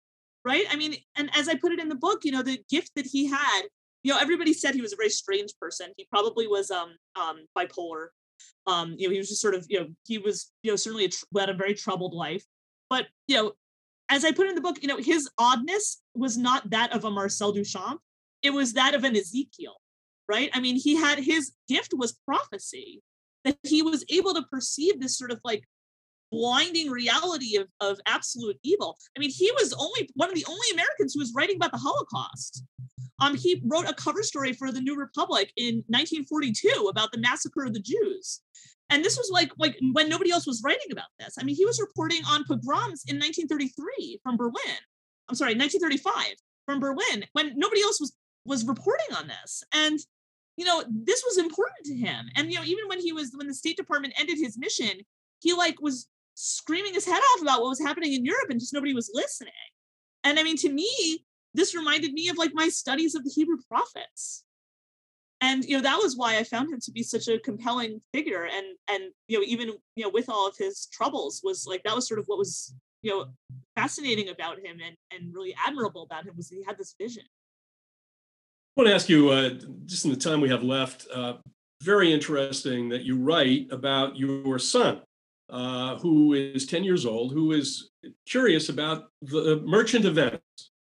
right? 0.50 0.66
I 0.72 0.76
mean, 0.76 0.96
and 1.16 1.30
as 1.36 1.48
I 1.48 1.54
put 1.54 1.72
it 1.72 1.80
in 1.80 1.90
the 1.90 1.96
book, 1.96 2.22
you 2.24 2.32
know, 2.32 2.42
the 2.42 2.60
gift 2.72 2.92
that 2.96 3.06
he 3.06 3.28
had, 3.28 3.62
you 4.02 4.12
know, 4.12 4.20
everybody 4.20 4.52
said 4.52 4.74
he 4.74 4.82
was 4.82 4.94
a 4.94 4.96
very 4.96 5.10
strange 5.10 5.52
person. 5.62 5.92
He 5.96 6.08
probably 6.10 6.48
was 6.48 6.72
um 6.72 6.96
um 7.16 7.46
bipolar. 7.56 8.08
Um, 8.66 8.96
you 8.98 9.08
know, 9.08 9.12
he 9.12 9.20
was 9.20 9.30
just 9.30 9.42
sort 9.42 9.54
of, 9.54 9.66
you 9.70 9.80
know, 9.80 9.88
he 10.08 10.18
was, 10.18 10.52
you 10.64 10.72
know, 10.72 10.76
certainly 10.76 11.06
a 11.06 11.10
tr- 11.10 11.26
had 11.38 11.50
a 11.50 11.54
very 11.54 11.76
troubled 11.76 12.14
life. 12.14 12.44
But 12.90 13.06
you 13.28 13.36
know, 13.38 13.52
as 14.10 14.26
I 14.26 14.32
put 14.32 14.48
in 14.48 14.56
the 14.56 14.62
book, 14.62 14.78
you 14.82 14.88
know, 14.88 14.98
his 14.98 15.30
oddness 15.38 16.02
was 16.15 16.36
not 16.36 16.67
that 16.71 16.94
of 16.94 17.06
a 17.06 17.12
Marcel 17.12 17.54
Duchamp; 17.54 18.00
it 18.42 18.50
was 18.50 18.73
that 18.73 18.96
of 18.96 19.04
an 19.04 19.15
Ezekiel, 19.15 19.76
right? 20.28 20.50
I 20.54 20.60
mean, 20.60 20.78
he 20.78 20.96
had 20.96 21.19
his 21.19 21.52
gift 21.67 21.94
was 21.96 22.17
prophecy, 22.26 23.04
that 23.46 23.58
he 23.62 23.84
was 23.84 24.04
able 24.10 24.34
to 24.34 24.44
perceive 24.50 25.00
this 25.00 25.15
sort 25.15 25.32
of 25.32 25.40
like 25.44 25.63
blinding 26.32 26.90
reality 26.90 27.58
of, 27.58 27.67
of 27.82 28.00
absolute 28.06 28.58
evil. 28.63 28.98
I 29.15 29.19
mean, 29.19 29.32
he 29.32 29.52
was 29.52 29.73
only 29.73 30.10
one 30.15 30.30
of 30.30 30.36
the 30.36 30.46
only 30.48 30.67
Americans 30.73 31.13
who 31.13 31.19
was 31.19 31.34
writing 31.36 31.56
about 31.56 31.71
the 31.71 31.77
Holocaust. 31.77 32.63
Um, 33.21 33.36
he 33.36 33.62
wrote 33.65 33.90
a 33.90 33.94
cover 33.94 34.23
story 34.23 34.54
for 34.54 34.71
the 34.71 34.82
New 34.82 34.96
Republic 34.96 35.52
in 35.58 35.84
1942 35.88 36.88
about 36.90 37.12
the 37.12 37.17
massacre 37.17 37.65
of 37.65 37.73
the 37.73 37.82
Jews. 37.82 38.42
And 38.90 39.04
this 39.04 39.17
was 39.17 39.30
like 39.32 39.52
like 39.58 39.77
when 39.92 40.10
nobody 40.10 40.32
else 40.32 40.48
was 40.48 40.63
writing 40.63 40.92
about 40.92 41.10
this. 41.19 41.36
I 41.40 41.44
mean, 41.44 41.56
he 41.56 41.65
was 41.65 41.80
reporting 41.80 42.21
on 42.27 42.44
pogroms 42.46 43.04
in 43.08 43.17
1933 43.17 44.19
from 44.23 44.38
Berlin. 44.38 44.80
I'm 45.27 45.36
sorry, 45.36 45.54
1935 45.54 46.36
from 46.65 46.80
Berlin 46.80 47.25
when 47.34 47.54
nobody 47.56 47.82
else 47.82 48.00
was 48.00 48.13
was 48.46 48.65
reporting 48.65 49.15
on 49.15 49.27
this. 49.27 49.63
And 49.73 50.00
you 50.58 50.65
know, 50.65 50.84
this 50.90 51.23
was 51.25 51.38
important 51.38 51.86
to 51.86 51.96
him. 51.96 52.25
And 52.36 52.52
you 52.52 52.58
know, 52.58 52.65
even 52.65 52.88
when 52.88 53.00
he 53.00 53.13
was 53.13 53.32
when 53.36 53.48
the 53.48 53.54
State 53.54 53.77
Department 53.77 54.13
ended 54.19 54.38
his 54.38 54.58
mission, 54.58 55.02
he 55.40 55.54
like 55.54 55.80
was 55.82 56.08
screaming 56.42 56.94
his 56.94 57.06
head 57.06 57.19
off 57.19 57.42
about 57.42 57.62
what 57.62 57.67
was 57.67 57.81
happening 57.81 58.13
in 58.13 58.23
Europe 58.23 58.50
and 58.50 58.62
just 58.62 58.73
nobody 58.73 58.94
was 58.94 59.12
listening. 59.13 59.52
And 60.23 60.40
I 60.40 60.44
mean, 60.44 60.56
to 60.58 60.69
me, 60.69 61.25
this 61.54 61.75
reminded 61.75 62.13
me 62.13 62.29
of 62.29 62.37
like 62.37 62.52
my 62.54 62.69
studies 62.69 63.13
of 63.13 63.25
the 63.25 63.29
Hebrew 63.29 63.58
prophets. 63.67 64.46
And 65.42 65.65
you 65.65 65.75
know 65.75 65.83
that 65.83 65.98
was 65.98 66.15
why 66.15 66.37
I 66.37 66.44
found 66.44 66.71
him 66.71 66.79
to 66.81 66.92
be 66.92 67.04
such 67.04 67.27
a 67.29 67.40
compelling 67.40 68.02
figure, 68.13 68.44
and 68.46 68.67
and 68.90 69.12
you 69.29 69.37
know 69.37 69.46
even 69.48 69.69
you 69.96 70.04
know 70.04 70.10
with 70.10 70.27
all 70.27 70.46
of 70.46 70.56
his 70.58 70.87
troubles 70.92 71.40
was 71.46 71.65
like 71.65 71.81
that 71.83 71.96
was 71.96 72.10
sort 72.10 72.19
of 72.19 72.25
what 72.25 72.37
was 72.37 72.73
you 73.04 73.12
know 73.12 73.27
fascinating 73.77 74.27
about 74.27 74.58
him 74.60 74.79
and 74.85 74.98
and 75.12 75.33
really 75.33 75.56
admirable 75.65 76.04
about 76.04 76.25
him 76.25 76.35
was 76.35 76.50
he 76.50 76.62
had 76.67 76.77
this 76.77 76.94
vision. 77.00 77.23
I 78.77 78.81
want 78.81 78.90
to 78.90 78.96
ask 78.96 79.08
you, 79.08 79.29
uh, 79.29 79.52
just 79.85 80.04
in 80.04 80.12
the 80.12 80.17
time 80.17 80.42
we 80.42 80.50
have 80.50 80.63
left, 80.63 81.08
uh, 81.13 81.35
very 81.81 82.12
interesting 82.12 82.90
that 82.90 83.04
you 83.04 83.17
write 83.17 83.67
about 83.71 84.17
your 84.17 84.60
son, 84.60 85.02
uh, 85.50 85.97
who 85.97 86.33
is 86.33 86.65
10 86.65 86.83
years 86.83 87.06
old, 87.06 87.33
who 87.33 87.52
is 87.54 87.89
curious 88.27 88.69
about 88.69 89.10
the 89.21 89.62
Merchant 89.65 90.06
Venice. 90.06 90.39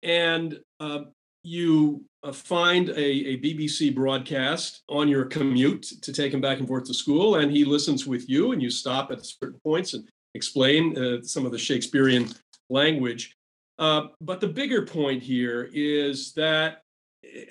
And 0.03 0.59
uh, 0.79 1.01
you 1.43 2.03
uh, 2.23 2.31
find 2.31 2.89
a, 2.89 2.99
a, 2.99 3.37
BBC 3.37 3.93
broadcast 3.95 4.83
on 4.89 5.07
your 5.07 5.25
commute 5.25 5.83
to 6.01 6.11
take 6.11 6.33
him 6.33 6.41
back 6.41 6.59
and 6.59 6.67
forth 6.67 6.85
to 6.85 6.93
school, 6.93 7.35
and 7.35 7.51
he 7.51 7.65
listens 7.65 8.05
with 8.05 8.29
you, 8.29 8.51
and 8.51 8.61
you 8.61 8.69
stop 8.69 9.11
at 9.11 9.25
certain 9.25 9.59
points 9.63 9.93
and 9.93 10.07
explain 10.33 10.97
uh, 10.97 11.21
some 11.21 11.45
of 11.45 11.51
the 11.51 11.57
Shakespearean 11.57 12.29
language. 12.69 13.35
Uh, 13.79 14.07
but 14.21 14.41
the 14.41 14.47
bigger 14.47 14.85
point 14.85 15.23
here 15.23 15.69
is 15.73 16.33
that 16.33 16.81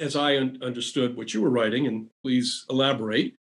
as 0.00 0.16
I 0.16 0.38
un- 0.38 0.59
understood 0.62 1.16
what 1.16 1.32
you 1.32 1.40
were 1.40 1.50
writing, 1.50 1.86
and 1.86 2.09
please 2.22 2.64
elaborate, 2.70 3.34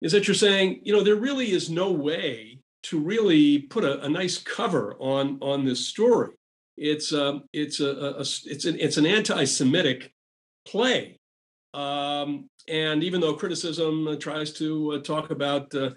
is 0.00 0.12
that 0.12 0.28
you're 0.28 0.34
saying, 0.34 0.80
you 0.84 0.92
know, 0.92 1.02
there 1.02 1.16
really 1.16 1.50
is 1.50 1.70
no 1.70 1.90
way 1.90 2.57
to 2.84 2.98
really 2.98 3.58
put 3.58 3.84
a, 3.84 4.00
a 4.02 4.08
nice 4.08 4.38
cover 4.38 4.96
on 4.98 5.38
on 5.40 5.64
this 5.64 5.86
story. 5.86 6.32
It's 6.76 7.12
um, 7.12 7.44
it's 7.52 7.80
a, 7.80 7.90
a, 7.90 8.10
a 8.14 8.20
it's 8.20 8.64
an 8.64 8.76
it's 8.78 8.96
an 8.96 9.06
anti-Semitic 9.06 10.12
play, 10.66 11.18
um, 11.74 12.48
and 12.68 13.02
even 13.02 13.20
though 13.20 13.34
criticism 13.34 14.16
tries 14.20 14.52
to 14.54 14.92
uh, 14.92 14.98
talk 15.00 15.30
about 15.30 15.74
uh, 15.74 15.90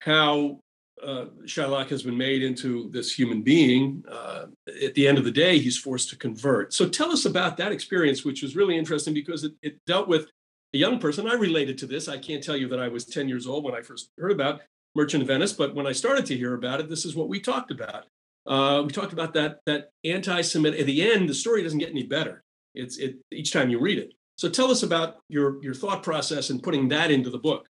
how 0.00 0.60
uh, 1.02 1.26
Shylock 1.44 1.88
has 1.88 2.02
been 2.02 2.16
made 2.16 2.42
into 2.42 2.90
this 2.90 3.12
human 3.12 3.42
being. 3.42 4.04
Uh, 4.10 4.46
at 4.84 4.94
the 4.94 5.06
end 5.06 5.18
of 5.18 5.24
the 5.24 5.30
day, 5.30 5.58
he's 5.58 5.78
forced 5.78 6.10
to 6.10 6.16
convert. 6.16 6.72
So 6.72 6.88
tell 6.88 7.10
us 7.10 7.24
about 7.24 7.56
that 7.56 7.72
experience, 7.72 8.24
which 8.24 8.42
was 8.42 8.56
really 8.56 8.76
interesting 8.76 9.14
because 9.14 9.44
it, 9.44 9.52
it, 9.62 9.84
dealt 9.86 10.08
with 10.08 10.26
a 10.74 10.78
young 10.78 10.98
person. 10.98 11.26
I 11.26 11.34
related 11.34 11.78
to 11.78 11.86
this. 11.86 12.08
I 12.08 12.18
can't 12.18 12.42
tell 12.42 12.56
you 12.56 12.68
that 12.68 12.80
I 12.80 12.88
was 12.88 13.06
10 13.06 13.28
years 13.28 13.46
old 13.46 13.64
when 13.64 13.74
I 13.74 13.82
first 13.82 14.10
heard 14.18 14.32
about 14.32 14.60
Merchant 14.94 15.22
of 15.22 15.28
Venice, 15.28 15.52
but 15.52 15.74
when 15.74 15.86
I 15.86 15.92
started 15.92 16.26
to 16.26 16.36
hear 16.36 16.54
about 16.54 16.80
it, 16.80 16.88
this 16.88 17.04
is 17.04 17.14
what 17.14 17.28
we 17.28 17.40
talked 17.40 17.70
about. 17.70 18.06
Uh, 18.46 18.82
we 18.84 18.90
talked 18.90 19.12
about 19.12 19.34
that 19.34 19.60
that 19.66 19.90
anti-Semitic. 20.04 20.80
At 20.80 20.86
the 20.86 21.10
end, 21.10 21.28
the 21.28 21.34
story 21.34 21.62
doesn't 21.62 21.78
get 21.78 21.90
any 21.90 22.04
better. 22.04 22.42
It's 22.74 22.98
it 22.98 23.16
each 23.30 23.52
time 23.52 23.70
you 23.70 23.80
read 23.80 23.98
it. 23.98 24.12
So 24.36 24.48
tell 24.48 24.70
us 24.70 24.82
about 24.82 25.16
your 25.28 25.62
your 25.62 25.74
thought 25.74 26.02
process 26.02 26.50
and 26.50 26.62
putting 26.62 26.88
that 26.88 27.10
into 27.10 27.30
the 27.30 27.38
book. 27.38 27.66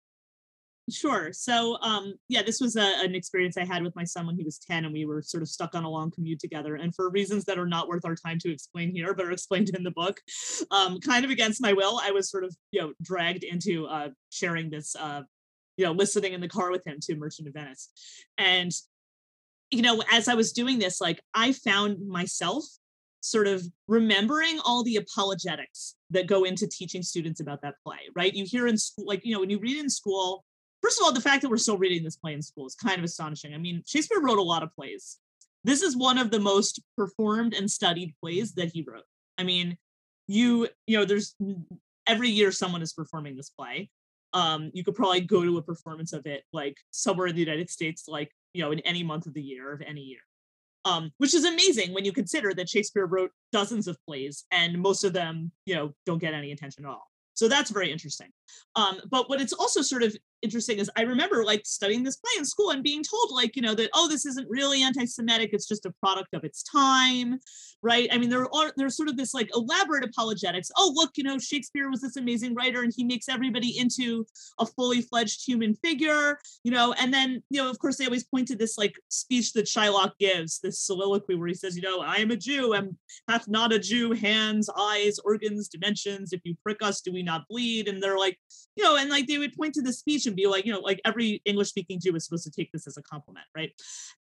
Sure. 0.89 1.33
So, 1.33 1.79
um, 1.83 2.15
yeah, 2.29 2.43
this 2.43 2.61
was 2.61 2.77
a, 2.77 3.05
an 3.05 3.17
experience 3.17 3.57
I 3.57 3.65
had 3.65 3.83
with 3.83 3.97
my 3.97 4.05
son 4.05 4.25
when 4.25 4.37
he 4.37 4.45
was 4.45 4.59
10, 4.59 4.85
and 4.85 4.95
we 4.95 5.05
were 5.05 5.21
sort 5.21 5.43
of 5.43 5.49
stuck 5.49 5.75
on 5.75 5.83
a 5.83 5.91
long 5.91 6.13
commute 6.13 6.39
together. 6.39 6.77
And 6.77 6.95
for 6.95 7.11
reasons 7.11 7.45
that 7.47 7.59
are 7.59 7.67
not 7.67 7.89
worth 7.89 8.05
our 8.05 8.15
time 8.15 8.39
to 8.41 8.53
explain 8.53 8.93
here, 8.93 9.13
but 9.13 9.27
are 9.27 9.33
explained 9.33 9.71
in 9.71 9.83
the 9.83 9.91
book, 9.91 10.21
um, 10.71 11.01
kind 11.01 11.25
of 11.25 11.33
against 11.33 11.61
my 11.61 11.73
will, 11.73 12.01
I 12.01 12.13
was 12.13 12.31
sort 12.31 12.45
of, 12.45 12.55
you 12.71 12.81
know, 12.81 12.93
dragged 13.03 13.43
into 13.43 13.87
uh, 13.87 14.11
sharing 14.31 14.71
this, 14.71 14.95
uh, 14.95 15.23
you 15.77 15.85
know, 15.85 15.93
listening 15.93 16.33
in 16.33 16.41
the 16.41 16.49
car 16.49 16.71
with 16.71 16.87
him 16.87 16.99
to 17.03 17.17
Merchant 17.17 17.49
of 17.49 17.55
Venice. 17.55 17.91
And, 18.39 18.73
you 19.71 19.83
know, 19.83 20.03
as 20.11 20.29
I 20.29 20.35
was 20.35 20.53
doing 20.53 20.79
this, 20.79 21.01
like 21.01 21.21
I 21.35 21.53
found 21.53 22.07
myself 22.07 22.65
sort 23.21 23.47
of 23.47 23.65
remembering 23.89 24.61
all 24.65 24.85
the 24.85 24.97
apologetics 24.97 25.97
that 26.11 26.27
go 26.27 26.45
into 26.45 26.67
teaching 26.67 27.03
students 27.03 27.41
about 27.41 27.61
that 27.63 27.75
play, 27.85 27.99
right? 28.15 28.33
You 28.33 28.45
hear 28.47 28.67
in 28.67 28.79
school, 28.79 29.07
like, 29.07 29.25
you 29.25 29.35
know, 29.35 29.41
when 29.41 29.51
you 29.51 29.59
read 29.59 29.79
in 29.79 29.91
school, 29.91 30.45
first 30.83 31.01
of 31.01 31.05
all, 31.05 31.13
the 31.13 31.21
fact 31.21 31.43
that 31.43 31.49
we're 31.49 31.57
still 31.57 31.79
reading 31.79 32.05
this 32.05 32.17
play 32.17 32.33
in 32.33 32.43
school 32.43 32.67
is 32.67 32.75
kind 32.75 32.99
of 32.99 33.05
astonishing. 33.05 33.55
I 33.55 33.59
mean, 33.59 33.83
Shakespeare 33.87 34.21
wrote 34.21 34.39
a 34.39 34.43
lot 34.43 34.63
of 34.63 34.75
plays. 34.75 35.19
This 35.65 35.83
is 35.83 35.97
one 35.97 36.19
of 36.19 36.31
the 36.31 36.39
most 36.39 36.81
performed 36.97 37.53
and 37.53 37.69
studied 37.69 38.15
plays 38.23 38.53
that 38.53 38.71
he 38.73 38.85
wrote. 38.87 39.03
I 39.37 39.43
mean, 39.43 39.77
you, 40.29 40.69
you 40.87 40.97
know, 40.97 41.05
there's 41.05 41.35
every 42.07 42.29
year 42.29 42.53
someone 42.53 42.83
is 42.83 42.93
performing 42.93 43.37
this 43.37 43.51
play. 43.51 43.91
Um, 44.37 44.71
you 44.75 44.85
could 44.85 44.95
probably 44.95 45.23
go 45.23 45.43
to 45.45 45.57
a 45.57 45.63
performance 45.63 46.13
of 46.13 46.27
it 46.27 46.43
like 46.53 46.77
somewhere 46.91 47.27
in 47.27 47.35
the 47.35 47.47
United 47.49 47.71
States, 47.71 48.05
like, 48.07 48.31
you 48.53 48.63
know, 48.63 48.71
in 48.71 48.81
any 48.81 49.03
month 49.03 49.25
of 49.27 49.33
the 49.33 49.41
year 49.43 49.73
of 49.73 49.81
any 49.81 50.03
year. 50.03 50.21
Um, 50.85 51.11
which 51.17 51.35
is 51.35 51.45
amazing 51.45 51.95
when 51.95 52.05
you 52.05 52.13
consider 52.13 52.53
that 52.55 52.69
Shakespeare 52.69 53.07
wrote 53.07 53.33
dozens 53.51 53.89
of 53.89 53.97
plays 54.07 54.45
and 54.51 54.79
most 54.89 55.05
of 55.05 55.13
them, 55.13 55.51
you 55.65 55.75
know, 55.75 55.95
don't 56.05 56.21
get 56.21 56.35
any 56.35 56.53
attention 56.53 56.85
at 56.85 56.91
all. 56.91 57.07
So 57.35 57.49
that's 57.49 57.71
very 57.71 57.91
interesting. 57.91 58.31
Um, 58.77 59.01
but 59.11 59.29
what 59.29 59.41
it's 59.41 59.53
also 59.53 59.83
sort 59.83 60.03
of 60.03 60.17
interesting 60.43 60.79
is 60.79 60.91
I 60.97 61.03
remember 61.03 61.45
like 61.45 61.63
studying 61.65 62.03
this 62.03 62.17
play 62.17 62.33
in 62.39 62.45
school 62.45 62.71
and 62.71 62.83
being 62.83 63.03
told 63.03 63.31
like, 63.33 63.57
you 63.57 63.63
know, 63.63 63.75
that, 63.75 63.91
oh, 63.95 64.09
this 64.09 64.27
isn't 64.27 64.49
really 64.49 64.83
anti-Semitic, 64.83 65.51
it's 65.53 65.69
just 65.69 65.87
a 65.87 65.95
product 66.03 66.35
of 66.35 66.45
its 66.45 66.63
time, 66.63 67.39
right? 67.83 68.09
I 68.13 68.19
mean, 68.19 68.31
there 68.31 68.53
are 68.55 68.73
there's 68.77 68.97
sort 68.97 69.09
of 69.09 69.17
this 69.17 69.35
like 69.35 69.51
elaborate 69.55 70.05
apologetics. 70.05 70.71
Oh, 70.77 70.93
look, 70.95 71.13
you 71.17 71.25
know, 71.25 71.39
Shakespeare 71.39 71.91
was 71.91 72.01
this 72.01 72.17
amazing 72.17 72.55
writer 72.55 72.83
and 72.83 72.93
he 72.95 73.05
makes 73.05 73.29
everybody 73.29 73.79
into 73.79 74.27
a 74.59 74.67
fully 74.67 75.03
fledged 75.03 75.47
human 75.47 75.75
figure, 75.77 76.39
you 76.65 76.71
know, 76.71 76.95
and 76.99 77.13
then, 77.13 77.43
you 77.51 77.63
know, 77.63 77.71
of 77.71 77.79
course, 77.79 77.97
they 77.97 78.07
always 78.07 78.25
point 78.25 78.49
to 78.49 78.57
this 78.57 78.79
like 78.79 78.95
speech 79.09 79.53
that 79.55 79.67
Shylock 79.67 80.13
gives, 80.19 80.61
this 80.61 80.81
soliloquy 80.81 81.35
where 81.35 81.49
he 81.49 81.55
says, 81.55 81.77
you 81.77 81.83
know, 81.83 82.01
I 82.01 82.17
am 82.17 82.31
a 82.31 82.37
Jew 82.37 82.73
and 82.75 82.97
hath 83.29 83.49
not 83.49 83.73
a 83.73 83.79
Jew 83.79 84.13
hands, 84.13 84.69
eyes, 84.77 85.19
organs, 85.25 85.69
dimensions. 85.69 86.33
If 86.33 86.41
you 86.45 86.57
prick 86.63 86.79
us, 86.83 87.01
do 87.01 87.13
we 87.13 87.23
not 87.23 87.49
bleed? 87.49 87.89
And 87.89 88.03
they're 88.03 88.19
like, 88.19 88.39
you 88.77 88.85
know, 88.85 88.97
and 88.97 89.11
like 89.11 89.27
they 89.27 89.39
would 89.39 89.57
point 89.57 89.75
to 89.75 89.83
the 89.83 89.93
speech 89.93 90.26
and 90.27 90.37
be 90.37 90.47
like, 90.47 90.67
you 90.67 90.73
know, 90.73 90.81
like 90.81 91.01
every 91.05 91.43
English 91.45 91.69
speaking 91.69 92.01
Jew 92.01 92.15
is 92.15 92.25
supposed 92.25 92.45
to 92.45 92.51
take 92.51 92.73
this 92.73 92.87
as 92.87 92.97
a 92.97 93.03
compliment, 93.03 93.47
right? 93.57 93.73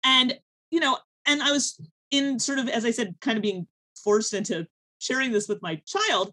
And, 0.04 0.38
you 0.70 0.80
know, 0.80 0.98
and 1.26 1.42
I 1.42 1.52
was 1.52 1.80
in 2.10 2.38
sort 2.38 2.58
of, 2.58 2.68
as 2.68 2.84
I 2.84 2.90
said, 2.90 3.14
kind 3.20 3.36
of 3.36 3.42
being 3.42 3.66
forced 4.02 4.34
into 4.34 4.66
sharing 4.98 5.32
this 5.32 5.48
with 5.48 5.62
my 5.62 5.80
child, 5.86 6.32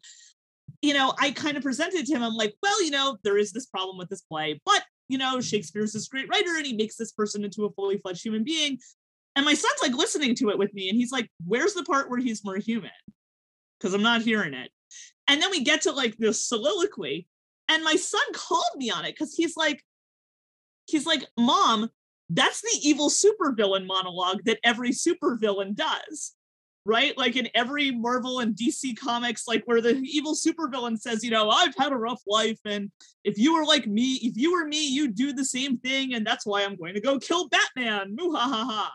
you 0.81 0.93
know, 0.93 1.13
I 1.19 1.31
kind 1.31 1.57
of 1.57 1.63
presented 1.63 2.05
to 2.05 2.13
him, 2.13 2.23
I'm 2.23 2.35
like, 2.35 2.55
well, 2.61 2.83
you 2.83 2.91
know, 2.91 3.17
there 3.23 3.37
is 3.37 3.51
this 3.51 3.65
problem 3.65 3.97
with 3.97 4.09
this 4.09 4.21
play, 4.21 4.61
but, 4.65 4.83
you 5.07 5.17
know, 5.17 5.41
Shakespeare's 5.41 5.93
this 5.93 6.07
great 6.07 6.29
writer 6.29 6.55
and 6.55 6.65
he 6.65 6.75
makes 6.75 6.95
this 6.95 7.11
person 7.11 7.43
into 7.43 7.65
a 7.65 7.71
fully 7.71 7.97
fledged 7.97 8.23
human 8.23 8.43
being. 8.43 8.77
And 9.35 9.45
my 9.45 9.53
son's 9.53 9.81
like 9.81 9.93
listening 9.93 10.35
to 10.35 10.49
it 10.49 10.57
with 10.57 10.73
me 10.73 10.89
and 10.89 10.97
he's 10.97 11.11
like, 11.11 11.29
where's 11.45 11.73
the 11.73 11.83
part 11.83 12.09
where 12.09 12.19
he's 12.19 12.43
more 12.43 12.57
human? 12.57 12.91
Because 13.79 13.93
I'm 13.93 14.03
not 14.03 14.21
hearing 14.21 14.53
it. 14.53 14.69
And 15.27 15.41
then 15.41 15.51
we 15.51 15.63
get 15.63 15.81
to 15.81 15.91
like 15.91 16.17
the 16.17 16.33
soliloquy 16.33 17.27
and 17.69 17.83
my 17.83 17.95
son 17.95 18.21
called 18.33 18.75
me 18.75 18.89
on 18.89 19.05
it 19.05 19.13
because 19.13 19.33
he's 19.33 19.55
like, 19.55 19.83
he's 20.87 21.05
like, 21.05 21.25
Mom, 21.37 21.89
that's 22.29 22.61
the 22.61 22.79
evil 22.81 23.09
supervillain 23.09 23.85
monologue 23.85 24.43
that 24.45 24.59
every 24.63 24.89
supervillain 24.89 25.75
does. 25.75 26.33
Right? 26.85 27.15
Like 27.15 27.35
in 27.35 27.49
every 27.53 27.91
Marvel 27.91 28.39
and 28.39 28.55
DC 28.55 28.97
comics, 28.97 29.47
like 29.47 29.63
where 29.65 29.81
the 29.81 29.97
evil 29.97 30.33
supervillain 30.33 30.97
says, 30.97 31.23
you 31.23 31.29
know, 31.29 31.49
I've 31.49 31.75
had 31.77 31.91
a 31.91 31.97
rough 31.97 32.21
life. 32.25 32.57
And 32.65 32.89
if 33.23 33.37
you 33.37 33.53
were 33.53 33.65
like 33.65 33.85
me, 33.85 34.15
if 34.23 34.35
you 34.35 34.53
were 34.53 34.65
me, 34.65 34.87
you'd 34.87 35.13
do 35.13 35.31
the 35.31 35.45
same 35.45 35.77
thing. 35.77 36.15
And 36.15 36.25
that's 36.25 36.47
why 36.47 36.63
I'm 36.63 36.75
going 36.75 36.95
to 36.95 37.01
go 37.01 37.19
kill 37.19 37.47
Batman. 37.49 38.15
Moo 38.15 38.33
ha 38.33 38.47
ha 38.47 38.91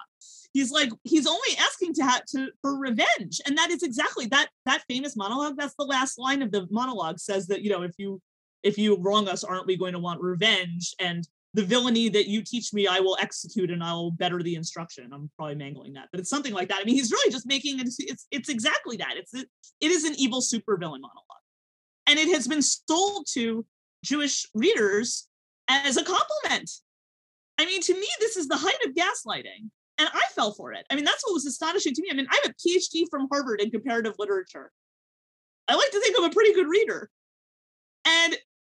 he's 0.54 0.70
like 0.70 0.88
he's 1.02 1.26
only 1.26 1.58
asking 1.60 1.92
to 1.92 2.02
have 2.02 2.24
to 2.24 2.48
for 2.62 2.78
revenge 2.78 3.40
and 3.44 3.58
that 3.58 3.70
is 3.70 3.82
exactly 3.82 4.26
that 4.26 4.48
that 4.64 4.84
famous 4.88 5.16
monologue 5.16 5.56
that's 5.58 5.74
the 5.78 5.84
last 5.84 6.16
line 6.16 6.40
of 6.40 6.52
the 6.52 6.66
monologue 6.70 7.18
says 7.18 7.48
that 7.48 7.60
you 7.62 7.68
know 7.68 7.82
if 7.82 7.92
you 7.98 8.22
if 8.64 8.78
you 8.78 8.96
wrong 8.96 9.28
us, 9.28 9.44
aren't 9.44 9.66
we 9.66 9.76
going 9.76 9.92
to 9.92 9.98
want 9.98 10.20
revenge? 10.20 10.94
And 10.98 11.26
the 11.52 11.62
villainy 11.62 12.08
that 12.08 12.26
you 12.26 12.42
teach 12.42 12.72
me, 12.72 12.88
I 12.88 12.98
will 12.98 13.16
execute 13.20 13.70
and 13.70 13.84
I'll 13.84 14.10
better 14.10 14.42
the 14.42 14.56
instruction. 14.56 15.10
I'm 15.12 15.30
probably 15.36 15.54
mangling 15.54 15.92
that, 15.92 16.08
but 16.10 16.18
it's 16.18 16.30
something 16.30 16.52
like 16.52 16.68
that. 16.68 16.80
I 16.80 16.84
mean, 16.84 16.96
he's 16.96 17.12
really 17.12 17.30
just 17.30 17.46
making 17.46 17.78
it, 17.78 17.88
it's, 17.98 18.26
it's 18.32 18.48
exactly 18.48 18.96
that. 18.96 19.14
It's, 19.16 19.32
it, 19.34 19.48
it 19.80 19.92
is 19.92 20.04
an 20.04 20.14
evil 20.18 20.40
supervillain 20.40 21.00
monologue. 21.00 21.44
And 22.06 22.18
it 22.18 22.28
has 22.34 22.48
been 22.48 22.62
sold 22.62 23.26
to 23.34 23.64
Jewish 24.02 24.46
readers 24.54 25.28
as 25.68 25.96
a 25.96 26.02
compliment. 26.02 26.70
I 27.58 27.66
mean, 27.66 27.80
to 27.82 27.94
me, 27.94 28.08
this 28.18 28.36
is 28.36 28.48
the 28.48 28.56
height 28.56 28.84
of 28.84 28.94
gaslighting. 28.94 29.70
And 29.98 30.08
I 30.12 30.22
fell 30.34 30.52
for 30.52 30.72
it. 30.72 30.84
I 30.90 30.96
mean, 30.96 31.04
that's 31.04 31.24
what 31.24 31.34
was 31.34 31.46
astonishing 31.46 31.94
to 31.94 32.02
me. 32.02 32.08
I 32.10 32.14
mean, 32.14 32.26
I 32.28 32.40
have 32.42 32.52
a 32.52 32.68
PhD 32.68 33.04
from 33.08 33.28
Harvard 33.30 33.60
in 33.60 33.70
comparative 33.70 34.14
literature. 34.18 34.72
I 35.68 35.76
like 35.76 35.90
to 35.92 36.00
think 36.00 36.16
I'm 36.18 36.24
a 36.24 36.30
pretty 36.30 36.52
good 36.52 36.66
reader. 36.66 37.10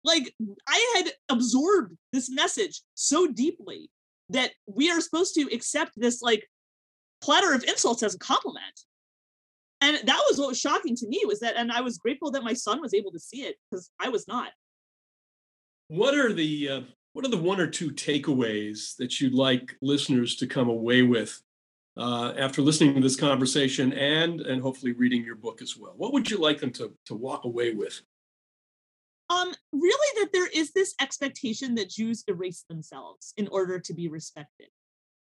Like 0.04 0.34
I 0.68 0.94
had 0.96 1.12
absorbed 1.28 1.96
this 2.12 2.30
message 2.30 2.82
so 2.94 3.26
deeply 3.26 3.90
that 4.30 4.50
we 4.66 4.90
are 4.90 5.00
supposed 5.00 5.34
to 5.34 5.48
accept 5.54 5.92
this 5.96 6.22
like 6.22 6.48
platter 7.22 7.54
of 7.54 7.64
insults 7.64 8.02
as 8.02 8.14
a 8.14 8.18
compliment. 8.18 8.80
And 9.80 9.96
that 9.96 10.24
was 10.28 10.38
what 10.38 10.48
was 10.48 10.60
shocking 10.60 10.94
to 10.96 11.08
me 11.08 11.22
was 11.26 11.40
that, 11.40 11.56
and 11.56 11.72
I 11.72 11.80
was 11.80 11.98
grateful 11.98 12.30
that 12.32 12.44
my 12.44 12.52
son 12.52 12.80
was 12.80 12.94
able 12.94 13.10
to 13.12 13.18
see 13.18 13.42
it 13.42 13.56
because 13.70 13.90
I 14.00 14.10
was 14.10 14.28
not. 14.28 14.52
What 15.88 16.14
are 16.14 16.32
the 16.32 16.68
uh, 16.68 16.80
what 17.12 17.24
are 17.24 17.30
the 17.30 17.36
one 17.36 17.60
or 17.60 17.66
two 17.66 17.90
takeaways 17.90 18.96
that 18.96 19.20
you'd 19.20 19.34
like 19.34 19.76
listeners 19.82 20.36
to 20.36 20.46
come 20.46 20.68
away 20.68 21.02
with 21.02 21.42
uh, 21.96 22.32
after 22.38 22.62
listening 22.62 22.94
to 22.94 23.00
this 23.00 23.16
conversation 23.16 23.92
and 23.92 24.40
and 24.40 24.62
hopefully 24.62 24.92
reading 24.92 25.24
your 25.24 25.34
book 25.34 25.60
as 25.60 25.76
well? 25.76 25.94
What 25.96 26.12
would 26.12 26.30
you 26.30 26.38
like 26.38 26.60
them 26.60 26.70
to 26.74 26.92
to 27.06 27.14
walk 27.14 27.44
away 27.44 27.74
with? 27.74 28.00
Um, 29.32 29.54
really, 29.72 30.20
that 30.20 30.32
there 30.32 30.48
is 30.48 30.72
this 30.72 30.94
expectation 31.00 31.74
that 31.76 31.88
Jews 31.88 32.22
erase 32.28 32.64
themselves 32.68 33.32
in 33.38 33.48
order 33.48 33.78
to 33.78 33.94
be 33.94 34.08
respected, 34.08 34.68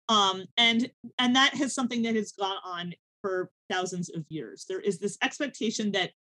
um, 0.09 0.47
and 0.57 0.91
and 1.19 1.37
that 1.37 1.55
has 1.55 1.75
something 1.75 2.03
that 2.03 2.17
has 2.17 2.33
gone 2.33 2.57
on 2.65 2.95
for 3.21 3.51
thousands 3.71 4.09
of 4.09 4.25
years. 4.31 4.65
There 4.67 4.81
is 4.81 4.99
this 4.99 5.19
expectation 5.23 5.93
that 5.93 6.13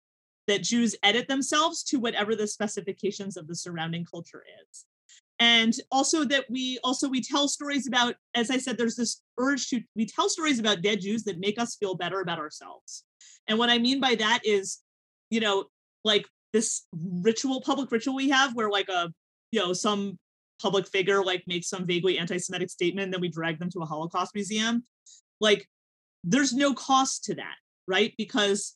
that 0.48 0.64
Jews 0.64 0.96
edit 1.02 1.30
themselves 1.30 1.84
to 1.86 1.98
whatever 1.98 2.36
the 2.36 2.48
specifications 2.48 3.38
of 3.38 3.48
the 3.48 3.56
surrounding 3.56 4.06
culture 4.06 4.44
is. 4.62 4.86
And 5.40 5.74
also 5.92 6.26
that 6.26 6.46
we 6.50 6.80
also 6.84 7.08
we 7.08 7.22
tell 7.22 7.48
stories 7.48 7.88
about 7.88 8.16
as 8.34 8.50
i 8.50 8.58
said 8.58 8.78
there's 8.78 8.96
this 8.96 9.22
urge 9.38 9.70
to 9.70 9.82
we 9.96 10.06
tell 10.06 10.30
stories 10.30 10.60
about 10.60 10.82
dead 10.82 11.00
jews 11.00 11.24
that 11.24 11.40
make 11.40 11.60
us 11.60 11.76
feel 11.76 11.96
better 11.96 12.20
about 12.20 12.40
ourselves. 12.40 13.06
And 13.48 13.58
what 13.58 13.70
i 13.70 13.78
mean 13.78 14.02
by 14.02 14.16
that 14.16 14.40
is 14.44 14.80
you 15.30 15.40
know 15.40 15.66
like 16.04 16.26
this 16.54 16.86
ritual 16.94 17.62
public 17.62 17.92
ritual 17.92 18.16
we 18.16 18.30
have 18.30 18.56
where 18.56 18.70
like 18.70 18.90
a 18.90 19.12
you 19.52 19.60
know 19.60 19.74
some 19.74 20.18
public 20.62 20.88
figure 20.88 21.24
like 21.24 21.44
makes 21.48 21.70
some 21.70 21.86
vaguely 21.86 22.18
anti-semitic 22.18 22.70
statement 22.70 23.06
and 23.06 23.14
then 23.14 23.22
we 23.22 23.30
drag 23.30 23.60
them 23.60 23.70
to 23.70 23.80
a 23.80 23.86
holocaust 23.86 24.34
museum 24.34 24.84
like 25.40 25.68
there's 26.24 26.54
no 26.54 26.74
cost 26.74 27.24
to 27.24 27.36
that 27.36 27.56
right 27.88 28.14
because 28.18 28.76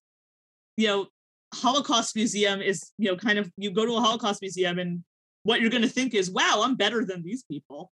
you 0.78 0.88
know 0.88 1.08
holocaust 1.54 2.16
museum 2.16 2.62
is 2.62 2.92
you 2.98 3.10
know 3.10 3.18
kind 3.18 3.40
of 3.40 3.52
you 3.58 3.72
go 3.72 3.86
to 3.86 3.96
a 3.96 4.02
holocaust 4.02 4.42
museum 4.42 4.78
and 4.78 5.04
what 5.44 5.62
you're 5.62 5.70
going 5.70 5.82
to 5.84 5.90
think 5.90 6.14
is, 6.14 6.30
wow, 6.30 6.62
I'm 6.64 6.76
better 6.76 7.04
than 7.04 7.24
these 7.24 7.44
people, 7.44 7.92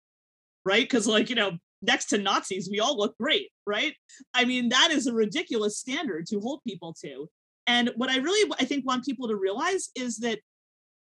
right? 0.65 0.83
Because, 0.83 1.07
like, 1.07 1.31
you 1.31 1.37
know, 1.37 1.53
next 1.83 2.07
to 2.07 2.19
Nazis, 2.19 2.69
we 2.71 2.81
all 2.81 2.97
look 2.97 3.17
great, 3.19 3.51
right? 3.67 3.95
I 4.35 4.45
mean, 4.45 4.71
that 4.71 4.91
is 4.91 5.07
a 5.07 5.15
ridiculous 5.15 5.79
standard 5.79 6.27
to 6.27 6.41
hold 6.41 6.61
people 6.67 6.95
to. 7.05 7.29
And 7.67 7.91
what 7.97 8.11
I 8.11 8.19
really, 8.19 8.51
I 8.61 8.65
think, 8.65 8.87
want 8.87 9.05
people 9.05 9.29
to 9.29 9.37
realize 9.37 9.91
is 9.95 10.19
that 10.19 10.39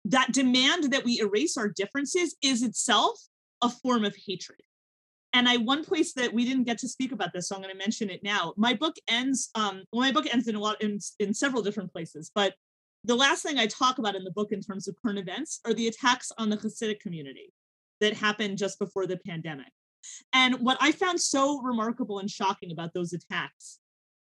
that 0.04 0.32
demand 0.32 0.92
that 0.92 1.04
we 1.04 1.20
erase 1.20 1.56
our 1.56 1.68
differences 1.68 2.36
is 2.42 2.62
itself 2.62 3.18
a 3.62 3.70
form 3.70 4.04
of 4.04 4.14
hatred. 4.26 4.60
And 5.32 5.48
I 5.48 5.56
one 5.56 5.84
place 5.84 6.12
that 6.14 6.34
we 6.34 6.44
didn't 6.44 6.64
get 6.64 6.78
to 6.78 6.88
speak 6.88 7.12
about 7.12 7.32
this, 7.32 7.48
so 7.48 7.54
I'm 7.54 7.62
going 7.62 7.72
to 7.72 7.78
mention 7.78 8.10
it 8.10 8.22
now. 8.22 8.52
My 8.56 8.74
book 8.74 8.96
ends. 9.08 9.50
Um, 9.54 9.84
well, 9.92 10.02
my 10.02 10.12
book 10.12 10.26
ends 10.32 10.46
in 10.46 10.56
a 10.56 10.60
lot 10.60 10.82
in 10.82 10.98
in 11.20 11.32
several 11.32 11.62
different 11.62 11.92
places, 11.92 12.30
but 12.34 12.54
the 13.04 13.14
last 13.14 13.42
thing 13.42 13.58
I 13.58 13.66
talk 13.66 13.98
about 13.98 14.14
in 14.14 14.24
the 14.24 14.30
book 14.30 14.52
in 14.52 14.60
terms 14.60 14.86
of 14.86 14.96
current 15.02 15.18
events 15.18 15.60
are 15.64 15.74
the 15.74 15.88
attacks 15.88 16.30
on 16.38 16.50
the 16.50 16.56
Hasidic 16.56 17.00
community 17.00 17.52
that 18.00 18.14
happened 18.14 18.58
just 18.58 18.78
before 18.78 19.06
the 19.06 19.16
pandemic. 19.26 19.72
And 20.32 20.56
what 20.56 20.78
I 20.80 20.92
found 20.92 21.20
so 21.20 21.60
remarkable 21.62 22.18
and 22.18 22.30
shocking 22.30 22.70
about 22.70 22.92
those 22.94 23.12
attacks 23.12 23.78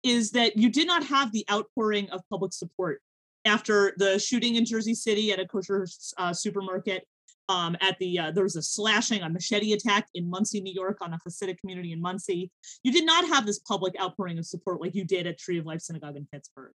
is 0.04 0.30
that 0.32 0.56
you 0.56 0.70
did 0.70 0.86
not 0.86 1.04
have 1.04 1.32
the 1.32 1.44
outpouring 1.50 2.08
of 2.10 2.20
public 2.30 2.52
support 2.52 3.00
after 3.44 3.94
the 3.96 4.18
shooting 4.18 4.56
in 4.56 4.64
Jersey 4.64 4.94
City 4.94 5.32
at 5.32 5.40
a 5.40 5.46
kosher 5.46 5.86
uh, 6.18 6.32
supermarket. 6.32 7.06
Um, 7.50 7.76
at 7.82 7.98
the 7.98 8.18
uh, 8.18 8.30
there 8.30 8.44
was 8.44 8.56
a 8.56 8.62
slashing, 8.62 9.20
a 9.20 9.28
machete 9.28 9.74
attack 9.74 10.08
in 10.14 10.30
Monsey, 10.30 10.62
New 10.62 10.72
York, 10.72 10.96
on 11.02 11.12
a 11.12 11.18
Hasidic 11.28 11.58
community 11.58 11.92
in 11.92 12.00
Monsey. 12.00 12.50
You 12.82 12.90
did 12.90 13.04
not 13.04 13.28
have 13.28 13.44
this 13.44 13.58
public 13.58 13.94
outpouring 14.00 14.38
of 14.38 14.46
support 14.46 14.80
like 14.80 14.94
you 14.94 15.04
did 15.04 15.26
at 15.26 15.38
Tree 15.38 15.58
of 15.58 15.66
Life 15.66 15.82
Synagogue 15.82 16.16
in 16.16 16.26
Pittsburgh. 16.32 16.72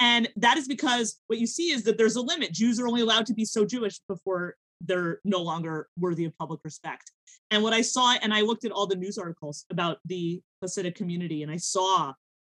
And 0.00 0.28
that 0.34 0.56
is 0.56 0.66
because 0.66 1.20
what 1.28 1.38
you 1.38 1.46
see 1.46 1.70
is 1.70 1.84
that 1.84 1.96
there's 1.96 2.16
a 2.16 2.20
limit. 2.20 2.52
Jews 2.52 2.80
are 2.80 2.88
only 2.88 3.02
allowed 3.02 3.26
to 3.26 3.34
be 3.34 3.44
so 3.44 3.64
Jewish 3.64 4.00
before 4.08 4.56
they're 4.80 5.20
no 5.24 5.40
longer 5.40 5.88
worthy 5.96 6.24
of 6.24 6.36
public 6.38 6.60
respect. 6.64 7.12
And 7.50 7.62
what 7.62 7.72
I 7.72 7.82
saw, 7.82 8.16
and 8.20 8.34
I 8.34 8.40
looked 8.40 8.64
at 8.64 8.72
all 8.72 8.88
the 8.88 8.96
news 8.96 9.16
articles 9.16 9.64
about 9.70 9.98
the 10.04 10.42
Hasidic 10.62 10.96
community, 10.96 11.44
and 11.44 11.52
I 11.52 11.56
saw, 11.56 12.14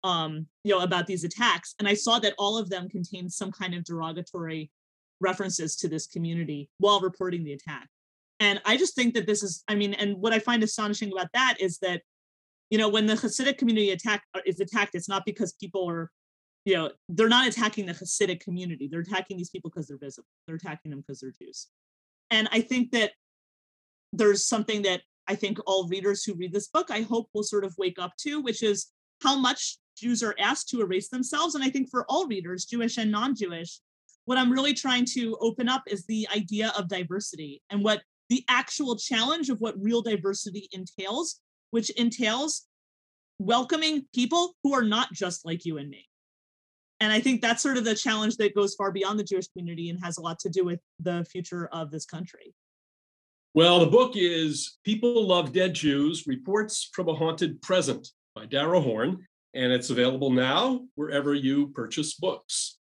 um, 0.07 0.47
you 0.65 0.73
know, 0.73 0.81
about 0.81 1.07
these 1.07 1.25
attacks, 1.25 1.75
and 1.79 1.89
I 1.89 1.95
saw 1.95 2.19
that 2.21 2.35
all 2.39 2.57
of 2.57 2.71
them 2.71 2.89
contained 2.89 3.33
some 3.33 3.51
kind 3.51 3.75
of 3.75 3.85
derogatory 3.85 4.71
references 5.21 5.77
to 5.77 5.89
this 5.89 6.07
community 6.07 6.69
while 6.79 7.01
reporting 7.01 7.45
the 7.45 7.53
attack. 7.53 7.89
And 8.39 8.61
I 8.65 8.77
just 8.77 8.95
think 8.95 9.15
that 9.15 9.27
this 9.27 9.43
is, 9.43 9.65
I 9.67 9.75
mean, 9.75 9.95
and 9.95 10.17
what 10.19 10.33
I 10.33 10.39
find 10.39 10.63
astonishing 10.63 11.11
about 11.11 11.29
that 11.33 11.57
is 11.59 11.79
that, 11.79 12.03
you 12.71 12.77
know, 12.77 12.89
when 12.89 13.07
the 13.07 13.15
Hasidic 13.15 13.57
community 13.57 13.91
attack 13.91 14.25
uh, 14.35 14.41
is 14.45 14.61
attacked, 14.61 14.95
it's 14.95 15.09
not 15.09 15.25
because 15.25 15.55
people 15.55 15.89
are 15.89 16.11
you 16.67 16.75
know, 16.75 16.91
they're 17.09 17.29
not 17.29 17.47
attacking 17.47 17.87
the 17.87 17.93
Hasidic 17.93 18.41
community. 18.41 18.89
They're 18.89 19.01
attacking 19.01 19.37
these 19.37 19.51
people 19.51 19.71
because 19.71 19.87
they're 19.87 19.97
visible. 19.97 20.27
They're 20.47 20.57
attacking 20.57 20.91
them 20.91 21.01
because 21.01 21.21
they're 21.21 21.31
Jews. 21.31 21.69
And 22.31 22.49
I 22.51 22.61
think 22.61 22.91
that 22.91 23.13
there's 24.13 24.47
something 24.47 24.83
that 24.83 25.03
I 25.29 25.37
think 25.37 25.59
all 25.65 25.89
readers 25.89 26.25
who 26.25 26.35
read 26.35 26.53
this 26.53 26.67
book, 26.67 26.91
I 26.91 27.03
hope 27.03 27.29
will 27.33 27.45
sort 27.45 27.65
of 27.65 27.75
wake 27.79 28.01
up 28.01 28.17
to, 28.23 28.41
which 28.41 28.65
is 28.65 28.89
how 29.23 29.39
much 29.39 29.79
Jews 29.97 30.23
are 30.23 30.35
asked 30.39 30.69
to 30.71 30.81
erase 30.81 31.09
themselves. 31.09 31.55
And 31.55 31.65
I 31.65 31.71
think 31.71 31.91
for 31.91 32.05
all 32.09 32.27
readers, 32.27 32.65
Jewish 32.65 32.99
and 32.99 33.11
non-Jewish, 33.11 33.81
what 34.25 34.39
I'm 34.39 34.53
really 34.53 34.75
trying 34.75 35.05
to 35.15 35.37
open 35.41 35.69
up 35.69 35.83
is 35.87 36.05
the 36.07 36.27
idea 36.35 36.73
of 36.79 36.89
diversity 36.89 37.63
and 37.71 37.83
what 37.83 38.03
the 38.29 38.45
actual 38.49 38.97
challenge 38.97 39.51
of 39.51 39.61
what 39.61 39.81
real 39.81 40.03
diversity 40.03 40.69
entails, 40.73 41.41
which 41.71 41.91
entails 41.91 42.67
welcoming 43.39 44.07
people 44.15 44.55
who 44.63 44.75
are 44.75 44.83
not 44.83 45.13
just 45.13 45.47
like 45.47 45.65
you 45.65 45.79
and 45.79 45.89
me 45.89 46.07
and 47.01 47.13
I 47.13 47.21
think 47.21 47.43
that's 47.43 47.63
sort 47.63 47.77
of 47.77 47.85
the 47.85 47.95
challenge 47.95 48.37
that 48.37 48.55
goes 48.55 48.75
far 48.75 48.91
beyond 48.91 49.19
the 49.19 49.25
Jewish 49.25 49.49
community 49.49 49.91
and 49.91 50.03
has 50.03 50.17
a 50.17 50.23
lot 50.23 50.39
to 50.41 50.49
do 50.49 50.65
with 50.65 50.81
the 51.01 51.27
future 51.31 51.69
of 51.73 51.91
this 51.91 52.07
country. 52.07 52.55
Well, 53.55 53.81
the 53.81 53.87
book 53.87 54.13
is 54.17 54.79
People 54.85 55.27
Love 55.27 55.53
Dead 55.53 55.75
Jews 55.75 56.27
Reports 56.27 56.89
from 56.93 57.09
a 57.09 57.15
Haunted 57.15 57.61
Present 57.63 58.09
by 58.35 58.47
Dara 58.47 58.81
Horn, 58.81 59.27
and 59.57 59.73
it's 59.73 59.91
available 59.91 60.31
now 60.31 60.83
wherever 60.95 61.35
you 61.35 61.69
purchase 61.69 62.15
books. 62.15 62.79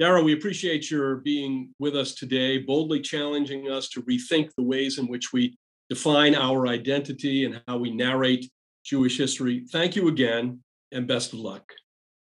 Dara, 0.00 0.22
we 0.22 0.32
appreciate 0.32 0.90
your 0.90 1.16
being 1.16 1.74
with 1.78 1.94
us 1.94 2.14
today, 2.14 2.58
boldly 2.58 3.00
challenging 3.00 3.70
us 3.70 3.88
to 3.90 4.02
rethink 4.02 4.50
the 4.56 4.62
ways 4.62 4.98
in 4.98 5.06
which 5.06 5.32
we 5.32 5.56
define 5.88 6.34
our 6.34 6.66
identity 6.66 7.44
and 7.44 7.62
how 7.68 7.78
we 7.78 7.90
narrate 7.90 8.50
Jewish 8.84 9.18
history. 9.18 9.64
Thank 9.70 9.96
you 9.96 10.08
again, 10.08 10.62
and 10.90 11.06
best 11.06 11.32
of 11.32 11.40
luck. 11.40 11.72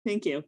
Thank 0.06 0.24
you. 0.24 0.44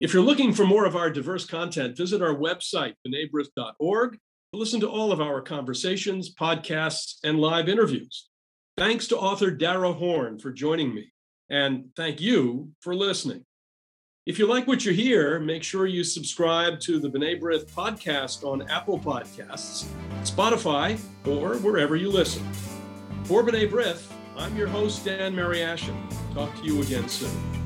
If 0.00 0.12
you're 0.12 0.22
looking 0.22 0.52
for 0.52 0.66
more 0.66 0.84
of 0.84 0.96
our 0.96 1.10
diverse 1.10 1.46
content, 1.46 1.96
visit 1.96 2.22
our 2.22 2.34
website, 2.34 2.94
b'nai 3.06 3.30
to 3.30 4.18
listen 4.52 4.80
to 4.80 4.88
all 4.88 5.12
of 5.12 5.20
our 5.20 5.40
conversations, 5.40 6.34
podcasts, 6.34 7.14
and 7.24 7.40
live 7.40 7.68
interviews. 7.68 8.28
Thanks 8.76 9.06
to 9.08 9.16
author 9.16 9.50
Dara 9.50 9.92
Horn 9.92 10.38
for 10.38 10.52
joining 10.52 10.94
me, 10.94 11.12
and 11.50 11.86
thank 11.96 12.20
you 12.20 12.70
for 12.80 12.94
listening. 12.94 13.44
If 14.24 14.38
you 14.38 14.46
like 14.46 14.68
what 14.68 14.84
you 14.84 14.92
hear, 14.92 15.40
make 15.40 15.64
sure 15.64 15.86
you 15.86 16.04
subscribe 16.04 16.78
to 16.80 17.00
the 17.00 17.08
B'nai 17.10 17.40
B'rith 17.40 17.68
podcast 17.70 18.44
on 18.44 18.68
Apple 18.70 18.98
Podcasts, 18.98 19.86
Spotify, 20.22 20.96
or 21.26 21.56
wherever 21.56 21.96
you 21.96 22.08
listen. 22.08 22.44
For 23.24 23.42
B'nai 23.42 23.68
B'rith, 23.68 24.12
I'm 24.36 24.56
your 24.56 24.68
host, 24.68 25.04
Dan 25.04 25.34
Mariaschin. 25.34 25.96
Talk 26.34 26.54
to 26.56 26.64
you 26.64 26.82
again 26.82 27.08
soon. 27.08 27.61